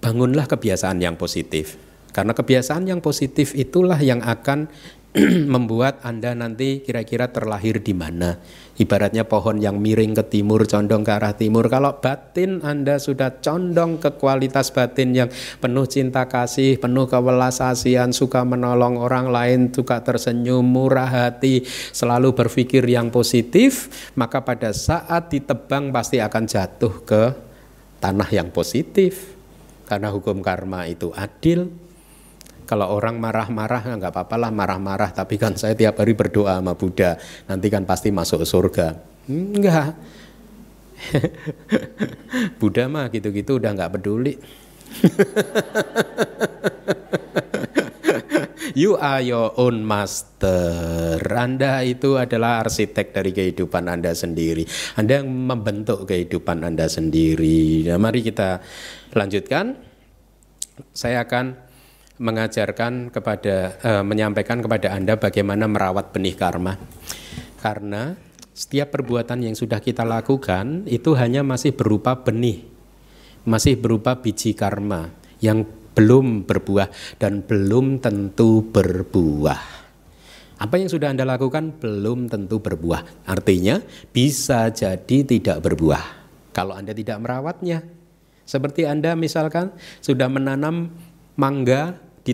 bangunlah 0.00 0.48
kebiasaan 0.48 0.96
yang 0.96 1.20
positif. 1.20 1.76
Karena 2.08 2.32
kebiasaan 2.32 2.88
yang 2.88 3.04
positif 3.04 3.52
itulah 3.52 4.00
yang 4.00 4.24
akan 4.24 4.72
membuat 5.54 6.02
Anda 6.02 6.34
nanti 6.34 6.82
kira-kira 6.82 7.30
terlahir 7.30 7.78
di 7.78 7.94
mana. 7.94 8.34
Ibaratnya 8.74 9.22
pohon 9.30 9.62
yang 9.62 9.78
miring 9.78 10.18
ke 10.18 10.26
timur, 10.26 10.66
condong 10.66 11.06
ke 11.06 11.14
arah 11.14 11.38
timur. 11.38 11.70
Kalau 11.70 12.02
batin 12.02 12.58
Anda 12.66 12.98
sudah 12.98 13.38
condong 13.38 14.02
ke 14.02 14.18
kualitas 14.18 14.74
batin 14.74 15.14
yang 15.14 15.30
penuh 15.62 15.86
cinta 15.86 16.26
kasih, 16.26 16.82
penuh 16.82 17.06
kewelasasian, 17.06 18.10
suka 18.10 18.42
menolong 18.42 18.98
orang 18.98 19.30
lain, 19.30 19.60
suka 19.70 20.02
tersenyum, 20.02 20.66
murah 20.66 21.06
hati, 21.06 21.62
selalu 21.94 22.34
berpikir 22.34 22.82
yang 22.82 23.14
positif, 23.14 23.86
maka 24.18 24.42
pada 24.42 24.74
saat 24.74 25.30
ditebang 25.30 25.94
pasti 25.94 26.18
akan 26.18 26.42
jatuh 26.42 26.94
ke 27.06 27.22
tanah 28.02 28.26
yang 28.34 28.50
positif. 28.50 29.38
Karena 29.86 30.10
hukum 30.10 30.42
karma 30.42 30.90
itu 30.90 31.14
adil, 31.14 31.83
kalau 32.64 32.88
orang 32.92 33.20
marah-marah 33.20 33.82
nggak 33.84 34.12
apa-apa 34.12 34.36
lah 34.40 34.50
marah-marah, 34.52 35.12
tapi 35.12 35.36
kan 35.36 35.56
saya 35.56 35.74
tiap 35.76 36.00
hari 36.00 36.14
berdoa 36.16 36.56
sama 36.60 36.74
Buddha, 36.76 37.16
nanti 37.48 37.68
kan 37.68 37.84
pasti 37.84 38.10
masuk 38.10 38.44
surga. 38.44 38.94
Enggak. 39.28 39.94
Buddha 42.60 42.88
mah 42.88 43.08
gitu-gitu 43.12 43.60
udah 43.60 43.70
nggak 43.76 43.92
peduli. 44.00 44.38
you 48.74 48.98
are 48.98 49.22
your 49.22 49.54
own 49.56 49.86
master. 49.86 51.22
Anda 51.22 51.86
itu 51.86 52.18
adalah 52.18 52.66
arsitek 52.66 53.14
dari 53.14 53.30
kehidupan 53.32 53.88
Anda 53.88 54.12
sendiri. 54.12 54.66
Anda 54.98 55.22
yang 55.22 55.30
membentuk 55.30 56.08
kehidupan 56.08 56.66
Anda 56.66 56.90
sendiri. 56.90 57.88
Nah, 57.88 57.98
mari 58.00 58.20
kita 58.24 58.60
lanjutkan. 59.14 59.76
Saya 60.90 61.22
akan 61.22 61.63
mengajarkan 62.18 63.10
kepada 63.10 63.78
uh, 63.82 64.04
menyampaikan 64.06 64.62
kepada 64.62 64.94
Anda 64.94 65.18
bagaimana 65.18 65.66
merawat 65.66 66.14
benih 66.14 66.38
karma. 66.38 66.78
Karena 67.58 68.14
setiap 68.54 68.94
perbuatan 68.94 69.42
yang 69.42 69.56
sudah 69.58 69.82
kita 69.82 70.06
lakukan 70.06 70.86
itu 70.86 71.16
hanya 71.18 71.42
masih 71.42 71.74
berupa 71.74 72.14
benih, 72.14 72.62
masih 73.42 73.74
berupa 73.74 74.14
biji 74.14 74.54
karma 74.54 75.10
yang 75.42 75.66
belum 75.94 76.46
berbuah 76.46 77.18
dan 77.18 77.42
belum 77.42 77.98
tentu 77.98 78.62
berbuah. 78.62 79.82
Apa 80.54 80.78
yang 80.78 80.86
sudah 80.86 81.10
Anda 81.10 81.26
lakukan 81.26 81.82
belum 81.82 82.30
tentu 82.30 82.62
berbuah. 82.62 83.26
Artinya 83.26 83.82
bisa 84.14 84.70
jadi 84.70 85.26
tidak 85.26 85.58
berbuah 85.66 86.24
kalau 86.54 86.78
Anda 86.78 86.94
tidak 86.94 87.18
merawatnya. 87.18 87.82
Seperti 88.46 88.86
Anda 88.86 89.18
misalkan 89.18 89.74
sudah 89.98 90.30
menanam 90.30 90.94
mangga 91.34 91.98
di, 92.24 92.32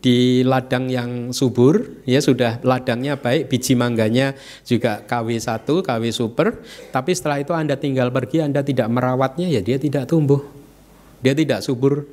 di 0.00 0.40
ladang 0.40 0.88
yang 0.88 1.30
subur 1.30 2.02
ya 2.08 2.24
sudah 2.24 2.64
ladangnya 2.64 3.20
baik 3.20 3.52
biji 3.52 3.76
mangganya 3.76 4.32
juga 4.64 5.04
KW1 5.04 5.68
KW 5.68 6.02
super. 6.08 6.56
Tapi 6.90 7.10
setelah 7.12 7.38
itu 7.44 7.52
Anda 7.52 7.76
tinggal 7.76 8.08
pergi 8.08 8.40
Anda 8.40 8.64
tidak 8.64 8.88
merawatnya 8.88 9.52
ya 9.52 9.60
dia 9.60 9.76
tidak 9.76 10.08
tumbuh. 10.08 10.40
Dia 11.20 11.36
tidak 11.36 11.60
subur 11.60 12.08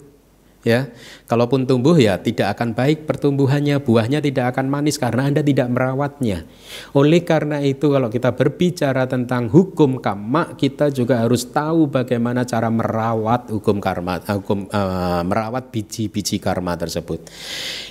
ya 0.64 0.90
kalaupun 1.28 1.68
tumbuh 1.68 1.94
ya 2.00 2.18
tidak 2.24 2.56
akan 2.58 2.72
baik 2.72 3.04
pertumbuhannya 3.04 3.84
buahnya 3.84 4.24
tidak 4.24 4.56
akan 4.56 4.72
manis 4.72 4.96
karena 4.96 5.28
anda 5.28 5.44
tidak 5.44 5.70
merawatnya. 5.70 6.48
Oleh 6.96 7.22
karena 7.28 7.60
itu 7.60 7.92
kalau 7.92 8.08
kita 8.08 8.34
berbicara 8.34 9.06
tentang 9.06 9.52
hukum 9.52 10.00
karma 10.00 10.56
kita 10.56 10.90
juga 10.90 11.22
harus 11.22 11.52
tahu 11.52 11.92
bagaimana 11.92 12.48
cara 12.48 12.72
merawat 12.72 13.52
hukum 13.52 13.84
karma 13.84 14.24
hukum 14.24 14.72
uh, 14.72 15.22
merawat 15.28 15.70
biji-biji 15.70 16.40
karma 16.40 16.80
tersebut. 16.80 17.28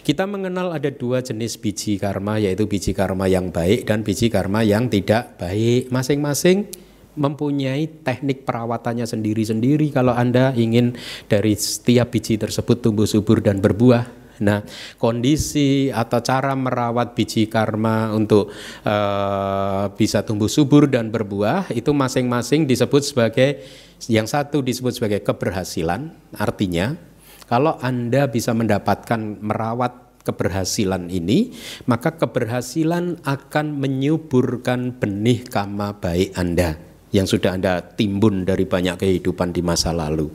Kita 0.03 0.25
mengenal 0.25 0.73
ada 0.73 0.89
dua 0.89 1.21
jenis 1.21 1.61
biji 1.61 2.01
karma 2.01 2.41
yaitu 2.41 2.65
biji 2.65 2.97
karma 2.97 3.29
yang 3.29 3.53
baik 3.53 3.85
dan 3.85 4.01
biji 4.03 4.33
karma 4.33 4.65
yang 4.65 4.89
tidak 4.89 5.37
baik. 5.37 5.93
Masing-masing 5.93 6.82
mempunyai 7.13 8.01
teknik 8.01 8.49
perawatannya 8.49 9.05
sendiri-sendiri 9.05 9.93
kalau 9.93 10.17
Anda 10.17 10.57
ingin 10.57 10.97
dari 11.29 11.53
setiap 11.53 12.13
biji 12.13 12.41
tersebut 12.41 12.81
tumbuh 12.81 13.05
subur 13.05 13.45
dan 13.45 13.61
berbuah. 13.61 14.23
Nah, 14.43 14.65
kondisi 14.99 15.93
atau 15.93 16.19
cara 16.25 16.57
merawat 16.59 17.15
biji 17.15 17.47
karma 17.47 18.11
untuk 18.11 18.51
uh, 18.83 19.93
bisa 19.95 20.27
tumbuh 20.27 20.51
subur 20.51 20.91
dan 20.91 21.13
berbuah 21.13 21.71
itu 21.71 21.95
masing-masing 21.95 22.67
disebut 22.67 23.07
sebagai 23.07 23.63
yang 24.11 24.27
satu 24.27 24.65
disebut 24.65 24.99
sebagai 24.99 25.21
keberhasilan. 25.23 26.11
Artinya, 26.35 26.99
kalau 27.47 27.79
Anda 27.79 28.27
bisa 28.27 28.51
mendapatkan 28.51 29.39
merawat 29.39 30.25
keberhasilan 30.27 31.07
ini, 31.13 31.55
maka 31.87 32.19
keberhasilan 32.19 33.23
akan 33.23 33.67
menyuburkan 33.79 34.99
benih 34.99 35.47
kama 35.47 36.03
baik 36.03 36.35
Anda 36.35 36.92
yang 37.13 37.29
sudah 37.29 37.55
Anda 37.55 37.85
timbun 37.85 38.49
dari 38.49 38.65
banyak 38.65 38.99
kehidupan 38.99 39.53
di 39.53 39.61
masa 39.61 39.93
lalu. 39.93 40.33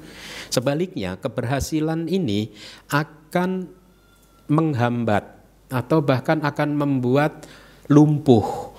Sebaliknya, 0.54 1.18
keberhasilan 1.18 2.06
ini 2.08 2.54
akan 2.94 3.68
menghambat 4.48 5.26
atau 5.68 6.00
bahkan 6.00 6.40
akan 6.40 6.70
membuat 6.78 7.44
lumpuh 7.92 8.72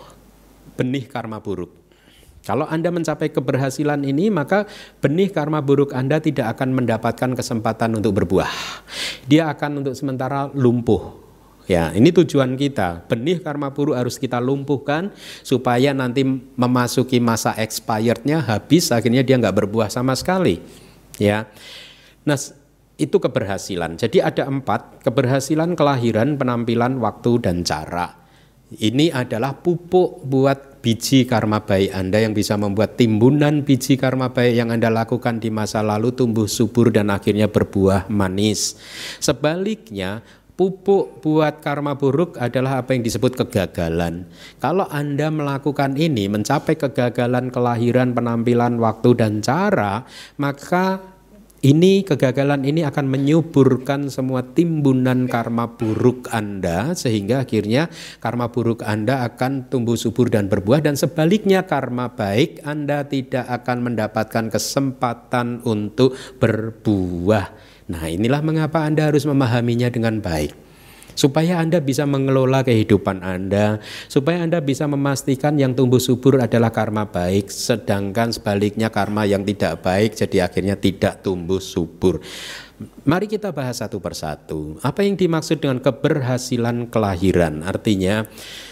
benih 0.79 1.05
karma 1.11 1.43
buruk. 1.43 1.75
Kalau 2.47 2.65
Anda 2.65 2.89
mencapai 2.89 3.29
keberhasilan 3.29 4.09
ini, 4.09 4.33
maka 4.33 4.65
benih 5.05 5.29
karma 5.29 5.61
buruk 5.61 5.93
Anda 5.93 6.17
tidak 6.17 6.57
akan 6.57 6.81
mendapatkan 6.81 7.37
kesempatan 7.37 8.01
untuk 8.01 8.17
berbuah. 8.17 8.49
Dia 9.29 9.53
akan 9.53 9.85
untuk 9.85 9.93
sementara 9.93 10.49
lumpuh 10.57 11.28
Ya, 11.69 11.93
ini 11.93 12.09
tujuan 12.09 12.57
kita. 12.57 13.05
Benih 13.13 13.45
karma 13.45 13.69
buruk 13.69 13.93
harus 13.93 14.17
kita 14.17 14.41
lumpuhkan 14.41 15.13
supaya 15.45 15.93
nanti 15.93 16.25
memasuki 16.57 17.21
masa 17.21 17.53
expirednya 17.61 18.41
habis, 18.41 18.89
akhirnya 18.89 19.21
dia 19.21 19.37
nggak 19.37 19.53
berbuah 19.53 19.93
sama 19.93 20.17
sekali. 20.17 20.65
Ya, 21.21 21.45
nah 22.25 22.41
itu 22.97 23.17
keberhasilan. 23.21 24.01
Jadi 24.01 24.25
ada 24.25 24.49
empat 24.49 25.05
keberhasilan 25.05 25.77
kelahiran, 25.77 26.41
penampilan, 26.41 26.99
waktu 27.05 27.45
dan 27.45 27.61
cara. 27.63 28.17
Ini 28.69 29.13
adalah 29.13 29.57
pupuk 29.57 30.25
buat 30.29 30.85
biji 30.85 31.25
karma 31.25 31.65
baik 31.65 31.89
Anda 31.89 32.21
yang 32.21 32.37
bisa 32.37 32.61
membuat 32.61 33.01
timbunan 33.01 33.65
biji 33.65 33.97
karma 33.97 34.29
baik 34.29 34.61
yang 34.61 34.69
Anda 34.69 34.93
lakukan 34.93 35.41
di 35.41 35.49
masa 35.49 35.81
lalu 35.81 36.13
tumbuh 36.13 36.45
subur 36.45 36.93
dan 36.93 37.09
akhirnya 37.09 37.49
berbuah 37.49 38.13
manis. 38.13 38.77
Sebaliknya, 39.25 40.21
pupuk 40.59 41.23
buat 41.23 41.63
karma 41.63 41.95
buruk 41.95 42.35
adalah 42.35 42.83
apa 42.83 42.91
yang 42.91 43.07
disebut 43.07 43.39
kegagalan. 43.47 44.27
Kalau 44.59 44.91
Anda 44.91 45.31
melakukan 45.31 45.95
ini, 45.95 46.27
mencapai 46.27 46.75
kegagalan 46.75 47.55
kelahiran, 47.55 48.11
penampilan, 48.11 48.83
waktu, 48.83 49.15
dan 49.15 49.39
cara, 49.39 50.03
maka 50.35 50.99
ini 51.63 52.07
kegagalan 52.07 52.67
ini 52.67 52.83
akan 52.87 53.07
menyuburkan 53.07 54.11
semua 54.11 54.47
timbunan 54.47 55.27
karma 55.27 55.75
buruk 55.75 56.31
Anda 56.31 56.95
sehingga 56.95 57.43
akhirnya 57.43 57.91
karma 58.23 58.51
buruk 58.55 58.87
Anda 58.87 59.27
akan 59.27 59.67
tumbuh 59.67 59.99
subur 59.99 60.31
dan 60.31 60.47
berbuah 60.47 60.87
dan 60.87 60.95
sebaliknya 60.95 61.67
karma 61.67 62.15
baik 62.15 62.63
Anda 62.63 63.11
tidak 63.11 63.51
akan 63.51 63.91
mendapatkan 63.91 64.55
kesempatan 64.55 65.67
untuk 65.67 66.15
berbuah. 66.39 67.68
Nah, 67.89 68.05
inilah 68.07 68.45
mengapa 68.45 68.85
Anda 68.85 69.09
harus 69.09 69.25
memahaminya 69.25 69.89
dengan 69.89 70.21
baik 70.21 70.69
supaya 71.19 71.59
Anda 71.59 71.83
bisa 71.83 72.07
mengelola 72.07 72.63
kehidupan 72.63 73.27
Anda, 73.27 73.83
supaya 74.07 74.47
Anda 74.47 74.63
bisa 74.63 74.87
memastikan 74.87 75.59
yang 75.59 75.75
tumbuh 75.75 75.99
subur 75.99 76.39
adalah 76.39 76.71
karma 76.71 77.11
baik, 77.11 77.51
sedangkan 77.51 78.31
sebaliknya 78.31 78.87
karma 78.87 79.27
yang 79.27 79.43
tidak 79.43 79.83
baik 79.83 80.15
jadi 80.15 80.47
akhirnya 80.47 80.79
tidak 80.79 81.27
tumbuh 81.27 81.59
subur. 81.59 82.23
Mari 83.03 83.27
kita 83.27 83.51
bahas 83.51 83.83
satu 83.83 83.99
persatu. 83.99 84.79
Apa 84.87 85.03
yang 85.03 85.19
dimaksud 85.19 85.59
dengan 85.59 85.83
keberhasilan 85.83 86.87
kelahiran? 86.87 87.67
Artinya 87.67 88.23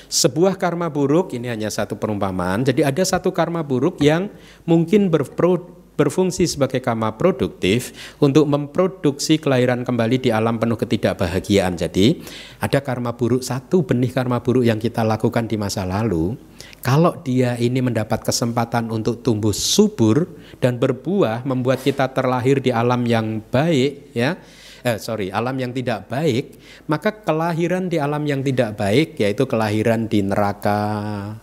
sebuah 0.06 0.54
karma 0.54 0.86
buruk 0.86 1.34
ini 1.34 1.50
hanya 1.50 1.66
satu 1.66 1.98
perumpamaan. 1.98 2.62
Jadi 2.62 2.86
ada 2.86 3.02
satu 3.02 3.34
karma 3.34 3.66
buruk 3.66 3.98
yang 3.98 4.30
mungkin 4.62 5.10
berpro 5.10 5.82
berfungsi 5.96 6.44
sebagai 6.44 6.84
karma 6.84 7.16
produktif 7.16 7.90
untuk 8.20 8.44
memproduksi 8.46 9.40
kelahiran 9.40 9.82
kembali 9.82 10.16
di 10.20 10.30
alam 10.30 10.60
penuh 10.60 10.76
ketidakbahagiaan. 10.76 11.74
Jadi, 11.74 12.20
ada 12.60 12.84
karma 12.84 13.16
buruk 13.16 13.42
satu 13.42 13.82
benih 13.82 14.12
karma 14.12 14.44
buruk 14.44 14.68
yang 14.68 14.76
kita 14.76 15.02
lakukan 15.02 15.48
di 15.48 15.56
masa 15.56 15.88
lalu. 15.88 16.36
Kalau 16.84 17.18
dia 17.24 17.58
ini 17.58 17.82
mendapat 17.82 18.22
kesempatan 18.22 18.94
untuk 18.94 19.24
tumbuh 19.24 19.50
subur 19.50 20.28
dan 20.62 20.78
berbuah, 20.78 21.42
membuat 21.42 21.82
kita 21.82 22.14
terlahir 22.14 22.62
di 22.62 22.70
alam 22.70 23.02
yang 23.02 23.42
baik, 23.42 24.14
ya. 24.14 24.38
Eh, 24.86 25.02
sorry, 25.02 25.34
alam 25.34 25.58
yang 25.58 25.74
tidak 25.74 26.06
baik, 26.06 26.62
maka 26.86 27.10
kelahiran 27.10 27.90
di 27.90 27.98
alam 27.98 28.22
yang 28.22 28.38
tidak 28.46 28.78
baik, 28.78 29.18
yaitu 29.18 29.42
kelahiran 29.50 30.06
di 30.06 30.22
neraka, 30.22 31.34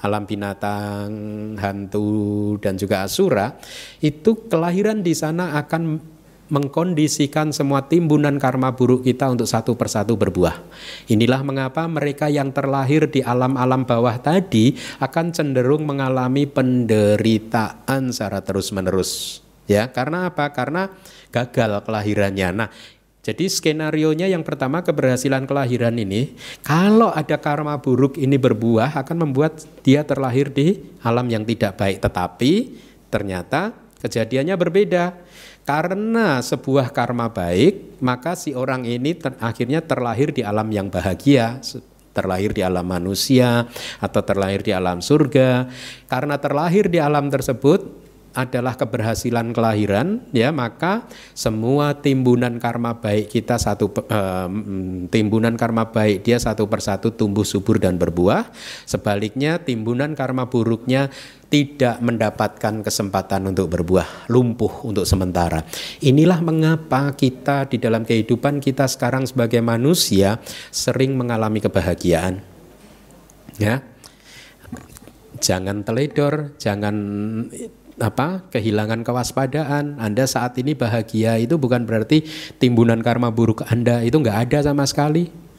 alam 0.00 0.24
binatang, 0.24 1.10
hantu 1.60 2.56
dan 2.60 2.76
juga 2.80 3.04
asura, 3.04 3.56
itu 4.00 4.48
kelahiran 4.48 5.04
di 5.04 5.12
sana 5.12 5.56
akan 5.60 6.00
mengkondisikan 6.50 7.54
semua 7.54 7.86
timbunan 7.86 8.34
karma 8.36 8.74
buruk 8.74 9.06
kita 9.06 9.30
untuk 9.30 9.46
satu 9.46 9.78
persatu 9.78 10.18
berbuah. 10.18 10.58
Inilah 11.06 11.46
mengapa 11.46 11.86
mereka 11.86 12.26
yang 12.26 12.50
terlahir 12.50 13.06
di 13.06 13.22
alam-alam 13.22 13.86
bawah 13.86 14.18
tadi 14.18 14.74
akan 14.98 15.30
cenderung 15.30 15.86
mengalami 15.86 16.50
penderitaan 16.50 18.10
secara 18.10 18.42
terus-menerus. 18.42 19.40
Ya, 19.70 19.86
karena 19.94 20.26
apa? 20.26 20.50
Karena 20.50 20.90
gagal 21.30 21.86
kelahirannya. 21.86 22.48
Nah, 22.50 22.68
jadi 23.20 23.52
skenario-nya 23.52 24.32
yang 24.32 24.40
pertama 24.40 24.80
keberhasilan 24.80 25.44
kelahiran 25.44 25.92
ini, 26.00 26.32
kalau 26.64 27.12
ada 27.12 27.36
karma 27.36 27.76
buruk 27.76 28.16
ini 28.16 28.40
berbuah 28.40 28.96
akan 28.96 29.28
membuat 29.28 29.60
dia 29.84 30.08
terlahir 30.08 30.48
di 30.48 30.80
alam 31.04 31.28
yang 31.28 31.44
tidak 31.44 31.76
baik. 31.76 32.00
Tetapi 32.00 32.52
ternyata 33.12 33.76
kejadiannya 34.00 34.56
berbeda. 34.56 35.04
Karena 35.68 36.40
sebuah 36.40 36.96
karma 36.96 37.28
baik, 37.28 38.00
maka 38.00 38.32
si 38.32 38.56
orang 38.56 38.88
ini 38.88 39.12
ter 39.12 39.36
akhirnya 39.36 39.84
terlahir 39.84 40.32
di 40.32 40.40
alam 40.40 40.72
yang 40.72 40.88
bahagia, 40.88 41.60
terlahir 42.16 42.56
di 42.56 42.64
alam 42.64 42.88
manusia 42.88 43.68
atau 44.00 44.24
terlahir 44.24 44.64
di 44.64 44.72
alam 44.72 45.04
surga. 45.04 45.68
Karena 46.08 46.40
terlahir 46.40 46.88
di 46.88 46.96
alam 46.96 47.28
tersebut, 47.28 47.99
adalah 48.30 48.78
keberhasilan 48.78 49.50
kelahiran 49.50 50.22
ya 50.30 50.54
maka 50.54 51.02
semua 51.34 51.98
timbunan 51.98 52.62
karma 52.62 53.02
baik 53.02 53.26
kita 53.26 53.58
satu 53.58 53.90
uh, 53.90 54.46
timbunan 55.10 55.58
karma 55.58 55.90
baik 55.90 56.22
dia 56.22 56.38
satu 56.38 56.70
persatu 56.70 57.10
tumbuh 57.10 57.42
subur 57.42 57.82
dan 57.82 57.98
berbuah. 57.98 58.50
Sebaliknya 58.86 59.58
timbunan 59.58 60.14
karma 60.14 60.46
buruknya 60.46 61.10
tidak 61.50 61.98
mendapatkan 61.98 62.86
kesempatan 62.86 63.50
untuk 63.50 63.66
berbuah 63.74 64.30
lumpuh 64.30 64.86
untuk 64.86 65.02
sementara. 65.02 65.66
Inilah 65.98 66.38
mengapa 66.38 67.10
kita 67.18 67.66
di 67.66 67.82
dalam 67.82 68.06
kehidupan 68.06 68.62
kita 68.62 68.86
sekarang 68.86 69.26
sebagai 69.26 69.58
manusia 69.58 70.38
sering 70.70 71.18
mengalami 71.18 71.58
kebahagiaan 71.58 72.38
ya. 73.58 73.82
Jangan 75.40 75.82
teledor 75.82 76.54
jangan 76.60 76.94
apa 78.00 78.48
kehilangan 78.50 79.04
kewaspadaan 79.04 80.00
Anda 80.00 80.24
saat 80.24 80.56
ini 80.56 80.72
bahagia 80.74 81.36
itu 81.36 81.60
bukan 81.60 81.84
berarti 81.84 82.24
timbunan 82.58 83.04
karma 83.04 83.30
buruk 83.30 83.64
Anda 83.68 84.02
itu 84.02 84.16
nggak 84.18 84.50
ada 84.50 84.72
sama 84.72 84.88
sekali 84.88 85.50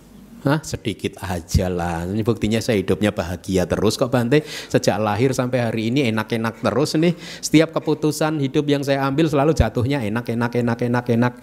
Hah, 0.42 0.58
sedikit 0.66 1.22
aja 1.22 1.70
lah. 1.70 2.02
Ini 2.10 2.26
buktinya 2.26 2.58
saya 2.58 2.82
hidupnya 2.82 3.14
bahagia 3.14 3.70
terus 3.70 3.94
kok 3.94 4.10
Bante. 4.10 4.42
Sejak 4.42 4.98
lahir 4.98 5.38
sampai 5.38 5.62
hari 5.62 5.94
ini 5.94 6.10
enak-enak 6.10 6.66
terus 6.66 6.98
nih. 6.98 7.14
Setiap 7.46 7.70
keputusan 7.78 8.42
hidup 8.42 8.66
yang 8.66 8.82
saya 8.82 9.06
ambil 9.06 9.30
selalu 9.30 9.54
jatuhnya 9.54 10.02
enak, 10.02 10.34
enak, 10.34 10.50
enak, 10.58 10.80
enak, 10.82 11.06
enak. 11.14 11.34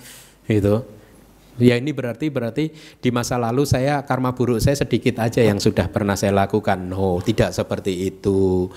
Gitu. 0.51 0.98
Ya 1.59 1.75
ini 1.75 1.91
berarti 1.91 2.31
berarti 2.31 2.71
di 3.03 3.11
masa 3.11 3.35
lalu 3.35 3.67
saya 3.67 4.07
karma 4.07 4.35
buruk 4.35 4.63
saya 4.63 4.79
sedikit 4.79 5.19
aja 5.19 5.43
yang 5.43 5.59
sudah 5.59 5.91
pernah 5.91 6.15
saya 6.15 6.31
lakukan. 6.31 6.91
No, 6.91 7.19
tidak 7.19 7.51
seperti 7.51 8.15
itu 8.15 8.71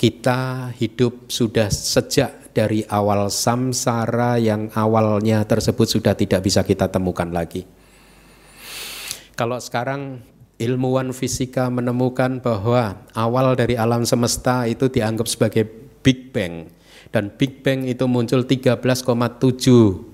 kita 0.00 0.72
hidup 0.80 1.28
sudah 1.28 1.68
sejak 1.68 2.56
dari 2.56 2.80
awal 2.88 3.28
samsara 3.28 4.40
yang 4.40 4.72
awalnya 4.72 5.44
tersebut 5.44 5.84
sudah 5.84 6.16
tidak 6.16 6.40
bisa 6.40 6.64
kita 6.64 6.88
temukan 6.88 7.28
lagi. 7.28 7.68
Kalau 9.36 9.60
sekarang 9.60 10.24
ilmuwan 10.56 11.12
fisika 11.12 11.68
menemukan 11.68 12.40
bahwa 12.40 13.04
awal 13.12 13.52
dari 13.52 13.76
alam 13.76 14.08
semesta 14.08 14.64
itu 14.64 14.88
dianggap 14.88 15.28
sebagai 15.28 15.68
Big 16.00 16.32
Bang 16.32 16.72
dan 17.12 17.32
Big 17.36 17.60
Bang 17.60 17.84
itu 17.84 18.08
muncul 18.08 18.48
13,7 18.48 20.09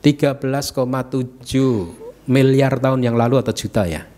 13,7 0.00 2.24
miliar 2.24 2.72
tahun 2.80 3.00
yang 3.04 3.20
lalu 3.20 3.36
atau 3.40 3.52
juta 3.52 3.84
ya? 3.84 4.08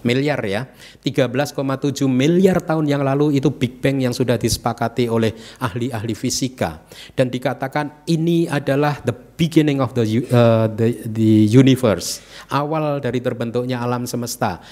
Miliar 0.00 0.40
ya. 0.48 0.64
13,7 1.04 2.08
miliar 2.08 2.64
tahun 2.64 2.88
yang 2.88 3.04
lalu 3.04 3.36
itu 3.36 3.52
Big 3.52 3.84
Bang 3.84 4.00
yang 4.00 4.16
sudah 4.16 4.40
disepakati 4.40 5.12
oleh 5.12 5.36
ahli-ahli 5.60 6.16
fisika. 6.16 6.80
Dan 7.12 7.28
dikatakan 7.28 8.08
ini 8.08 8.48
adalah 8.48 8.96
the 9.04 9.12
beginning 9.12 9.84
of 9.84 9.92
the 9.92 10.24
uh, 10.32 10.72
the, 10.72 11.04
the 11.04 11.44
universe. 11.52 12.24
Awal 12.48 13.04
dari 13.04 13.20
terbentuknya 13.20 13.84
alam 13.84 14.08
semesta. 14.08 14.64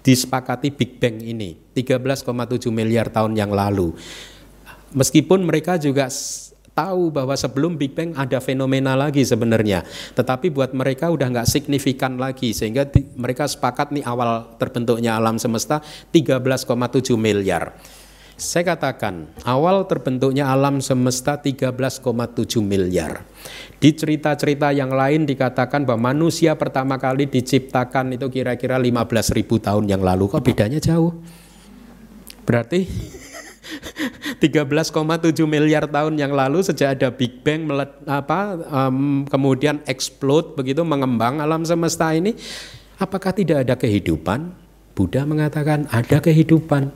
Disepakati 0.00 0.72
Big 0.72 0.96
Bang 0.96 1.20
ini 1.20 1.52
13,7 1.76 2.24
miliar 2.72 3.12
tahun 3.12 3.36
yang 3.36 3.52
lalu. 3.52 3.92
Meskipun 4.96 5.44
mereka 5.44 5.76
juga 5.76 6.08
tahu 6.78 7.10
bahwa 7.10 7.34
sebelum 7.34 7.74
Big 7.74 7.98
Bang 7.98 8.14
ada 8.14 8.38
fenomena 8.38 8.94
lagi 8.94 9.26
sebenarnya. 9.26 9.82
Tetapi 10.14 10.54
buat 10.54 10.70
mereka 10.70 11.10
udah 11.10 11.26
nggak 11.26 11.50
signifikan 11.50 12.14
lagi 12.14 12.54
sehingga 12.54 12.86
di, 12.86 13.02
mereka 13.18 13.50
sepakat 13.50 13.90
nih 13.90 14.06
awal 14.06 14.54
terbentuknya 14.62 15.18
alam 15.18 15.42
semesta 15.42 15.82
13,7 16.14 17.18
miliar. 17.18 17.74
Saya 18.38 18.78
katakan 18.78 19.26
awal 19.42 19.90
terbentuknya 19.90 20.46
alam 20.46 20.78
semesta 20.78 21.34
13,7 21.34 22.62
miliar. 22.62 23.26
Di 23.82 23.90
cerita-cerita 23.90 24.70
yang 24.70 24.94
lain 24.94 25.26
dikatakan 25.26 25.82
bahwa 25.82 26.14
manusia 26.14 26.54
pertama 26.54 27.02
kali 27.02 27.26
diciptakan 27.26 28.14
itu 28.14 28.30
kira-kira 28.30 28.78
15 28.78 29.34
ribu 29.34 29.58
tahun 29.58 29.90
yang 29.90 30.06
lalu. 30.06 30.30
Kok 30.30 30.42
bedanya 30.46 30.78
jauh? 30.78 31.18
Berarti 32.46 32.86
13,7 34.38 35.34
miliar 35.44 35.84
tahun 35.90 36.14
yang 36.16 36.32
lalu 36.32 36.62
sejak 36.62 36.98
ada 36.98 37.08
Big 37.10 37.42
Bang 37.42 37.66
melet, 37.66 37.90
apa 38.06 38.56
um, 38.70 39.26
kemudian 39.26 39.82
explode 39.84 40.54
begitu 40.54 40.80
mengembang 40.86 41.42
alam 41.42 41.66
semesta 41.66 42.12
ini 42.14 42.32
apakah 43.02 43.34
tidak 43.34 43.66
ada 43.66 43.74
kehidupan? 43.74 44.52
Buddha 44.98 45.22
mengatakan 45.22 45.86
ada 45.94 46.18
kehidupan. 46.18 46.90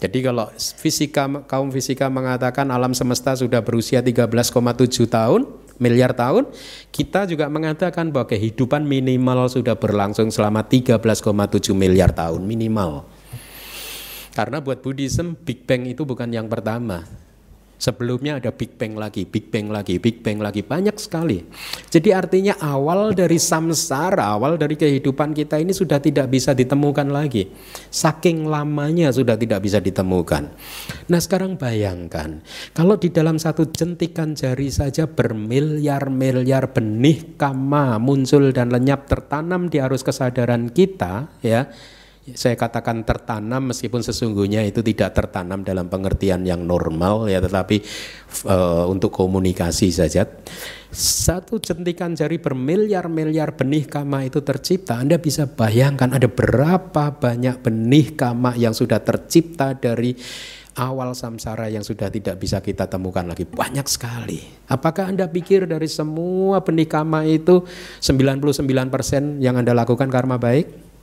Jadi 0.00 0.18
kalau 0.20 0.48
fisika 0.56 1.28
kaum 1.48 1.72
fisika 1.72 2.08
mengatakan 2.08 2.68
alam 2.68 2.92
semesta 2.92 3.36
sudah 3.36 3.64
berusia 3.64 4.04
13,7 4.04 5.08
tahun, 5.08 5.48
miliar 5.78 6.12
tahun, 6.12 6.50
kita 6.92 7.30
juga 7.30 7.48
mengatakan 7.48 8.10
bahwa 8.12 8.28
kehidupan 8.28 8.84
minimal 8.84 9.48
sudah 9.48 9.76
berlangsung 9.78 10.28
selama 10.28 10.66
13,7 10.66 11.00
miliar 11.72 12.12
tahun 12.12 12.42
minimal. 12.44 13.06
Karena 14.34 14.58
buat 14.58 14.82
Buddhism 14.82 15.38
Big 15.38 15.62
Bang 15.62 15.86
itu 15.86 16.02
bukan 16.02 16.26
yang 16.34 16.50
pertama. 16.50 17.06
Sebelumnya 17.74 18.38
ada 18.38 18.54
Big 18.54 18.80
Bang 18.80 18.96
lagi, 18.96 19.26
Big 19.28 19.50
Bang 19.50 19.68
lagi, 19.68 19.98
Big 19.98 20.22
Bang 20.24 20.40
lagi, 20.40 20.62
banyak 20.64 20.94
sekali. 20.96 21.42
Jadi 21.90 22.14
artinya 22.14 22.56
awal 22.62 23.12
dari 23.12 23.36
samsara, 23.36 24.30
awal 24.30 24.56
dari 24.56 24.78
kehidupan 24.78 25.34
kita 25.34 25.58
ini 25.58 25.74
sudah 25.74 25.98
tidak 25.98 26.30
bisa 26.32 26.54
ditemukan 26.56 27.10
lagi. 27.12 27.50
Saking 27.92 28.46
lamanya 28.46 29.10
sudah 29.12 29.36
tidak 29.36 29.60
bisa 29.60 29.84
ditemukan. 29.84 30.54
Nah 31.12 31.20
sekarang 31.20 31.58
bayangkan, 31.60 32.40
kalau 32.72 32.96
di 32.96 33.12
dalam 33.12 33.36
satu 33.36 33.68
jentikan 33.68 34.32
jari 34.32 34.70
saja 34.70 35.04
bermiliar-miliar 35.04 36.72
benih 36.72 37.36
kama 37.36 38.00
muncul 38.00 38.54
dan 38.54 38.70
lenyap 38.70 39.10
tertanam 39.10 39.66
di 39.68 39.82
arus 39.82 40.06
kesadaran 40.06 40.70
kita, 40.72 41.28
ya 41.44 41.68
saya 42.32 42.56
katakan 42.56 43.04
tertanam 43.04 43.68
meskipun 43.68 44.00
sesungguhnya 44.00 44.64
itu 44.64 44.80
tidak 44.80 45.12
tertanam 45.12 45.60
dalam 45.60 45.92
pengertian 45.92 46.48
yang 46.48 46.64
normal 46.64 47.28
ya 47.28 47.36
tetapi 47.44 47.84
uh, 48.48 48.88
untuk 48.88 49.12
komunikasi 49.12 49.92
saja 49.92 50.24
satu 50.88 51.60
jentikan 51.60 52.16
jari 52.16 52.40
bermiliar-miliar 52.40 53.52
benih 53.52 53.84
kama 53.84 54.24
itu 54.24 54.40
tercipta 54.40 54.96
Anda 54.96 55.20
bisa 55.20 55.44
bayangkan 55.44 56.16
ada 56.16 56.24
berapa 56.24 57.12
banyak 57.12 57.60
benih 57.60 58.16
kama 58.16 58.56
yang 58.56 58.72
sudah 58.72 59.04
tercipta 59.04 59.76
dari 59.76 60.16
awal 60.80 61.12
samsara 61.12 61.68
yang 61.68 61.84
sudah 61.84 62.08
tidak 62.08 62.40
bisa 62.40 62.58
kita 62.58 62.90
temukan 62.90 63.22
lagi 63.22 63.46
banyak 63.46 63.86
sekali. 63.86 64.42
Apakah 64.66 65.14
Anda 65.14 65.30
pikir 65.30 65.70
dari 65.70 65.86
semua 65.86 66.62
benih 66.66 66.90
kama 66.90 67.26
itu 67.30 67.62
99% 68.02 69.38
yang 69.38 69.54
Anda 69.54 69.70
lakukan 69.70 70.10
karma 70.10 70.34
baik? 70.38 70.93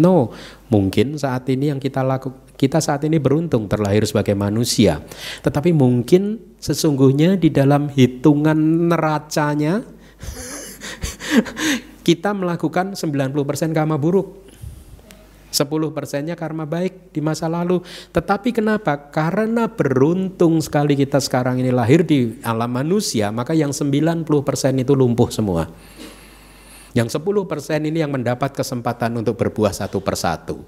No, 0.00 0.32
mungkin 0.72 1.20
saat 1.20 1.44
ini 1.52 1.68
yang 1.68 1.80
kita 1.80 2.00
lakukan, 2.00 2.40
kita 2.56 2.78
saat 2.78 3.02
ini 3.04 3.18
beruntung 3.18 3.66
terlahir 3.66 4.06
sebagai 4.06 4.38
manusia. 4.38 5.02
Tetapi 5.42 5.74
mungkin 5.74 6.54
sesungguhnya 6.62 7.34
di 7.36 7.50
dalam 7.50 7.90
hitungan 7.90 8.88
neracanya 8.88 9.82
kita 12.06 12.30
melakukan 12.32 12.94
90% 12.94 13.74
karma 13.74 13.98
buruk. 13.98 14.42
10 15.52 15.68
persennya 15.92 16.32
karma 16.32 16.64
baik 16.64 17.12
di 17.12 17.20
masa 17.20 17.44
lalu. 17.44 17.84
Tetapi 18.14 18.56
kenapa? 18.56 19.12
Karena 19.12 19.68
beruntung 19.68 20.56
sekali 20.64 20.96
kita 20.96 21.20
sekarang 21.20 21.60
ini 21.60 21.68
lahir 21.68 22.08
di 22.08 22.40
alam 22.40 22.72
manusia, 22.72 23.28
maka 23.28 23.52
yang 23.52 23.70
90 23.76 24.24
persen 24.24 24.80
itu 24.80 24.96
lumpuh 24.96 25.28
semua. 25.28 25.68
Yang 26.92 27.20
10% 27.20 27.88
ini 27.88 28.04
yang 28.04 28.12
mendapat 28.12 28.52
kesempatan 28.52 29.16
untuk 29.16 29.40
berbuah 29.40 29.72
satu 29.72 30.04
persatu. 30.04 30.60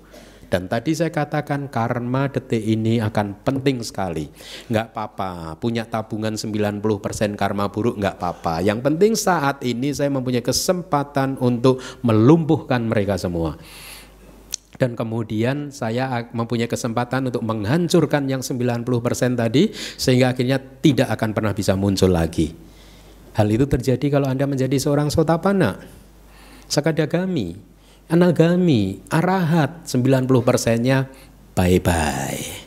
Dan 0.48 0.70
tadi 0.70 0.94
saya 0.94 1.10
katakan 1.10 1.66
karma 1.66 2.30
detik 2.30 2.62
ini 2.62 3.00
akan 3.00 3.42
penting 3.42 3.82
sekali. 3.82 4.30
Nggak 4.70 4.94
apa-apa, 4.94 5.58
punya 5.58 5.82
tabungan 5.82 6.36
90% 6.38 7.34
karma 7.34 7.68
buruk 7.72 7.98
nggak 7.98 8.16
apa-apa. 8.20 8.62
Yang 8.62 8.80
penting 8.86 9.12
saat 9.18 9.66
ini 9.66 9.90
saya 9.90 10.14
mempunyai 10.14 10.44
kesempatan 10.44 11.40
untuk 11.42 11.82
melumpuhkan 12.06 12.86
mereka 12.86 13.18
semua. 13.18 13.58
Dan 14.74 14.98
kemudian 14.98 15.70
saya 15.70 16.26
mempunyai 16.34 16.66
kesempatan 16.66 17.30
untuk 17.30 17.42
menghancurkan 17.46 18.26
yang 18.26 18.42
90% 18.42 18.86
tadi 19.38 19.70
sehingga 19.74 20.34
akhirnya 20.34 20.58
tidak 20.58 21.14
akan 21.14 21.30
pernah 21.30 21.50
bisa 21.54 21.78
muncul 21.78 22.10
lagi. 22.10 22.54
Hal 23.34 23.50
itu 23.50 23.66
terjadi 23.66 24.06
kalau 24.06 24.30
Anda 24.30 24.46
menjadi 24.46 24.78
seorang 24.78 25.10
sotapana 25.10 26.03
sakadagami, 26.68 27.56
anagami, 28.08 29.00
arahat 29.08 29.86
90 29.88 30.28
persennya 30.42 31.08
bye-bye. 31.54 32.64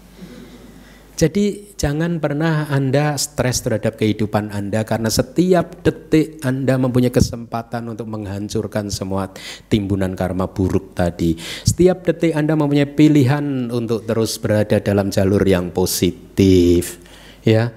Jadi 1.17 1.73
jangan 1.73 2.21
pernah 2.21 2.69
Anda 2.69 3.17
stres 3.17 3.65
terhadap 3.65 3.97
kehidupan 3.97 4.53
Anda 4.53 4.85
karena 4.85 5.09
setiap 5.09 5.81
detik 5.81 6.37
Anda 6.45 6.77
mempunyai 6.77 7.09
kesempatan 7.09 7.89
untuk 7.89 8.05
menghancurkan 8.05 8.93
semua 8.93 9.33
timbunan 9.65 10.13
karma 10.13 10.45
buruk 10.45 10.93
tadi. 10.93 11.33
Setiap 11.41 12.05
detik 12.05 12.37
Anda 12.37 12.53
mempunyai 12.53 12.93
pilihan 12.93 13.73
untuk 13.73 14.05
terus 14.05 14.37
berada 14.37 14.77
dalam 14.77 15.09
jalur 15.09 15.41
yang 15.41 15.73
positif. 15.73 17.01
Ya, 17.41 17.73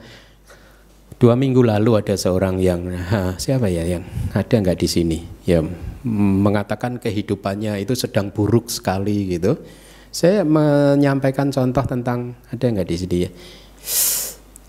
dua 1.21 1.37
minggu 1.37 1.61
lalu 1.61 2.01
ada 2.01 2.17
seorang 2.17 2.57
yang 2.57 2.89
ha, 2.89 3.37
siapa 3.37 3.69
ya 3.69 3.85
yang 3.85 4.01
ada 4.33 4.55
nggak 4.57 4.81
di 4.81 4.89
sini? 4.89 5.19
Ya 5.45 5.61
mengatakan 6.09 6.97
kehidupannya 6.97 7.77
itu 7.77 7.93
sedang 7.93 8.33
buruk 8.33 8.73
sekali 8.73 9.37
gitu. 9.37 9.61
Saya 10.09 10.43
menyampaikan 10.49 11.53
contoh 11.53 11.85
tentang 11.85 12.33
ada 12.49 12.65
nggak 12.65 12.89
di 12.89 12.97
sini 12.97 13.17
ya? 13.29 13.31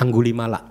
Angguli 0.04 0.36
Malak. 0.36 0.66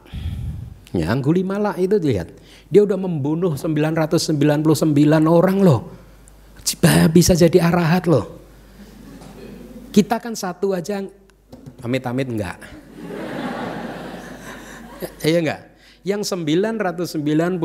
Ya, 0.93 1.09
Angguli 1.09 1.47
Malak 1.47 1.81
itu 1.81 1.97
lihat, 2.03 2.35
dia 2.69 2.85
udah 2.85 2.99
membunuh 3.01 3.57
999 3.57 4.77
orang 5.25 5.59
loh. 5.65 5.97
Bisa 7.09 7.33
jadi 7.33 7.63
arahat 7.63 8.05
loh. 8.05 8.37
Kita 9.91 10.21
kan 10.21 10.37
satu 10.37 10.77
aja 10.77 11.03
amit-amit 11.81 12.29
enggak. 12.29 12.59
Iya 15.25 15.39
enggak? 15.41 15.70
Yang 16.01 16.33
999 16.33 17.61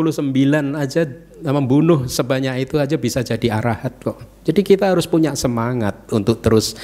aja 0.75 1.01
membunuh 1.39 2.03
sebanyak 2.03 2.67
itu 2.67 2.75
aja 2.75 2.99
bisa 2.99 3.23
jadi 3.23 3.63
arahat 3.63 3.95
kok. 4.03 4.19
Jadi 4.43 4.59
kita 4.59 4.91
harus 4.91 5.07
punya 5.07 5.31
semangat 5.39 5.95
untuk 6.11 6.43
terus 6.43 6.75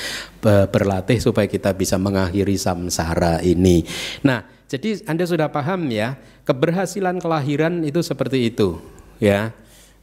berlatih 0.41 1.20
supaya 1.20 1.52
kita 1.52 1.76
bisa 1.76 1.99
mengakhiri 1.99 2.56
samsara 2.56 3.43
ini. 3.43 3.84
Nah, 4.24 4.47
jadi 4.72 5.04
Anda 5.04 5.28
sudah 5.28 5.52
paham 5.52 5.91
ya, 5.91 6.16
keberhasilan 6.47 7.20
kelahiran 7.20 7.84
itu 7.84 7.99
seperti 7.99 8.47
itu, 8.47 8.80
ya. 9.20 9.52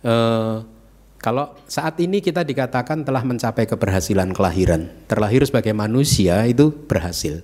E, 0.04 0.14
kalau 1.16 1.56
saat 1.64 1.96
ini 2.04 2.20
kita 2.20 2.44
dikatakan 2.44 3.00
telah 3.08 3.24
mencapai 3.24 3.64
keberhasilan 3.64 4.36
kelahiran, 4.36 4.92
terlahir 5.08 5.40
sebagai 5.48 5.72
manusia 5.72 6.44
itu 6.44 6.68
berhasil. 6.68 7.40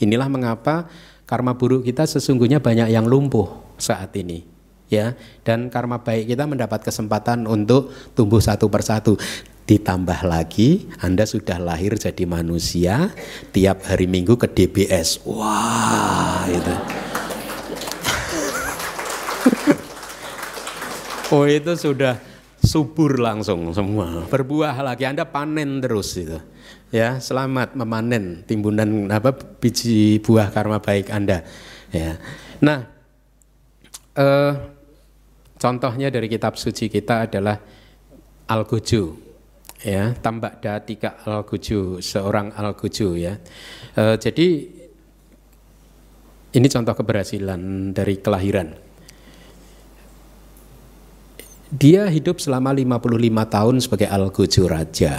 Inilah 0.00 0.32
mengapa 0.32 0.88
karma 1.26 1.58
buruk 1.58 1.82
kita 1.82 2.06
sesungguhnya 2.06 2.62
banyak 2.62 2.94
yang 2.94 3.04
lumpuh 3.04 3.50
saat 3.76 4.14
ini 4.14 4.46
ya. 4.86 5.18
Dan 5.42 5.68
karma 5.68 6.00
baik 6.00 6.30
kita 6.30 6.46
mendapat 6.46 6.86
kesempatan 6.86 7.44
untuk 7.50 7.90
tumbuh 8.14 8.40
satu 8.40 8.70
persatu. 8.70 9.18
Ditambah 9.66 10.30
lagi 10.30 10.86
Anda 11.02 11.26
sudah 11.26 11.58
lahir 11.58 11.98
jadi 11.98 12.22
manusia 12.22 13.10
tiap 13.50 13.82
hari 13.90 14.06
Minggu 14.06 14.38
ke 14.38 14.46
DBS 14.46 15.26
wah 15.26 16.46
itu. 16.48 16.74
Oh 21.26 21.42
itu 21.42 21.74
sudah 21.74 22.22
subur 22.62 23.18
langsung 23.18 23.74
semua. 23.74 24.30
Berbuah 24.30 24.78
lagi 24.78 25.10
Anda 25.10 25.26
panen 25.26 25.82
terus 25.82 26.14
itu 26.14 26.38
ya 26.96 27.20
selamat 27.20 27.76
memanen 27.76 28.40
timbunan 28.48 29.12
apa 29.12 29.36
biji 29.36 30.16
buah 30.24 30.48
karma 30.48 30.80
baik 30.80 31.12
anda. 31.12 31.44
Ya. 31.92 32.16
Nah 32.64 32.88
eh, 34.16 34.52
contohnya 35.60 36.08
dari 36.08 36.32
kitab 36.32 36.56
suci 36.56 36.88
kita 36.88 37.28
adalah 37.28 37.60
al 38.48 38.64
guju 38.64 39.12
ya 39.84 40.16
tambak 40.16 40.64
datika 40.64 41.20
al 41.28 41.44
guju 41.44 42.00
seorang 42.00 42.56
al 42.56 42.72
guju 42.72 43.08
ya. 43.20 43.36
Eh, 43.92 44.16
jadi 44.16 44.48
ini 46.56 46.66
contoh 46.72 46.96
keberhasilan 46.96 47.92
dari 47.92 48.16
kelahiran. 48.16 48.72
Dia 51.66 52.08
hidup 52.08 52.40
selama 52.40 52.72
55 52.72 53.52
tahun 53.52 53.76
sebagai 53.84 54.08
al 54.08 54.32
guju 54.32 54.64
raja 54.64 55.14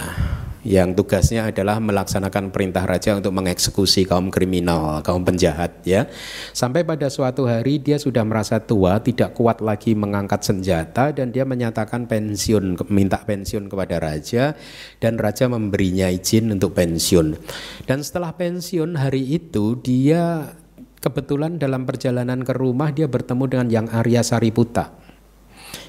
yang 0.66 0.94
tugasnya 0.94 1.50
adalah 1.54 1.78
melaksanakan 1.78 2.50
perintah 2.50 2.82
raja 2.82 3.14
untuk 3.14 3.30
mengeksekusi 3.34 4.06
kaum 4.06 4.30
kriminal, 4.32 5.02
kaum 5.06 5.22
penjahat 5.22 5.82
ya. 5.86 6.10
Sampai 6.50 6.82
pada 6.82 7.06
suatu 7.06 7.46
hari 7.46 7.78
dia 7.78 7.98
sudah 8.00 8.26
merasa 8.26 8.58
tua, 8.58 8.98
tidak 8.98 9.38
kuat 9.38 9.62
lagi 9.62 9.94
mengangkat 9.94 10.42
senjata 10.42 11.14
dan 11.14 11.30
dia 11.30 11.46
menyatakan 11.46 12.10
pensiun, 12.10 12.78
minta 12.90 13.22
pensiun 13.22 13.70
kepada 13.70 14.02
raja 14.02 14.58
dan 14.98 15.14
raja 15.18 15.46
memberinya 15.46 16.10
izin 16.10 16.50
untuk 16.50 16.74
pensiun. 16.74 17.38
Dan 17.86 18.02
setelah 18.02 18.34
pensiun 18.34 18.98
hari 18.98 19.38
itu 19.38 19.78
dia 19.78 20.54
kebetulan 20.98 21.56
dalam 21.56 21.86
perjalanan 21.86 22.42
ke 22.42 22.52
rumah 22.54 22.90
dia 22.90 23.06
bertemu 23.06 23.44
dengan 23.46 23.68
yang 23.70 23.86
Arya 23.90 24.26
Sariputa. 24.26 24.94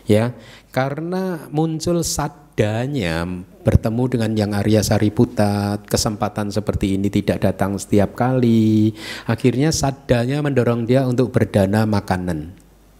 Ya, 0.10 0.34
karena 0.70 1.50
muncul 1.50 2.06
sadanya 2.06 3.26
bertemu 3.66 4.04
dengan 4.10 4.32
yang 4.38 4.52
Arya 4.54 4.86
Sariputa 4.86 5.82
kesempatan 5.86 6.54
seperti 6.54 6.98
ini 6.98 7.10
tidak 7.10 7.42
datang 7.42 7.78
setiap 7.82 8.14
kali. 8.14 8.94
Akhirnya 9.26 9.74
sadanya 9.74 10.42
mendorong 10.46 10.86
dia 10.86 11.06
untuk 11.10 11.34
berdana 11.34 11.90
makanan 11.90 12.54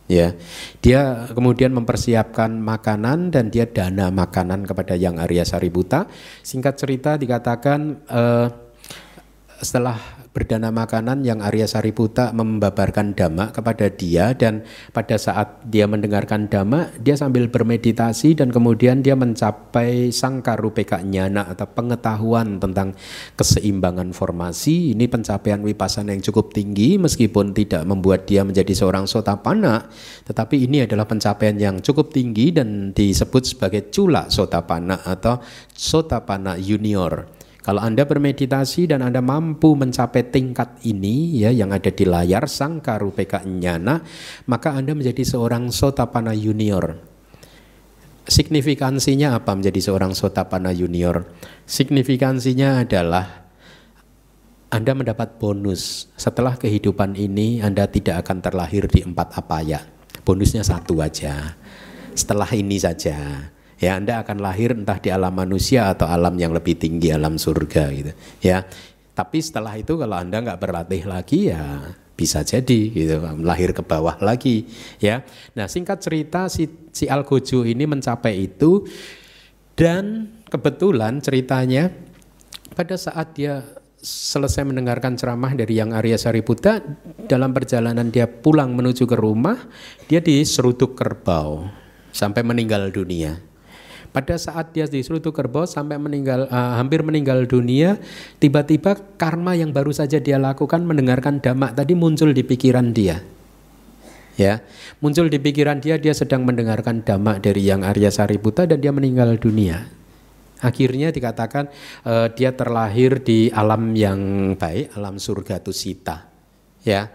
ya. 0.10 0.34
Dia 0.82 1.30
kemudian 1.32 1.72
mempersiapkan 1.72 2.58
makanan 2.58 3.30
dan 3.30 3.54
dia 3.54 3.70
dana 3.70 4.10
makanan 4.10 4.66
kepada 4.66 4.98
yang 4.98 5.22
Arya 5.22 5.46
Sariputa. 5.46 6.10
Singkat 6.42 6.76
cerita 6.76 7.16
dikatakan 7.16 8.02
uh, 8.10 8.50
setelah 9.62 10.19
berdana 10.40 10.72
makanan 10.72 11.28
yang 11.28 11.44
Arya 11.44 11.68
Sariputa 11.68 12.32
membabarkan 12.32 13.12
dhamma 13.12 13.52
kepada 13.52 13.92
dia 13.92 14.32
dan 14.32 14.64
pada 14.96 15.20
saat 15.20 15.68
dia 15.68 15.84
mendengarkan 15.84 16.48
dhamma 16.48 16.96
dia 16.96 17.20
sambil 17.20 17.52
bermeditasi 17.52 18.40
dan 18.40 18.48
kemudian 18.48 19.04
dia 19.04 19.20
mencapai 19.20 20.16
sangkarupeka 20.16 21.04
nyana 21.04 21.44
atau 21.52 21.68
pengetahuan 21.68 22.56
tentang 22.64 22.96
keseimbangan 23.36 24.16
formasi. 24.16 24.96
Ini 24.96 25.12
pencapaian 25.12 25.60
wipasana 25.60 26.16
yang 26.16 26.24
cukup 26.24 26.56
tinggi 26.56 26.96
meskipun 26.96 27.52
tidak 27.52 27.84
membuat 27.84 28.24
dia 28.24 28.48
menjadi 28.48 28.72
seorang 28.72 29.12
sotapana 29.12 29.92
tetapi 30.24 30.56
ini 30.64 30.88
adalah 30.88 31.04
pencapaian 31.04 31.60
yang 31.60 31.76
cukup 31.84 32.16
tinggi 32.16 32.56
dan 32.56 32.96
disebut 32.96 33.44
sebagai 33.44 33.92
cula 33.92 34.32
sotapana 34.32 35.04
atau 35.04 35.44
sotapana 35.76 36.56
junior 36.56 37.39
kalau 37.70 37.86
Anda 37.86 38.02
bermeditasi 38.02 38.90
dan 38.90 39.06
Anda 39.06 39.22
mampu 39.22 39.78
mencapai 39.78 40.34
tingkat 40.34 40.82
ini 40.90 41.38
ya 41.38 41.54
yang 41.54 41.70
ada 41.70 41.94
di 41.94 42.02
layar 42.02 42.50
sangkaru 42.50 43.14
PK 43.14 43.46
nyana, 43.46 44.02
maka 44.50 44.74
Anda 44.74 44.98
menjadi 44.98 45.22
seorang 45.22 45.70
sotapana 45.70 46.34
junior. 46.34 46.98
Signifikansinya 48.26 49.38
apa 49.38 49.54
menjadi 49.54 49.86
seorang 49.86 50.18
sotapana 50.18 50.74
junior? 50.74 51.30
Signifikansinya 51.70 52.82
adalah 52.82 53.46
anda 54.74 54.98
mendapat 54.98 55.38
bonus 55.38 56.10
setelah 56.18 56.58
kehidupan 56.58 57.18
ini 57.18 57.62
Anda 57.62 57.86
tidak 57.90 58.26
akan 58.26 58.38
terlahir 58.38 58.90
di 58.90 59.06
empat 59.06 59.38
apa 59.38 59.66
ya. 59.66 59.82
Bonusnya 60.26 60.62
satu 60.66 61.02
aja. 61.02 61.58
Setelah 62.14 62.50
ini 62.54 62.78
saja 62.78 63.50
ya 63.80 63.96
Anda 63.96 64.22
akan 64.22 64.38
lahir 64.44 64.76
entah 64.76 65.00
di 65.00 65.10
alam 65.10 65.34
manusia 65.34 65.90
atau 65.90 66.06
alam 66.06 66.36
yang 66.36 66.52
lebih 66.52 66.76
tinggi 66.76 67.10
alam 67.10 67.40
surga 67.40 67.84
gitu. 67.96 68.12
Ya 68.44 68.68
tapi 69.16 69.44
setelah 69.44 69.76
itu 69.76 70.00
kalau 70.00 70.16
Anda 70.16 70.40
nggak 70.40 70.60
berlatih 70.64 71.04
lagi 71.04 71.52
ya 71.52 71.92
bisa 72.16 72.44
jadi 72.44 72.80
gitu 72.92 73.20
lahir 73.44 73.72
ke 73.72 73.84
bawah 73.84 74.20
lagi 74.20 74.68
ya. 75.00 75.24
Nah 75.56 75.72
singkat 75.72 76.04
cerita 76.04 76.52
si 76.52 76.68
si 76.92 77.08
Algojo 77.08 77.64
ini 77.64 77.88
mencapai 77.88 78.48
itu 78.48 78.84
dan 79.76 80.28
kebetulan 80.52 81.24
ceritanya 81.24 81.92
pada 82.76 82.96
saat 83.00 83.36
dia 83.36 83.64
selesai 84.00 84.64
mendengarkan 84.64 85.20
ceramah 85.20 85.52
dari 85.52 85.76
yang 85.76 85.92
Arya 85.92 86.16
Sariputa 86.16 86.80
dalam 87.28 87.52
perjalanan 87.52 88.08
dia 88.08 88.28
pulang 88.28 88.72
menuju 88.72 89.04
ke 89.04 89.20
rumah 89.20 89.60
dia 90.08 90.24
diseruduk 90.24 90.96
kerbau 90.96 91.68
sampai 92.16 92.48
meninggal 92.48 92.88
dunia 92.96 93.49
pada 94.10 94.36
saat 94.42 94.74
dia 94.74 94.90
disuruh 94.90 95.22
tuh 95.22 95.30
kerbau 95.30 95.70
sampai 95.70 96.02
meninggal 96.02 96.50
uh, 96.50 96.82
hampir 96.82 97.06
meninggal 97.06 97.46
dunia, 97.46 98.02
tiba-tiba 98.42 98.98
karma 99.22 99.54
yang 99.54 99.70
baru 99.70 99.94
saja 99.94 100.18
dia 100.18 100.42
lakukan 100.42 100.82
mendengarkan 100.82 101.38
damak 101.38 101.78
tadi 101.78 101.94
muncul 101.94 102.34
di 102.34 102.42
pikiran 102.42 102.90
dia. 102.90 103.22
Ya, 104.40 104.64
muncul 105.04 105.28
di 105.28 105.36
pikiran 105.36 105.84
dia 105.84 106.00
dia 106.00 106.16
sedang 106.16 106.48
mendengarkan 106.48 107.04
damak 107.04 107.44
dari 107.44 107.68
yang 107.68 107.84
Arya 107.84 108.08
Sariputa 108.08 108.64
dan 108.64 108.80
dia 108.80 108.96
meninggal 108.96 109.36
dunia. 109.36 109.84
Akhirnya 110.60 111.12
dikatakan 111.12 111.68
uh, 112.08 112.32
dia 112.32 112.56
terlahir 112.56 113.20
di 113.20 113.52
alam 113.52 113.96
yang 113.96 114.54
baik, 114.56 114.96
alam 114.96 115.20
surga 115.20 115.60
tusita. 115.60 116.28
Ya, 116.88 117.12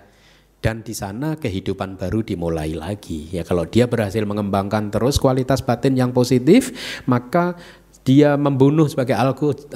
dan 0.65 0.81
di 0.81 0.97
sana 0.97 1.37
kehidupan 1.37 2.01
baru 2.01 2.25
dimulai 2.25 2.73
lagi. 2.73 3.29
Ya 3.29 3.45
kalau 3.45 3.69
dia 3.69 3.85
berhasil 3.85 4.25
mengembangkan 4.25 4.89
terus 4.89 5.21
kualitas 5.21 5.61
batin 5.61 5.93
yang 5.93 6.17
positif, 6.17 6.73
maka 7.05 7.53
dia 8.01 8.41
membunuh 8.41 8.89
sebagai 8.89 9.13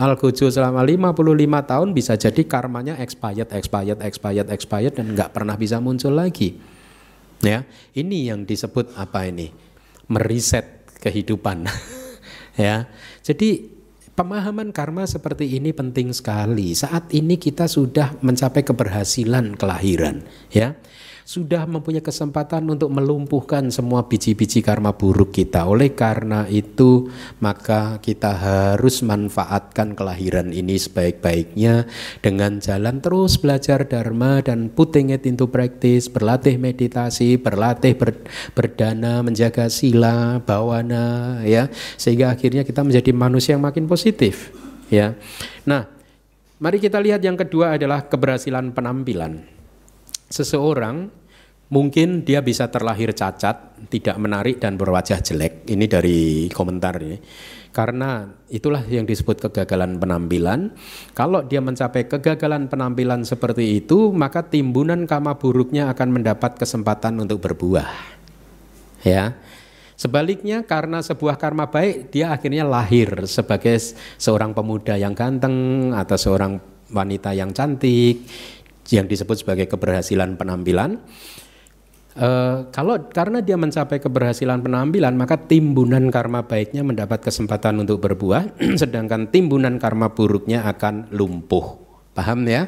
algojo 0.01 0.49
selama 0.49 0.81
55 0.81 1.13
tahun 1.69 1.89
bisa 1.93 2.17
jadi 2.17 2.41
karmanya 2.49 2.97
expired, 3.05 3.53
expired, 3.53 4.01
expired, 4.01 4.49
expired 4.49 4.97
dan 4.97 5.13
nggak 5.13 5.37
pernah 5.37 5.61
bisa 5.61 5.77
muncul 5.77 6.17
lagi. 6.17 6.57
Ya, 7.45 7.69
ini 7.93 8.33
yang 8.33 8.49
disebut 8.49 8.97
apa 8.97 9.29
ini? 9.29 9.53
Meriset 10.09 10.89
kehidupan. 11.05 11.69
ya. 12.57 12.89
Jadi 13.21 13.78
Pemahaman 14.19 14.75
karma 14.75 15.07
seperti 15.07 15.47
ini 15.63 15.71
penting 15.71 16.11
sekali. 16.11 16.75
Saat 16.75 17.15
ini 17.15 17.39
kita 17.39 17.71
sudah 17.71 18.19
mencapai 18.19 18.67
keberhasilan 18.67 19.55
kelahiran, 19.55 20.27
ya 20.51 20.75
sudah 21.29 21.69
mempunyai 21.69 22.01
kesempatan 22.01 22.65
untuk 22.73 22.89
melumpuhkan 22.89 23.69
semua 23.69 24.09
biji-biji 24.09 24.65
karma 24.65 24.97
buruk 24.97 25.37
kita. 25.37 25.69
Oleh 25.69 25.93
karena 25.93 26.49
itu, 26.49 27.13
maka 27.37 28.01
kita 28.01 28.33
harus 28.33 29.05
manfaatkan 29.05 29.93
kelahiran 29.93 30.57
ini 30.57 30.81
sebaik-baiknya 30.81 31.85
dengan 32.25 32.65
jalan 32.65 33.05
terus 33.05 33.37
belajar 33.37 33.85
dharma 33.85 34.41
dan 34.41 34.73
putting 34.73 35.13
it 35.13 35.29
into 35.29 35.45
practice, 35.53 36.09
berlatih 36.09 36.57
meditasi, 36.57 37.37
berlatih 37.37 37.93
ber, 37.93 38.25
berdana, 38.57 39.21
menjaga 39.21 39.69
sila, 39.69 40.41
bawana 40.41 41.45
ya, 41.45 41.69
sehingga 42.01 42.33
akhirnya 42.33 42.65
kita 42.65 42.81
menjadi 42.81 43.13
manusia 43.13 43.53
yang 43.53 43.69
makin 43.69 43.85
positif, 43.85 44.49
ya. 44.89 45.13
Nah, 45.69 45.85
mari 46.57 46.81
kita 46.81 46.97
lihat 46.97 47.21
yang 47.21 47.37
kedua 47.37 47.77
adalah 47.77 48.09
keberhasilan 48.09 48.73
penampilan 48.73 49.58
seseorang 50.29 51.09
mungkin 51.69 52.25
dia 52.25 52.41
bisa 52.41 52.69
terlahir 52.73 53.13
cacat, 53.13 53.77
tidak 53.93 54.17
menarik 54.17 54.57
dan 54.61 54.81
berwajah 54.81 55.21
jelek. 55.21 55.69
Ini 55.69 55.85
dari 55.89 56.49
komentar 56.53 57.01
ini. 57.01 57.19
Karena 57.69 58.25
itulah 58.49 58.81
yang 58.89 59.05
disebut 59.05 59.49
kegagalan 59.49 60.01
penampilan. 60.01 60.73
Kalau 61.13 61.45
dia 61.45 61.61
mencapai 61.61 62.09
kegagalan 62.09 62.67
penampilan 62.67 63.23
seperti 63.29 63.85
itu, 63.85 64.11
maka 64.11 64.43
timbunan 64.49 65.05
kama 65.05 65.37
buruknya 65.37 65.93
akan 65.93 66.09
mendapat 66.21 66.57
kesempatan 66.57 67.21
untuk 67.21 67.45
berbuah. 67.45 67.89
Ya. 69.05 69.37
Sebaliknya 69.99 70.63
karena 70.63 71.03
sebuah 71.03 71.37
karma 71.37 71.69
baik, 71.69 72.15
dia 72.15 72.31
akhirnya 72.31 72.63
lahir 72.63 73.27
sebagai 73.27 73.77
seorang 74.15 74.55
pemuda 74.55 74.95
yang 74.95 75.13
ganteng 75.13 75.91
atau 75.91 76.15
seorang 76.15 76.63
wanita 76.89 77.37
yang 77.37 77.53
cantik 77.53 78.25
yang 78.97 79.11
disebut 79.11 79.45
sebagai 79.45 79.69
keberhasilan 79.69 80.41
penampilan. 80.41 80.97
E, 82.17 82.29
kalau 82.73 82.97
karena 83.13 83.45
dia 83.45 83.61
mencapai 83.61 84.01
keberhasilan 84.01 84.65
penampilan, 84.65 85.15
maka 85.15 85.37
timbunan 85.37 86.09
karma 86.09 86.49
baiknya 86.49 86.81
mendapat 86.81 87.21
kesempatan 87.21 87.85
untuk 87.85 88.01
berbuah, 88.01 88.57
sedangkan 88.81 89.29
timbunan 89.29 89.77
karma 89.77 90.15
buruknya 90.15 90.65
akan 90.65 91.13
lumpuh. 91.13 91.77
Paham 92.17 92.49
ya? 92.49 92.67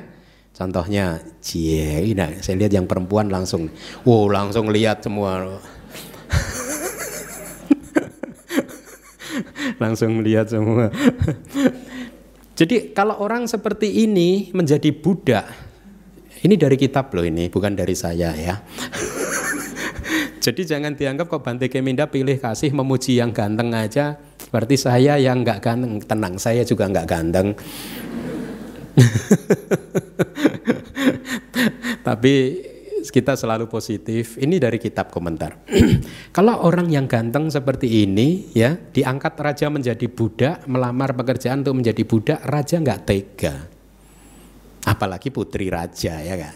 Contohnya, 0.51 1.23
cie, 1.41 2.13
nah, 2.13 2.29
saya 2.45 2.61
lihat 2.61 2.75
yang 2.75 2.85
perempuan 2.85 3.33
langsung, 3.33 3.73
wow, 4.05 4.29
langsung 4.29 4.69
lihat 4.69 5.01
semua. 5.01 5.47
langsung 9.83 10.21
lihat 10.21 10.53
semua. 10.53 10.93
Jadi 12.61 12.93
kalau 12.93 13.17
orang 13.25 13.49
seperti 13.49 14.05
ini 14.05 14.53
menjadi 14.53 14.93
budak, 14.93 15.70
ini 16.41 16.57
dari 16.57 16.81
kitab 16.81 17.13
loh 17.13 17.21
ini, 17.21 17.53
bukan 17.53 17.77
dari 17.77 17.93
saya 17.93 18.33
ya. 18.33 18.57
Jadi 20.45 20.65
jangan 20.65 20.97
dianggap 20.97 21.29
kok 21.29 21.45
Bante 21.45 21.69
Keminda 21.69 22.09
pilih 22.09 22.41
kasih 22.41 22.73
memuji 22.73 23.21
yang 23.21 23.29
ganteng 23.29 23.77
aja, 23.77 24.17
berarti 24.49 24.81
saya 24.81 25.21
yang 25.21 25.45
nggak 25.45 25.61
ganteng. 25.61 26.01
Tenang, 26.01 26.41
saya 26.41 26.65
juga 26.65 26.89
nggak 26.89 27.05
ganteng. 27.05 27.53
Tapi 32.09 32.35
kita 33.05 33.37
selalu 33.37 33.69
positif. 33.69 34.41
Ini 34.41 34.57
dari 34.57 34.81
kitab 34.81 35.13
komentar. 35.13 35.61
Kalau 36.37 36.65
orang 36.65 36.89
yang 36.89 37.05
ganteng 37.05 37.53
seperti 37.53 38.09
ini, 38.09 38.49
ya 38.57 38.81
diangkat 38.81 39.37
raja 39.37 39.69
menjadi 39.69 40.09
budak, 40.09 40.65
melamar 40.65 41.13
pekerjaan 41.13 41.61
untuk 41.61 41.85
menjadi 41.85 42.01
budak, 42.09 42.41
raja 42.49 42.81
nggak 42.81 43.01
tega 43.05 43.80
apalagi 44.87 45.29
putri 45.33 45.69
raja 45.69 46.21
ya 46.21 46.37
kan 46.37 46.55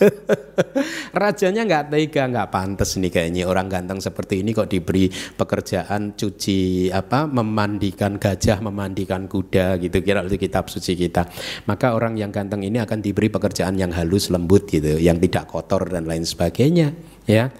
Rajanya 1.20 1.62
nggak 1.68 1.84
tega, 1.92 2.22
nggak 2.28 2.48
pantas 2.48 2.96
nih 2.96 3.12
kayaknya 3.12 3.44
orang 3.44 3.68
ganteng 3.68 4.00
seperti 4.00 4.40
ini 4.40 4.56
kok 4.56 4.70
diberi 4.70 5.08
pekerjaan 5.10 6.16
cuci 6.16 6.88
apa 6.88 7.28
memandikan 7.28 8.16
gajah, 8.16 8.64
memandikan 8.64 9.28
kuda 9.28 9.76
gitu 9.80 10.00
kira 10.00 10.24
itu 10.24 10.40
kitab 10.40 10.72
suci 10.72 10.96
kita. 10.96 11.28
Maka 11.68 11.92
orang 11.92 12.16
yang 12.16 12.32
ganteng 12.32 12.64
ini 12.64 12.80
akan 12.80 13.04
diberi 13.04 13.28
pekerjaan 13.28 13.76
yang 13.76 13.92
halus 13.92 14.32
lembut 14.32 14.68
gitu, 14.68 14.96
yang 14.96 15.20
tidak 15.20 15.48
kotor 15.50 15.84
dan 15.88 16.08
lain 16.08 16.24
sebagainya 16.24 16.96
ya. 17.28 17.52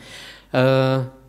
Uh, 0.51 1.20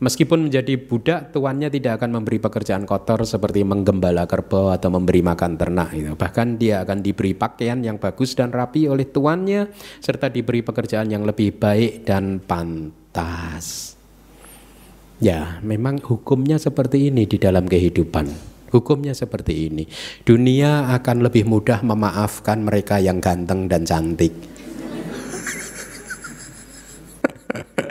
Meskipun 0.00 0.48
menjadi 0.48 0.80
budak, 0.80 1.36
tuannya 1.36 1.68
tidak 1.68 2.00
akan 2.00 2.16
memberi 2.16 2.40
pekerjaan 2.40 2.88
kotor 2.88 3.20
seperti 3.28 3.68
menggembala 3.68 4.24
kerbau 4.24 4.72
atau 4.72 4.88
memberi 4.88 5.20
makan 5.20 5.60
ternak. 5.60 5.92
Bahkan 6.16 6.56
dia 6.56 6.80
akan 6.80 7.04
diberi 7.04 7.36
pakaian 7.36 7.84
yang 7.84 8.00
bagus 8.00 8.32
dan 8.32 8.48
rapi 8.48 8.88
oleh 8.88 9.04
tuannya, 9.04 9.68
serta 10.00 10.32
diberi 10.32 10.64
pekerjaan 10.64 11.12
yang 11.12 11.28
lebih 11.28 11.52
baik 11.52 12.08
dan 12.08 12.40
pantas. 12.40 13.92
Ya, 15.20 15.60
memang 15.60 16.00
hukumnya 16.00 16.56
seperti 16.56 17.12
ini 17.12 17.28
di 17.28 17.36
dalam 17.36 17.68
kehidupan. 17.68 18.24
Hukumnya 18.72 19.12
seperti 19.12 19.68
ini. 19.68 19.84
Dunia 20.24 20.96
akan 20.96 21.28
lebih 21.28 21.44
mudah 21.44 21.84
memaafkan 21.84 22.64
mereka 22.64 23.04
yang 23.04 23.20
ganteng 23.20 23.68
dan 23.68 23.84
cantik. 23.84 24.32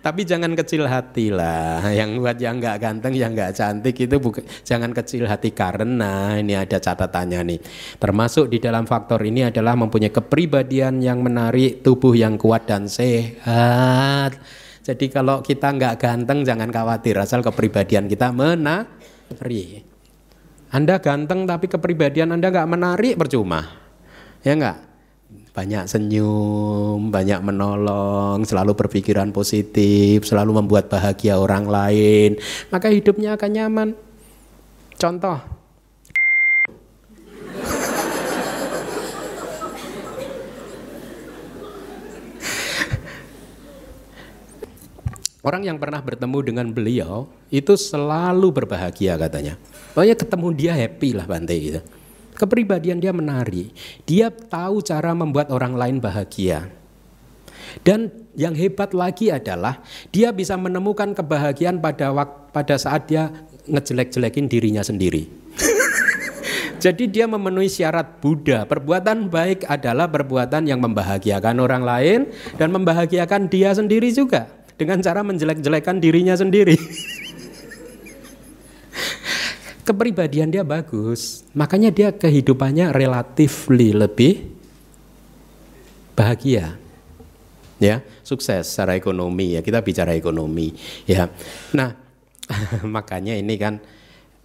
Tapi 0.00 0.24
jangan 0.24 0.56
kecil 0.56 0.88
hati 0.88 1.28
lah. 1.28 1.84
Yang 1.98 2.24
buat 2.24 2.38
yang 2.40 2.56
nggak 2.56 2.76
ganteng, 2.80 3.12
yang 3.12 3.36
nggak 3.36 3.52
cantik 3.52 3.96
itu 4.00 4.16
bukan 4.16 4.44
jangan 4.64 4.96
kecil 4.96 5.28
hati 5.28 5.52
karena 5.52 6.40
ini 6.40 6.56
ada 6.56 6.80
catatannya 6.80 7.40
nih. 7.44 7.60
Termasuk 8.00 8.48
di 8.48 8.58
dalam 8.58 8.88
faktor 8.88 9.20
ini 9.20 9.52
adalah 9.52 9.76
mempunyai 9.76 10.08
kepribadian 10.08 11.04
yang 11.04 11.20
menarik, 11.20 11.84
tubuh 11.84 12.16
yang 12.16 12.40
kuat 12.40 12.64
dan 12.64 12.88
sehat. 12.88 14.40
Jadi 14.80 15.12
kalau 15.12 15.44
kita 15.44 15.68
nggak 15.68 16.00
ganteng 16.00 16.48
jangan 16.48 16.72
khawatir 16.72 17.20
asal 17.20 17.44
kepribadian 17.44 18.08
kita 18.08 18.32
menarik. 18.32 19.84
Anda 20.72 20.96
ganteng 21.02 21.44
tapi 21.44 21.68
kepribadian 21.68 22.32
Anda 22.32 22.48
nggak 22.48 22.68
menarik 22.72 23.14
percuma. 23.20 23.68
Ya 24.40 24.56
nggak? 24.56 24.89
Banyak 25.60 25.84
senyum, 25.84 27.12
banyak 27.12 27.44
menolong, 27.44 28.48
selalu 28.48 28.72
berpikiran 28.72 29.28
positif, 29.28 30.24
selalu 30.24 30.64
membuat 30.64 30.88
bahagia 30.88 31.36
orang 31.36 31.68
lain, 31.68 32.40
maka 32.72 32.88
hidupnya 32.88 33.36
akan 33.36 33.50
nyaman. 33.52 33.88
Contoh, 34.96 35.60
Orang 45.40 45.64
yang 45.64 45.80
pernah 45.80 46.04
bertemu 46.04 46.38
dengan 46.44 46.68
beliau 46.68 47.24
itu 47.48 47.72
selalu 47.72 48.52
berbahagia 48.52 49.16
katanya. 49.16 49.56
Pokoknya 49.96 50.12
ketemu 50.12 50.48
dia 50.52 50.72
happy 50.76 51.16
lah 51.16 51.24
Bante 51.24 51.56
gitu. 51.56 51.80
Kepribadian 52.40 53.04
dia 53.04 53.12
menarik. 53.12 53.68
Dia 54.08 54.32
tahu 54.32 54.80
cara 54.80 55.12
membuat 55.12 55.52
orang 55.52 55.76
lain 55.76 56.00
bahagia. 56.00 56.72
Dan 57.84 58.08
yang 58.32 58.56
hebat 58.56 58.96
lagi 58.96 59.28
adalah 59.28 59.84
dia 60.08 60.32
bisa 60.32 60.56
menemukan 60.56 61.12
kebahagiaan 61.12 61.84
pada 61.84 62.08
waktu, 62.16 62.48
pada 62.48 62.74
saat 62.80 63.12
dia 63.12 63.28
ngejelek-jelekin 63.68 64.48
dirinya 64.48 64.80
sendiri. 64.80 65.28
Jadi 66.82 67.12
dia 67.12 67.28
memenuhi 67.28 67.68
syarat 67.68 68.24
Buddha. 68.24 68.64
Perbuatan 68.64 69.28
baik 69.28 69.68
adalah 69.68 70.08
perbuatan 70.08 70.64
yang 70.64 70.80
membahagiakan 70.80 71.60
orang 71.60 71.84
lain 71.84 72.20
dan 72.56 72.72
membahagiakan 72.72 73.52
dia 73.52 73.76
sendiri 73.76 74.08
juga 74.16 74.48
dengan 74.80 75.04
cara 75.04 75.20
menjelek-jelekan 75.20 76.00
dirinya 76.00 76.32
sendiri. 76.32 76.80
kepribadian 79.90 80.54
dia 80.54 80.62
bagus, 80.62 81.42
makanya 81.50 81.90
dia 81.90 82.08
kehidupannya 82.14 82.94
relatif 82.94 83.66
lebih 83.66 84.46
bahagia. 86.14 86.78
Ya, 87.82 88.06
sukses 88.22 88.70
secara 88.70 88.94
ekonomi 88.94 89.58
ya. 89.58 89.66
Kita 89.66 89.82
bicara 89.82 90.14
ekonomi 90.14 90.70
ya. 91.10 91.26
Nah, 91.74 91.90
makanya 92.94 93.34
ini 93.34 93.58
kan 93.58 93.82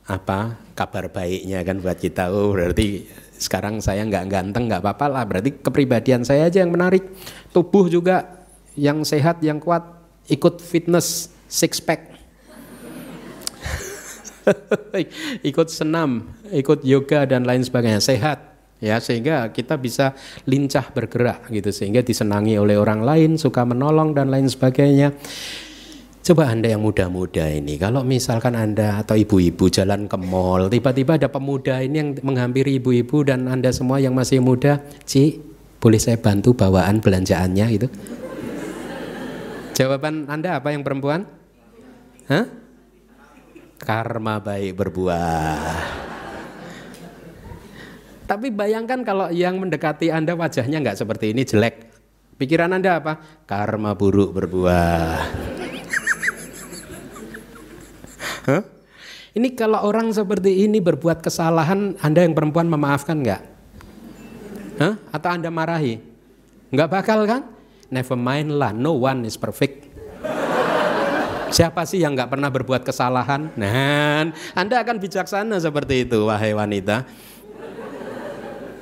apa 0.10 0.58
kabar 0.74 1.14
baiknya 1.14 1.62
kan 1.62 1.78
buat 1.78 2.00
kita. 2.02 2.34
Oh, 2.34 2.58
berarti 2.58 3.06
sekarang 3.38 3.84
saya 3.84 4.02
nggak 4.08 4.26
ganteng 4.32 4.66
nggak 4.66 4.82
apa-apa 4.82 5.06
lah. 5.12 5.24
Berarti 5.30 5.62
kepribadian 5.62 6.26
saya 6.26 6.50
aja 6.50 6.64
yang 6.64 6.74
menarik. 6.74 7.06
Tubuh 7.54 7.86
juga 7.92 8.48
yang 8.80 9.04
sehat, 9.04 9.44
yang 9.46 9.60
kuat, 9.62 9.84
ikut 10.32 10.64
fitness 10.64 11.30
six 11.52 11.84
pack 11.84 12.15
ikut 15.50 15.68
senam, 15.68 16.30
ikut 16.54 16.86
yoga 16.86 17.26
dan 17.26 17.44
lain 17.44 17.66
sebagainya, 17.66 18.02
sehat 18.02 18.56
ya 18.84 19.00
sehingga 19.00 19.50
kita 19.56 19.80
bisa 19.80 20.12
lincah 20.44 20.92
bergerak 20.92 21.48
gitu 21.48 21.72
sehingga 21.72 22.04
disenangi 22.04 22.60
oleh 22.60 22.76
orang 22.76 23.02
lain, 23.02 23.32
suka 23.40 23.64
menolong 23.64 24.14
dan 24.14 24.30
lain 24.30 24.46
sebagainya. 24.46 25.16
Coba 26.26 26.50
Anda 26.50 26.74
yang 26.74 26.82
muda-muda 26.82 27.46
ini, 27.54 27.78
kalau 27.78 28.02
misalkan 28.02 28.58
Anda 28.58 29.06
atau 29.06 29.14
ibu-ibu 29.14 29.70
jalan 29.70 30.10
ke 30.10 30.18
mall, 30.18 30.74
tiba-tiba 30.74 31.22
ada 31.22 31.30
pemuda 31.30 31.86
ini 31.86 32.02
yang 32.02 32.10
menghampiri 32.26 32.82
ibu-ibu 32.82 33.22
dan 33.22 33.46
Anda 33.46 33.70
semua 33.70 34.02
yang 34.02 34.18
masih 34.18 34.42
muda, 34.42 34.82
Ci, 35.06 35.38
boleh 35.78 36.02
saya 36.02 36.18
bantu 36.18 36.58
bawaan 36.58 36.98
belanjaannya 36.98 37.66
gitu? 37.78 37.88
Jawaban 39.78 40.26
Anda 40.26 40.58
apa 40.58 40.74
yang 40.74 40.82
perempuan? 40.82 41.30
Hah? 42.26 42.65
Karma 43.86 44.42
baik 44.42 44.74
berbuah. 44.74 45.78
Tapi 48.26 48.50
bayangkan 48.50 49.06
kalau 49.06 49.30
yang 49.30 49.62
mendekati 49.62 50.10
Anda 50.10 50.34
wajahnya 50.34 50.82
nggak 50.82 50.98
seperti 50.98 51.30
ini 51.30 51.46
jelek. 51.46 51.94
Pikiran 52.42 52.74
Anda 52.74 52.98
apa? 52.98 53.22
Karma 53.46 53.94
buruk 53.94 54.34
berbuah. 54.34 55.30
huh? 58.50 58.64
Ini 59.38 59.54
kalau 59.54 59.86
orang 59.86 60.10
seperti 60.10 60.66
ini 60.66 60.82
berbuat 60.82 61.22
kesalahan, 61.22 61.96
Anda 62.02 62.26
yang 62.26 62.34
perempuan 62.34 62.66
memaafkan 62.66 63.22
nggak? 63.22 63.42
Huh? 64.82 64.96
Atau 65.14 65.30
Anda 65.30 65.54
marahi? 65.54 66.02
Nggak 66.74 66.90
bakal 66.90 67.24
kan? 67.30 67.46
Never 67.94 68.18
mind 68.18 68.58
lah, 68.58 68.74
no 68.74 68.98
one 68.98 69.24
is 69.30 69.38
perfect. 69.38 69.95
Siapa 71.54 71.86
sih 71.86 72.02
yang 72.02 72.18
nggak 72.18 72.32
pernah 72.34 72.50
berbuat 72.50 72.82
kesalahan? 72.82 73.54
Nah, 73.54 74.34
Anda 74.58 74.82
akan 74.82 74.98
bijaksana 74.98 75.62
seperti 75.62 76.10
itu, 76.10 76.26
wahai 76.26 76.58
wanita. 76.58 77.06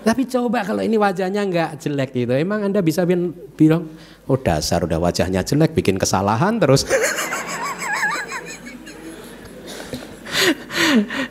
Tapi 0.04 0.28
coba 0.28 0.68
kalau 0.68 0.84
ini 0.84 1.00
wajahnya 1.00 1.48
nggak 1.48 1.80
jelek 1.80 2.12
gitu, 2.12 2.36
emang 2.36 2.68
Anda 2.68 2.84
bisa 2.84 3.08
bilang, 3.56 3.88
oh 4.28 4.36
dasar 4.36 4.84
udah 4.84 5.00
wajahnya 5.00 5.48
jelek, 5.48 5.72
bikin 5.72 5.96
kesalahan 5.96 6.60
terus. 6.60 6.84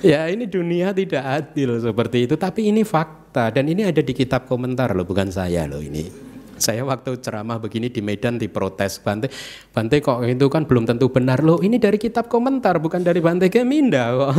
ya 0.00 0.24
ini 0.32 0.48
dunia 0.48 0.96
tidak 0.96 1.20
adil 1.20 1.76
seperti 1.84 2.24
itu, 2.24 2.40
tapi 2.40 2.72
ini 2.72 2.80
fakta 2.80 3.52
dan 3.52 3.68
ini 3.68 3.84
ada 3.84 4.00
di 4.00 4.16
kitab 4.16 4.48
komentar 4.48 4.96
loh, 4.96 5.04
bukan 5.04 5.28
saya 5.28 5.68
loh 5.68 5.84
ini. 5.84 6.31
Saya 6.62 6.86
waktu 6.86 7.18
ceramah 7.18 7.58
begini 7.58 7.90
di 7.90 7.98
Medan 7.98 8.38
diprotes 8.38 9.02
Bante. 9.02 9.26
Bante 9.74 9.98
kok 9.98 10.22
itu 10.22 10.46
kan 10.46 10.62
belum 10.62 10.86
tentu 10.86 11.10
benar 11.10 11.42
loh. 11.42 11.58
Ini 11.58 11.82
dari 11.82 11.98
kitab 11.98 12.30
komentar 12.30 12.78
bukan 12.78 13.02
dari 13.02 13.18
Bante 13.18 13.50
Geminda 13.50 14.14
kok. 14.14 14.30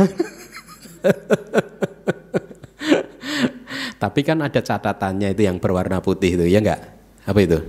Tapi 4.00 4.20
kan 4.24 4.40
ada 4.40 4.64
catatannya 4.64 5.36
itu 5.36 5.44
yang 5.44 5.60
berwarna 5.60 6.00
putih 6.00 6.40
itu 6.40 6.48
ya 6.48 6.64
enggak? 6.64 6.80
Apa 7.28 7.44
itu? 7.44 7.60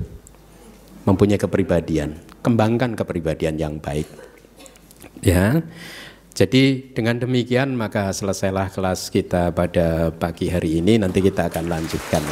Mempunyai 1.03 1.35
kepribadian. 1.35 2.15
Kembangkan 2.39 2.95
kepribadian 2.95 3.59
yang 3.59 3.75
baik. 3.83 4.07
Ya. 5.19 5.59
Jadi 6.35 6.91
dengan 6.95 7.19
demikian 7.19 7.75
maka 7.75 8.11
selesailah 8.11 8.71
kelas 8.71 9.11
kita 9.11 9.51
pada 9.51 10.15
pagi 10.15 10.47
hari 10.47 10.79
ini. 10.79 10.95
Nanti 10.95 11.19
kita 11.19 11.51
akan 11.51 11.67
lanjutkan. 11.67 12.23